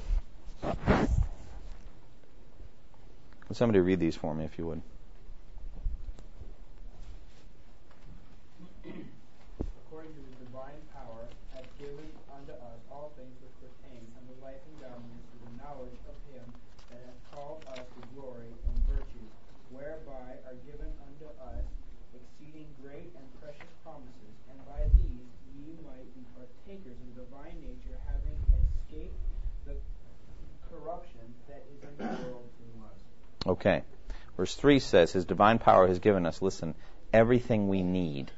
Would 3.48 3.58
somebody 3.58 3.80
read 3.80 4.00
these 4.00 4.18
for 4.18 4.34
me, 4.34 4.44
if 4.44 4.58
you 4.58 4.66
would? 4.66 4.82
According 9.86 10.12
to 10.18 10.22
the 10.28 10.50
divine 10.50 10.82
power, 10.98 11.30
hath 11.54 11.70
given 11.78 12.10
unto 12.34 12.52
us 12.58 12.80
all 12.90 13.14
things 13.14 13.38
which 13.46 13.54
pertain 13.62 14.02
unto 14.18 14.34
life 14.42 14.58
and 14.66 14.76
godliness 14.82 15.24
through 15.30 15.46
the 15.46 15.56
knowledge 15.62 15.98
of 16.10 16.18
him 16.34 16.46
that 16.90 17.06
hath 17.06 17.22
called 17.32 17.62
us 17.78 17.86
to 17.86 18.02
glory 18.18 18.50
and 18.50 18.76
virtue, 18.90 19.28
whereby 19.70 20.42
are 20.50 20.58
given 20.66 20.90
unto 21.06 21.30
us 21.38 21.64
exceeding 22.18 22.66
great 22.82 23.14
and 23.14 23.28
precious 23.40 23.70
promises, 23.86 24.34
and 24.50 24.58
by 24.66 24.90
these 24.98 25.30
ye 25.54 25.78
might 25.86 26.10
be 26.18 26.26
partakers 26.34 26.98
of 26.98 27.08
the 27.14 27.30
divine 27.30 27.62
nature, 27.62 27.94
having 28.10 28.36
escaped 28.58 29.22
the 29.70 29.78
corruption 30.74 31.24
that 31.46 31.62
is 31.70 31.80
in 31.86 31.94
the 31.94 32.10
world 32.26 32.50
Okay. 33.48 33.84
Verse 34.38 34.56
3 34.56 34.80
says, 34.80 35.12
His 35.14 35.26
divine 35.26 35.60
power 35.60 35.88
has 35.88 36.00
given 36.00 36.26
us, 36.26 36.42
listen, 36.42 36.76
everything 37.14 37.68
we 37.68 37.84
need. 37.84 38.32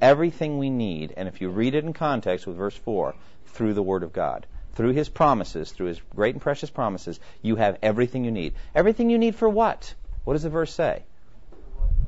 Everything 0.00 0.58
we 0.58 0.70
need. 0.70 1.14
And 1.16 1.28
if 1.28 1.40
you 1.40 1.50
read 1.50 1.74
it 1.74 1.84
in 1.84 1.92
context 1.92 2.46
with 2.46 2.56
verse 2.56 2.76
4, 2.76 3.14
through 3.46 3.74
the 3.74 3.82
Word 3.82 4.02
of 4.02 4.12
God, 4.12 4.46
through 4.72 4.92
His 4.92 5.08
promises, 5.08 5.70
through 5.70 5.86
His 5.86 6.00
great 6.14 6.34
and 6.34 6.42
precious 6.42 6.70
promises, 6.70 7.20
you 7.42 7.56
have 7.56 7.78
everything 7.82 8.24
you 8.24 8.32
need. 8.32 8.54
Everything 8.74 9.10
you 9.10 9.18
need 9.18 9.36
for 9.36 9.48
what? 9.48 9.94
What 10.24 10.32
does 10.32 10.42
the 10.42 10.50
verse 10.50 10.74
say? 10.74 11.04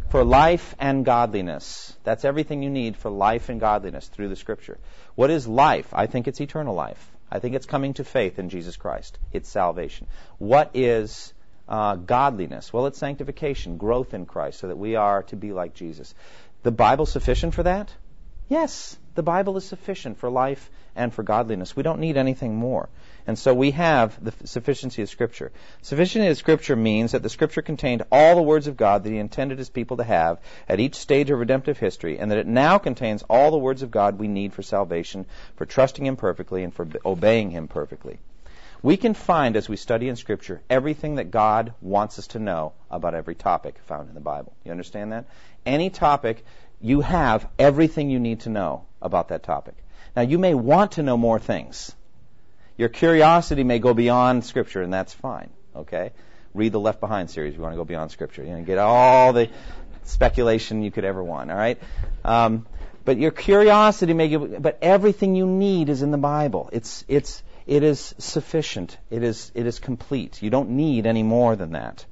For 0.09 0.25
life 0.25 0.75
and 0.79 1.05
godliness. 1.05 1.97
That's 2.03 2.25
everything 2.25 2.63
you 2.63 2.71
need 2.71 2.97
for 2.97 3.11
life 3.11 3.49
and 3.49 3.61
godliness 3.61 4.09
through 4.09 4.29
the 4.29 4.37
Scripture. 4.37 4.79
What 5.15 5.31
is 5.31 5.47
life? 5.47 5.89
I 5.93 6.07
think 6.07 6.27
it's 6.27 6.41
eternal 6.41 6.75
life. 6.75 7.13
I 7.31 7.39
think 7.39 7.55
it's 7.55 7.67
coming 7.67 7.95
to 7.95 8.05
faith 8.05 8.39
in 8.39 8.49
Jesus 8.49 8.77
Christ. 8.77 9.19
It's 9.33 9.49
salvation. 9.49 10.07
What 10.39 10.71
is 10.75 11.33
uh, 11.69 11.97
godliness? 11.97 12.73
Well, 12.73 12.87
it's 12.87 12.99
sanctification, 12.99 13.77
growth 13.77 14.15
in 14.15 14.27
Christ, 14.27 14.61
so 14.61 14.69
that 14.69 14.79
we 14.79 14.97
are 14.97 15.23
to 15.25 15.37
be 15.37 15.53
like 15.53 15.75
Jesus. 15.75 16.15
The 16.63 16.71
Bible 16.71 17.07
sufficient 17.07 17.55
for 17.55 17.63
that? 17.63 17.93
Yes, 18.49 18.97
the 19.17 19.23
Bible 19.23 19.57
is 19.57 19.65
sufficient 19.65 20.19
for 20.19 20.31
life 20.31 20.71
and 20.95 21.13
for 21.13 21.23
godliness. 21.23 21.75
We 21.75 21.83
don't 21.83 22.01
need 22.01 22.17
anything 22.17 22.55
more. 22.55 22.89
And 23.27 23.37
so 23.37 23.53
we 23.53 23.73
have 23.73 24.23
the 24.25 24.33
sufficiency 24.47 25.03
of 25.03 25.09
Scripture. 25.09 25.51
Sufficiency 25.83 26.29
of 26.29 26.37
Scripture 26.37 26.77
means 26.77 27.13
that 27.13 27.25
the 27.25 27.29
Scripture 27.29 27.63
contained 27.63 28.05
all 28.13 28.37
the 28.37 28.43
words 28.43 28.69
of 28.69 28.77
God 28.77 29.03
that 29.03 29.11
He 29.11 29.19
intended 29.19 29.59
His 29.59 29.69
people 29.69 29.97
to 29.97 30.05
have 30.05 30.39
at 30.69 30.79
each 30.79 30.95
stage 30.95 31.31
of 31.31 31.41
redemptive 31.41 31.79
history, 31.79 32.19
and 32.19 32.31
that 32.31 32.39
it 32.39 32.47
now 32.47 32.79
contains 32.79 33.25
all 33.29 33.51
the 33.51 33.59
words 33.59 33.83
of 33.83 33.91
God 33.91 34.19
we 34.19 34.29
need 34.29 34.53
for 34.53 34.63
salvation, 34.63 35.27
for 35.57 35.67
trusting 35.67 36.07
Him 36.07 36.17
perfectly, 36.17 36.63
and 36.63 36.73
for 36.73 36.87
obeying 37.05 37.51
Him 37.51 37.67
perfectly. 37.67 38.19
We 38.83 38.97
can 38.97 39.15
find, 39.15 39.57
as 39.57 39.69
we 39.69 39.77
study 39.77 40.09
in 40.09 40.17
Scripture, 40.17 40.61
everything 40.69 41.17
that 41.17 41.31
God 41.31 41.75
wants 41.81 42.19
us 42.19 42.29
to 42.29 42.39
know 42.39 42.73
about 42.91 43.15
every 43.15 43.35
topic 43.35 43.77
found 43.87 44.09
in 44.09 44.15
the 44.15 44.21
Bible. 44.21 44.55
You 44.65 44.71
understand 44.71 45.13
that? 45.13 45.27
Any 45.65 45.91
topic, 45.91 46.45
you 46.81 47.01
have 47.01 47.49
everything 47.59 48.11
you 48.11 48.21
need 48.21 48.41
to 48.41 48.51
know 48.51 48.85
about 49.01 49.29
that 49.29 49.43
topic. 49.43 49.75
Now, 50.15 50.23
you 50.23 50.39
may 50.39 50.55
want 50.55 50.93
to 50.93 51.03
know 51.03 51.17
more 51.17 51.39
things. 51.39 51.95
Your 52.77 52.89
curiosity 52.89 53.65
may 53.65 53.79
go 53.79 53.95
beyond 53.95 54.45
Scripture, 54.45 54.83
and 54.83 54.93
that's 54.93 55.13
fine. 55.13 55.51
Okay? 55.75 56.13
Read 56.55 56.73
the 56.73 56.81
Left 56.81 57.01
Behind 57.01 57.31
series. 57.31 57.55
You 57.55 57.61
want 57.61 57.73
to 57.73 57.79
go 57.79 57.85
beyond 57.85 58.11
Scripture. 58.11 58.45
You 58.45 58.57
know, 58.57 58.63
get 58.63 58.79
all 58.79 59.33
the 59.33 59.51
speculation 60.05 60.83
you 60.83 60.91
could 60.91 61.05
ever 61.05 61.23
want. 61.23 61.51
All 61.51 61.57
right? 61.57 61.79
Um, 62.25 62.67
but 63.05 63.19
your 63.19 63.31
curiosity 63.31 64.15
may 64.15 64.29
give, 64.29 64.63
but 64.63 64.79
everything 64.83 65.35
you 65.35 65.47
need 65.47 65.89
is 65.89 66.03
in 66.03 66.11
the 66.11 66.19
Bible. 66.19 66.69
It's, 66.73 67.05
it's, 67.09 67.43
it 67.67 67.83
is 67.83 68.15
sufficient. 68.19 68.97
It 69.11 69.23
is, 69.23 69.51
it 69.55 69.67
is 69.67 69.79
complete. 69.79 70.43
You 70.43 70.51
don't 70.51 70.71
need 70.71 71.07
any 71.07 71.23
more 71.23 71.57
than 71.57 71.73
that. 71.73 72.05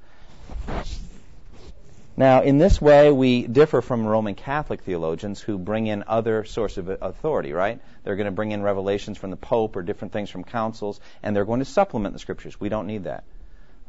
Now, 2.17 2.43
in 2.43 2.59
this 2.59 2.81
way, 2.81 3.11
we 3.11 3.45
differ 3.47 3.83
from 3.83 4.07
Roman 4.07 4.37
Catholic 4.37 4.83
theologians 4.83 5.41
who 5.41 5.59
bring 5.59 5.89
in 5.89 6.05
other 6.07 6.45
sources 6.45 6.79
of 6.79 6.89
authority, 7.03 7.53
right? 7.53 7.81
They're 8.05 8.15
going 8.15 8.27
to 8.27 8.33
bring 8.33 8.53
in 8.53 8.63
revelations 8.63 9.19
from 9.19 9.31
the 9.31 9.37
Pope 9.37 9.75
or 9.75 9.83
different 9.83 10.13
things 10.13 10.31
from 10.31 10.45
councils, 10.45 11.01
and 11.25 11.35
they're 11.35 11.45
going 11.45 11.59
to 11.59 11.65
supplement 11.65 12.13
the 12.13 12.21
Scriptures. 12.21 12.61
We 12.61 12.69
don't 12.69 12.87
need 12.87 13.05
that. 13.05 13.25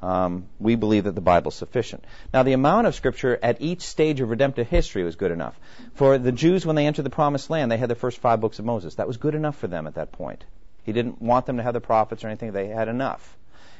Um, 0.01 0.47
we 0.59 0.75
believe 0.75 1.03
that 1.05 1.15
the 1.15 1.21
Bible 1.21 1.49
is 1.49 1.55
sufficient. 1.55 2.03
Now, 2.33 2.41
the 2.43 2.53
amount 2.53 2.87
of 2.87 2.95
Scripture 2.95 3.39
at 3.41 3.61
each 3.61 3.81
stage 3.81 4.21
of 4.21 4.29
redemptive 4.29 4.67
history 4.67 5.03
was 5.03 5.15
good 5.15 5.31
enough. 5.31 5.59
For 5.93 6.17
the 6.17 6.31
Jews, 6.31 6.65
when 6.65 6.75
they 6.75 6.87
entered 6.87 7.03
the 7.03 7.11
Promised 7.11 7.51
Land, 7.51 7.71
they 7.71 7.77
had 7.77 7.89
the 7.89 7.95
first 7.95 8.19
five 8.19 8.41
books 8.41 8.57
of 8.57 8.65
Moses. 8.65 8.95
That 8.95 9.07
was 9.07 9.17
good 9.17 9.35
enough 9.35 9.57
for 9.57 9.67
them 9.67 9.85
at 9.85 9.95
that 9.95 10.11
point. 10.11 10.43
He 10.85 10.93
didn't 10.93 11.21
want 11.21 11.47
them 11.47 11.57
to 11.57 11.63
have 11.63 11.73
the 11.73 11.81
prophets 11.81 12.23
or 12.23 12.27
anything. 12.27 12.51
They 12.51 12.67
had 12.67 12.87
enough. 12.87 13.35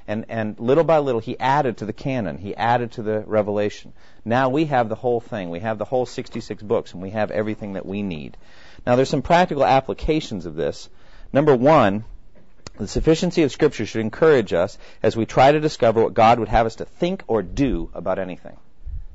And, 0.08 0.26
and 0.30 0.60
little 0.60 0.84
by 0.84 1.00
little, 1.00 1.22
he 1.22 1.40
added 1.40 1.78
to 1.78 1.86
the 1.86 1.94
canon. 1.94 2.38
He 2.38 2.56
added 2.56 2.94
to 2.94 3.04
the 3.04 3.22
revelation. 3.22 3.94
Now 4.24 4.50
we 4.50 4.66
have 4.66 4.90
the 4.90 4.96
whole 4.96 5.20
thing. 5.20 5.50
We 5.50 5.60
have 5.62 5.78
the 5.78 5.86
whole 5.86 6.06
66 6.06 6.62
books, 6.64 6.94
and 6.94 7.02
we 7.02 7.12
have 7.12 7.32
everything 7.32 7.74
that 7.74 7.86
we 7.86 8.04
need. 8.04 8.38
Now 8.86 8.96
there's 8.96 9.10
some 9.10 9.22
practical 9.22 9.66
applications 9.66 10.46
of 10.46 10.56
this. 10.56 10.90
Number 11.34 11.56
one, 11.56 12.06
the 12.78 12.88
sufficiency 12.88 13.44
of 13.44 13.52
Scripture 13.52 13.86
should 13.86 14.02
encourage 14.02 14.54
us 14.54 14.78
as 15.02 15.16
we 15.16 15.26
try 15.26 15.52
to 15.52 15.60
discover 15.60 16.04
what 16.04 16.14
God 16.14 16.40
would 16.40 16.50
have 16.50 16.66
us 16.66 16.76
to 16.78 16.86
think 16.86 17.24
or 17.28 17.42
do 17.42 17.90
about 17.94 18.20
anything. 18.20 18.58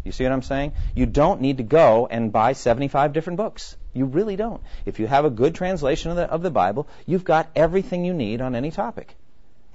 You 0.05 0.13
see 0.13 0.25
what 0.25 0.33
I'm 0.33 0.43
saying? 0.43 0.73
You 0.95 1.07
don't 1.07 1.41
need 1.41 1.59
to 1.59 1.63
go 1.63 2.07
and 2.11 2.33
buy 2.33 2.55
75 2.55 3.13
different 3.13 3.37
books. 3.37 3.77
You 3.93 4.07
really 4.07 4.37
don't. 4.37 4.63
If 4.87 4.99
you 4.99 5.07
have 5.07 5.25
a 5.25 5.31
good 5.31 5.55
translation 5.55 6.11
of 6.11 6.17
the, 6.17 6.25
of 6.25 6.43
the 6.43 6.51
Bible, 6.51 6.89
you've 7.07 7.25
got 7.25 7.51
everything 7.55 8.05
you 8.05 8.15
need 8.15 8.41
on 8.41 8.55
any 8.55 8.71
topic. 8.71 9.15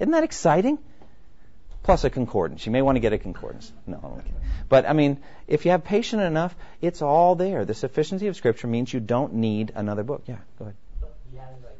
Isn't 0.00 0.12
that 0.12 0.24
exciting? 0.24 0.78
Plus 1.82 2.02
a 2.02 2.10
concordance. 2.10 2.66
You 2.66 2.72
may 2.72 2.82
want 2.82 2.96
to 2.96 3.00
get 3.00 3.12
a 3.12 3.18
concordance. 3.18 3.72
No, 3.86 4.00
I'm 4.02 4.20
kidding. 4.20 4.34
But 4.68 4.88
I 4.88 4.92
mean, 4.92 5.18
if 5.46 5.64
you 5.64 5.70
have 5.70 5.84
patience 5.84 6.22
enough, 6.22 6.54
it's 6.80 7.00
all 7.00 7.36
there. 7.36 7.64
The 7.64 7.74
sufficiency 7.74 8.26
of 8.26 8.34
Scripture 8.34 8.66
means 8.66 8.92
you 8.92 8.98
don't 8.98 9.34
need 9.34 9.72
another 9.74 10.02
book. 10.02 10.24
Yeah, 10.26 10.38
go 10.58 10.64
ahead. 10.64 10.76
But 11.00 11.14
you 11.32 11.38
have 11.38 11.50
it 11.50 11.62
like 11.62 11.78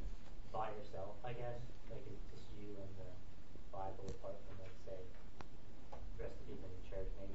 by 0.53 0.69
yourself, 0.79 1.11
I 1.25 1.33
guess. 1.33 1.59
Like 1.91 2.07
it's 2.07 2.23
just 2.31 2.47
you 2.61 2.71
and 2.79 2.91
the 3.03 3.11
Bible 3.73 4.07
apart 4.07 4.39
from 4.47 4.63
like 4.63 4.71
say 4.87 4.95
the 5.91 6.23
rest 6.23 6.39
of 6.39 6.47
the 6.47 6.55
people 6.55 6.71
in 6.71 6.79
the 6.79 6.87
church, 6.87 7.11
maybe. 7.19 7.35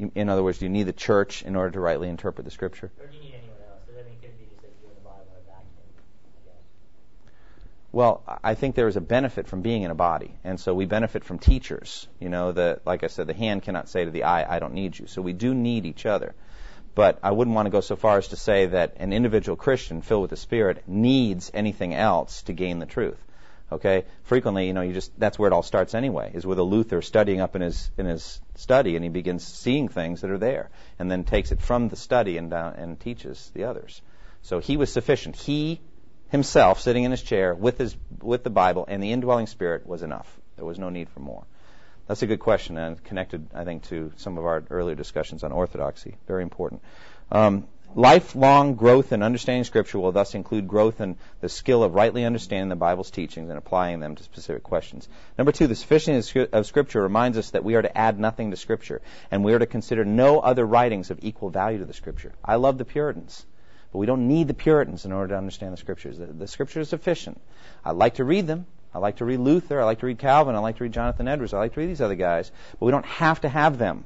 You 0.00 0.10
In 0.14 0.30
other 0.30 0.42
words, 0.42 0.58
do 0.58 0.64
you 0.64 0.70
need 0.70 0.84
the 0.84 0.94
church 0.94 1.42
in 1.42 1.56
order 1.56 1.72
to 1.72 1.80
rightly 1.80 2.08
interpret 2.08 2.46
the 2.46 2.50
Scripture? 2.50 2.90
Or 2.98 3.06
do 3.06 3.16
you 3.16 3.22
need 3.22 3.34
anyone 3.34 3.58
else? 3.68 3.82
I 3.86 4.02
mean, 4.02 4.16
could 4.22 4.38
be 4.38 4.46
just 4.46 4.62
like 4.62 4.72
you 4.80 4.88
and 4.88 4.96
the 4.96 5.02
Bible 5.02 5.26
in 5.36 5.44
vacuum, 5.44 5.66
I 6.24 6.44
guess. 6.46 7.32
Well, 7.92 8.22
I 8.42 8.54
think 8.54 8.76
there 8.76 8.88
is 8.88 8.96
a 8.96 9.02
benefit 9.02 9.46
from 9.46 9.60
being 9.60 9.82
in 9.82 9.90
a 9.90 9.94
body, 9.94 10.34
and 10.42 10.58
so 10.58 10.72
we 10.72 10.86
benefit 10.86 11.22
from 11.22 11.38
teachers. 11.38 12.08
You 12.18 12.30
know, 12.30 12.52
the 12.52 12.80
like 12.86 13.04
I 13.04 13.08
said, 13.08 13.26
the 13.26 13.34
hand 13.34 13.62
cannot 13.62 13.90
say 13.90 14.06
to 14.06 14.10
the 14.10 14.24
eye, 14.24 14.56
"I 14.56 14.58
don't 14.58 14.72
need 14.72 14.98
you." 14.98 15.06
So 15.06 15.20
we 15.20 15.34
do 15.34 15.54
need 15.54 15.84
each 15.84 16.06
other. 16.06 16.34
But 16.94 17.18
I 17.22 17.30
wouldn't 17.30 17.54
want 17.54 17.66
to 17.66 17.70
go 17.70 17.80
so 17.80 17.94
far 17.94 18.18
as 18.18 18.28
to 18.28 18.36
say 18.36 18.66
that 18.66 18.96
an 18.96 19.12
individual 19.12 19.56
Christian 19.56 20.00
filled 20.00 20.22
with 20.22 20.30
the 20.30 20.36
Spirit 20.36 20.88
needs 20.88 21.50
anything 21.54 21.94
else 21.94 22.42
to 22.44 22.52
gain 22.52 22.78
the 22.78 22.86
truth. 22.86 23.22
Okay? 23.72 24.04
Frequently, 24.24 24.66
you 24.66 24.72
know, 24.72 24.82
you 24.82 24.92
just 24.92 25.18
that's 25.18 25.38
where 25.38 25.48
it 25.48 25.52
all 25.52 25.62
starts 25.62 25.94
anyway. 25.94 26.30
Is 26.34 26.46
with 26.46 26.58
a 26.58 26.62
Luther 26.62 27.02
studying 27.02 27.40
up 27.40 27.56
in 27.56 27.62
his 27.62 27.90
in 27.96 28.06
his 28.06 28.40
study, 28.56 28.96
and 28.96 29.04
he 29.04 29.10
begins 29.10 29.46
seeing 29.46 29.88
things 29.88 30.20
that 30.20 30.30
are 30.30 30.38
there, 30.38 30.70
and 30.98 31.10
then 31.10 31.24
takes 31.24 31.52
it 31.52 31.60
from 31.60 31.88
the 31.88 31.96
study 31.96 32.36
and 32.36 32.50
down 32.50 32.74
and 32.74 32.98
teaches 32.98 33.50
the 33.54 33.64
others. 33.64 34.02
So 34.42 34.58
he 34.58 34.76
was 34.76 34.92
sufficient. 34.92 35.36
He 35.36 35.80
himself 36.30 36.80
sitting 36.80 37.04
in 37.04 37.10
his 37.10 37.22
chair 37.22 37.54
with 37.54 37.78
his 37.78 37.96
with 38.22 38.44
the 38.44 38.50
Bible 38.50 38.84
and 38.88 39.02
the 39.02 39.12
indwelling 39.12 39.46
Spirit 39.46 39.86
was 39.86 40.02
enough. 40.02 40.40
There 40.56 40.64
was 40.64 40.78
no 40.78 40.88
need 40.90 41.08
for 41.10 41.20
more. 41.20 41.44
That's 42.06 42.22
a 42.22 42.26
good 42.26 42.40
question 42.40 42.76
and 42.76 43.02
connected, 43.04 43.46
I 43.54 43.64
think, 43.64 43.84
to 43.84 44.12
some 44.16 44.36
of 44.36 44.44
our 44.44 44.64
earlier 44.68 44.96
discussions 44.96 45.44
on 45.44 45.52
orthodoxy. 45.52 46.16
Very 46.26 46.42
important. 46.42 46.82
Um, 47.30 47.68
lifelong 47.94 48.74
growth 48.74 49.12
in 49.12 49.22
understanding 49.22 49.64
Scripture 49.64 49.98
will 49.98 50.12
thus 50.12 50.34
include 50.34 50.68
growth 50.68 51.00
in 51.00 51.16
the 51.40 51.48
skill 51.48 51.82
of 51.82 51.94
rightly 51.94 52.24
understanding 52.24 52.68
the 52.68 52.76
Bible's 52.76 53.10
teachings 53.10 53.48
and 53.48 53.58
applying 53.58 54.00
them 54.00 54.14
to 54.16 54.22
specific 54.22 54.62
questions. 54.62 55.08
Number 55.36 55.52
two, 55.52 55.66
the 55.66 55.74
sufficiency 55.74 56.46
of 56.52 56.66
Scripture 56.66 57.02
reminds 57.02 57.38
us 57.38 57.50
that 57.50 57.64
we 57.64 57.74
are 57.74 57.82
to 57.82 57.98
add 57.98 58.18
nothing 58.18 58.50
to 58.50 58.56
Scripture, 58.56 59.02
and 59.30 59.44
we 59.44 59.54
are 59.54 59.58
to 59.58 59.66
consider 59.66 60.04
no 60.04 60.40
other 60.40 60.64
writings 60.64 61.10
of 61.10 61.18
equal 61.22 61.50
value 61.50 61.78
to 61.78 61.84
the 61.84 61.94
Scripture. 61.94 62.32
I 62.44 62.56
love 62.56 62.78
the 62.78 62.84
Puritans. 62.84 63.44
But 63.92 63.98
we 63.98 64.06
don't 64.06 64.28
need 64.28 64.46
the 64.46 64.54
Puritans 64.54 65.04
in 65.04 65.12
order 65.12 65.34
to 65.34 65.38
understand 65.38 65.72
the 65.72 65.76
Scriptures. 65.76 66.18
The, 66.18 66.26
the 66.26 66.46
Scripture 66.46 66.80
is 66.80 66.88
sufficient. 66.88 67.40
I 67.84 67.90
like 67.90 68.14
to 68.14 68.24
read 68.24 68.46
them. 68.46 68.66
I 68.94 68.98
like 68.98 69.16
to 69.16 69.24
read 69.24 69.40
Luther. 69.40 69.80
I 69.80 69.84
like 69.84 70.00
to 70.00 70.06
read 70.06 70.18
Calvin. 70.18 70.54
I 70.54 70.58
like 70.58 70.76
to 70.78 70.84
read 70.84 70.92
Jonathan 70.92 71.28
Edwards. 71.28 71.54
I 71.54 71.58
like 71.58 71.74
to 71.74 71.80
read 71.80 71.90
these 71.90 72.00
other 72.00 72.14
guys. 72.14 72.50
But 72.78 72.86
we 72.86 72.92
don't 72.92 73.06
have 73.06 73.40
to 73.42 73.48
have 73.48 73.78
them. 73.78 74.04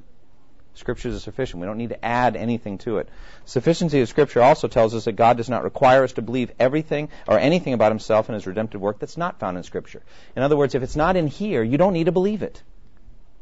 Scriptures 0.75 1.15
are 1.15 1.21
sufficient. 1.21 1.61
We 1.61 1.67
don't 1.67 1.79
need 1.79 1.91
to 1.91 2.05
add 2.05 2.37
anything 2.37 2.79
to 2.79 2.99
it. 2.99 3.09
Sufficiency 3.45 4.01
of 4.01 4.09
Scripture 4.09 4.43
also 4.43 4.67
tells 4.67 4.95
us 4.95 5.05
that 5.05 5.13
God 5.13 5.37
does 5.37 5.49
not 5.49 5.63
require 5.63 6.03
us 6.03 6.13
to 6.15 6.23
believe 6.23 6.51
everything 6.59 7.09
or 7.29 7.39
anything 7.39 7.75
about 7.75 7.93
Himself 7.93 8.29
and 8.29 8.35
His 8.35 8.47
redemptive 8.47 8.81
work 8.81 8.99
that's 8.99 9.17
not 9.17 9.39
found 9.39 9.57
in 9.57 9.63
Scripture. 9.63 10.03
In 10.35 10.43
other 10.43 10.57
words, 10.57 10.75
if 10.75 10.83
it's 10.83 10.97
not 10.97 11.17
in 11.17 11.29
here, 11.29 11.63
you 11.63 11.79
don't 11.79 11.93
need 11.93 12.07
to 12.07 12.13
believe 12.13 12.43
it. 12.43 12.61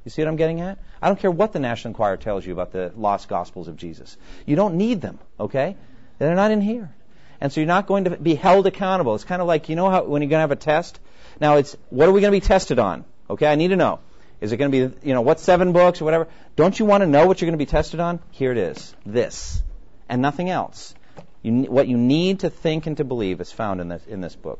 You 0.04 0.10
see 0.10 0.20
what 0.22 0.28
I'm 0.28 0.36
getting 0.36 0.60
at? 0.60 0.78
I 1.00 1.08
don't 1.08 1.18
care 1.18 1.30
what 1.30 1.52
the 1.52 1.60
National 1.60 1.90
Enquirer 1.90 2.16
tells 2.16 2.44
you 2.44 2.52
about 2.52 2.72
the 2.72 2.92
lost 2.96 3.28
Gospels 3.28 3.68
of 3.68 3.76
Jesus. 3.76 4.16
You 4.44 4.56
don't 4.56 4.74
need 4.74 5.00
them, 5.00 5.18
okay? 5.38 5.76
They're 6.18 6.34
not 6.34 6.50
in 6.50 6.60
here. 6.60 6.92
And 7.40 7.52
so 7.52 7.60
you're 7.60 7.68
not 7.68 7.86
going 7.86 8.04
to 8.04 8.10
be 8.10 8.34
held 8.34 8.66
accountable. 8.66 9.14
It's 9.14 9.24
kind 9.24 9.40
of 9.40 9.48
like, 9.48 9.68
you 9.68 9.76
know 9.76 9.90
how 9.90 10.04
when 10.04 10.22
you're 10.22 10.28
going 10.28 10.38
to 10.38 10.42
have 10.42 10.50
a 10.50 10.56
test? 10.56 11.00
Now 11.40 11.56
it's, 11.56 11.76
what 11.90 12.08
are 12.08 12.12
we 12.12 12.20
going 12.20 12.32
to 12.32 12.36
be 12.36 12.46
tested 12.46 12.78
on? 12.78 13.04
Okay, 13.30 13.46
I 13.46 13.54
need 13.54 13.68
to 13.68 13.76
know. 13.76 14.00
Is 14.42 14.50
it 14.50 14.56
going 14.56 14.72
to 14.72 14.88
be, 14.88 15.08
you 15.08 15.14
know, 15.14 15.20
what 15.20 15.38
seven 15.38 15.72
books 15.72 16.00
or 16.00 16.04
whatever? 16.04 16.26
Don't 16.56 16.76
you 16.76 16.84
want 16.84 17.02
to 17.02 17.06
know 17.06 17.28
what 17.28 17.40
you're 17.40 17.46
going 17.46 17.58
to 17.58 17.64
be 17.64 17.70
tested 17.70 18.00
on? 18.00 18.18
Here 18.32 18.50
it 18.50 18.58
is. 18.58 18.92
This. 19.06 19.62
And 20.08 20.20
nothing 20.20 20.50
else. 20.50 20.96
You, 21.42 21.62
what 21.70 21.86
you 21.86 21.96
need 21.96 22.40
to 22.40 22.50
think 22.50 22.88
and 22.88 22.96
to 22.96 23.04
believe 23.04 23.40
is 23.40 23.52
found 23.52 23.80
in 23.80 23.86
this, 23.86 24.04
in 24.04 24.20
this 24.20 24.34
book. 24.34 24.58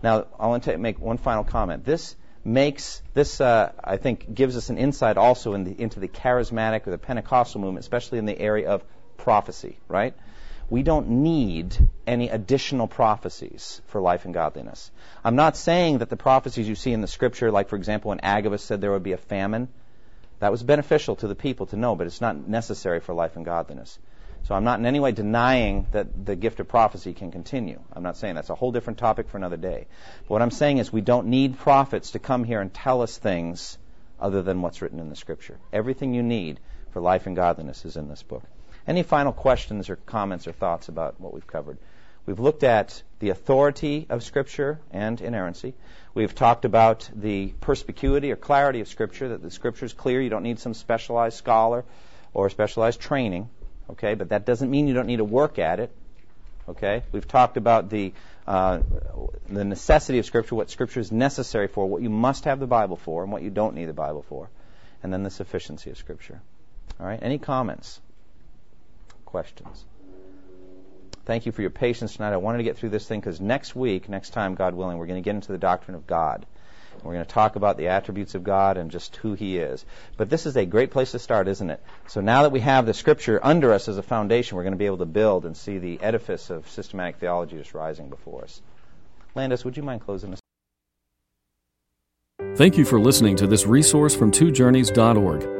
Now, 0.00 0.28
I 0.38 0.46
want 0.46 0.62
to 0.64 0.78
make 0.78 1.00
one 1.00 1.18
final 1.18 1.42
comment. 1.42 1.84
This 1.84 2.14
makes, 2.44 3.02
this, 3.12 3.40
uh, 3.40 3.72
I 3.82 3.96
think, 3.96 4.32
gives 4.32 4.56
us 4.56 4.70
an 4.70 4.78
insight 4.78 5.16
also 5.16 5.54
in 5.54 5.64
the, 5.64 5.82
into 5.82 5.98
the 5.98 6.08
charismatic 6.08 6.86
or 6.86 6.92
the 6.92 6.98
Pentecostal 6.98 7.60
movement, 7.60 7.82
especially 7.82 8.18
in 8.20 8.26
the 8.26 8.38
area 8.38 8.70
of 8.70 8.84
prophecy, 9.16 9.76
right? 9.88 10.14
We 10.70 10.84
don't 10.84 11.08
need 11.08 11.76
any 12.06 12.28
additional 12.28 12.86
prophecies 12.86 13.82
for 13.88 14.00
life 14.00 14.24
and 14.24 14.32
godliness. 14.32 14.90
I'm 15.24 15.36
not 15.36 15.56
saying 15.56 15.98
that 15.98 16.08
the 16.08 16.16
prophecies 16.16 16.68
you 16.68 16.76
see 16.76 16.92
in 16.92 17.00
the 17.00 17.08
scripture, 17.08 17.50
like 17.50 17.68
for 17.68 17.76
example 17.76 18.10
when 18.10 18.20
Agabus 18.20 18.62
said 18.62 18.80
there 18.80 18.92
would 18.92 19.02
be 19.02 19.12
a 19.12 19.18
famine, 19.18 19.68
that 20.38 20.52
was 20.52 20.62
beneficial 20.62 21.16
to 21.16 21.28
the 21.28 21.34
people 21.34 21.66
to 21.66 21.76
know, 21.76 21.96
but 21.96 22.06
it's 22.06 22.20
not 22.20 22.48
necessary 22.48 23.00
for 23.00 23.12
life 23.12 23.36
and 23.36 23.44
godliness. 23.44 23.98
So 24.44 24.54
I'm 24.54 24.64
not 24.64 24.78
in 24.78 24.86
any 24.86 25.00
way 25.00 25.12
denying 25.12 25.86
that 25.90 26.24
the 26.24 26.34
gift 26.36 26.60
of 26.60 26.68
prophecy 26.68 27.12
can 27.12 27.30
continue. 27.30 27.78
I'm 27.92 28.02
not 28.02 28.16
saying 28.16 28.36
that's 28.36 28.48
a 28.48 28.54
whole 28.54 28.72
different 28.72 28.98
topic 28.98 29.28
for 29.28 29.36
another 29.36 29.58
day. 29.58 29.86
But 30.22 30.30
what 30.30 30.42
I'm 30.42 30.50
saying 30.50 30.78
is 30.78 30.92
we 30.92 31.02
don't 31.02 31.26
need 31.26 31.58
prophets 31.58 32.12
to 32.12 32.18
come 32.18 32.44
here 32.44 32.60
and 32.60 32.72
tell 32.72 33.02
us 33.02 33.18
things 33.18 33.76
other 34.18 34.40
than 34.42 34.62
what's 34.62 34.80
written 34.80 34.98
in 34.98 35.10
the 35.10 35.16
scripture. 35.16 35.58
Everything 35.72 36.14
you 36.14 36.22
need 36.22 36.58
for 36.92 37.00
life 37.00 37.26
and 37.26 37.36
godliness 37.36 37.84
is 37.84 37.96
in 37.96 38.08
this 38.08 38.22
book. 38.22 38.42
Any 38.90 39.04
final 39.04 39.32
questions 39.32 39.88
or 39.88 39.94
comments 39.94 40.48
or 40.48 40.52
thoughts 40.52 40.88
about 40.88 41.20
what 41.20 41.32
we've 41.32 41.46
covered? 41.46 41.78
We've 42.26 42.40
looked 42.40 42.64
at 42.64 43.04
the 43.20 43.30
authority 43.30 44.04
of 44.10 44.24
Scripture 44.24 44.80
and 44.90 45.20
inerrancy. 45.20 45.74
We've 46.12 46.34
talked 46.34 46.64
about 46.64 47.08
the 47.14 47.54
perspicuity 47.60 48.32
or 48.32 48.36
clarity 48.36 48.80
of 48.80 48.88
Scripture, 48.88 49.28
that 49.28 49.42
the 49.42 49.50
Scripture 49.52 49.84
is 49.84 49.92
clear. 49.92 50.20
You 50.20 50.28
don't 50.28 50.42
need 50.42 50.58
some 50.58 50.74
specialized 50.74 51.36
scholar 51.36 51.84
or 52.34 52.50
specialized 52.50 53.00
training. 53.00 53.48
Okay, 53.90 54.14
but 54.14 54.30
that 54.30 54.44
doesn't 54.44 54.68
mean 54.68 54.88
you 54.88 54.94
don't 54.94 55.06
need 55.06 55.18
to 55.18 55.24
work 55.24 55.60
at 55.60 55.78
it. 55.78 55.92
Okay, 56.68 57.04
we've 57.12 57.28
talked 57.28 57.56
about 57.56 57.90
the 57.90 58.12
uh, 58.44 58.80
the 59.48 59.64
necessity 59.64 60.18
of 60.18 60.26
Scripture, 60.26 60.56
what 60.56 60.68
Scripture 60.68 60.98
is 60.98 61.12
necessary 61.12 61.68
for, 61.68 61.86
what 61.86 62.02
you 62.02 62.10
must 62.10 62.44
have 62.46 62.58
the 62.58 62.66
Bible 62.66 62.96
for, 62.96 63.22
and 63.22 63.30
what 63.30 63.42
you 63.42 63.50
don't 63.50 63.76
need 63.76 63.84
the 63.84 63.92
Bible 63.92 64.24
for, 64.28 64.50
and 65.00 65.12
then 65.12 65.22
the 65.22 65.30
sufficiency 65.30 65.90
of 65.90 65.96
Scripture. 65.96 66.40
All 66.98 67.06
right, 67.06 67.20
any 67.22 67.38
comments? 67.38 68.00
Questions. 69.30 69.84
Thank 71.24 71.46
you 71.46 71.52
for 71.52 71.60
your 71.60 71.70
patience 71.70 72.16
tonight. 72.16 72.32
I 72.32 72.38
wanted 72.38 72.58
to 72.58 72.64
get 72.64 72.76
through 72.76 72.88
this 72.88 73.06
thing 73.06 73.20
because 73.20 73.40
next 73.40 73.76
week, 73.76 74.08
next 74.08 74.30
time, 74.30 74.54
God 74.54 74.74
willing, 74.74 74.98
we're 74.98 75.06
going 75.06 75.22
to 75.22 75.24
get 75.24 75.34
into 75.34 75.52
the 75.52 75.58
doctrine 75.58 75.94
of 75.94 76.06
God. 76.06 76.44
We're 77.02 77.14
going 77.14 77.24
to 77.24 77.30
talk 77.32 77.56
about 77.56 77.76
the 77.76 77.88
attributes 77.88 78.34
of 78.34 78.44
God 78.44 78.76
and 78.76 78.90
just 78.90 79.16
who 79.16 79.34
He 79.34 79.56
is. 79.58 79.84
But 80.16 80.28
this 80.28 80.44
is 80.44 80.56
a 80.56 80.66
great 80.66 80.90
place 80.90 81.12
to 81.12 81.18
start, 81.18 81.48
isn't 81.48 81.70
it? 81.70 81.82
So 82.08 82.20
now 82.20 82.42
that 82.42 82.52
we 82.52 82.60
have 82.60 82.84
the 82.84 82.94
Scripture 82.94 83.40
under 83.42 83.72
us 83.72 83.88
as 83.88 83.96
a 83.96 84.02
foundation, 84.02 84.56
we're 84.56 84.64
going 84.64 84.72
to 84.72 84.78
be 84.78 84.86
able 84.86 84.98
to 84.98 85.06
build 85.06 85.46
and 85.46 85.56
see 85.56 85.78
the 85.78 86.00
edifice 86.00 86.50
of 86.50 86.68
systematic 86.68 87.16
theology 87.16 87.56
just 87.56 87.74
rising 87.74 88.10
before 88.10 88.42
us. 88.42 88.60
Landis, 89.34 89.64
would 89.64 89.76
you 89.76 89.82
mind 89.82 90.02
closing 90.02 90.32
us? 90.32 90.40
Thank 92.56 92.76
you 92.76 92.84
for 92.84 93.00
listening 93.00 93.36
to 93.36 93.46
this 93.46 93.66
resource 93.66 94.14
from 94.14 94.32
twojourneys.org. 94.32 95.59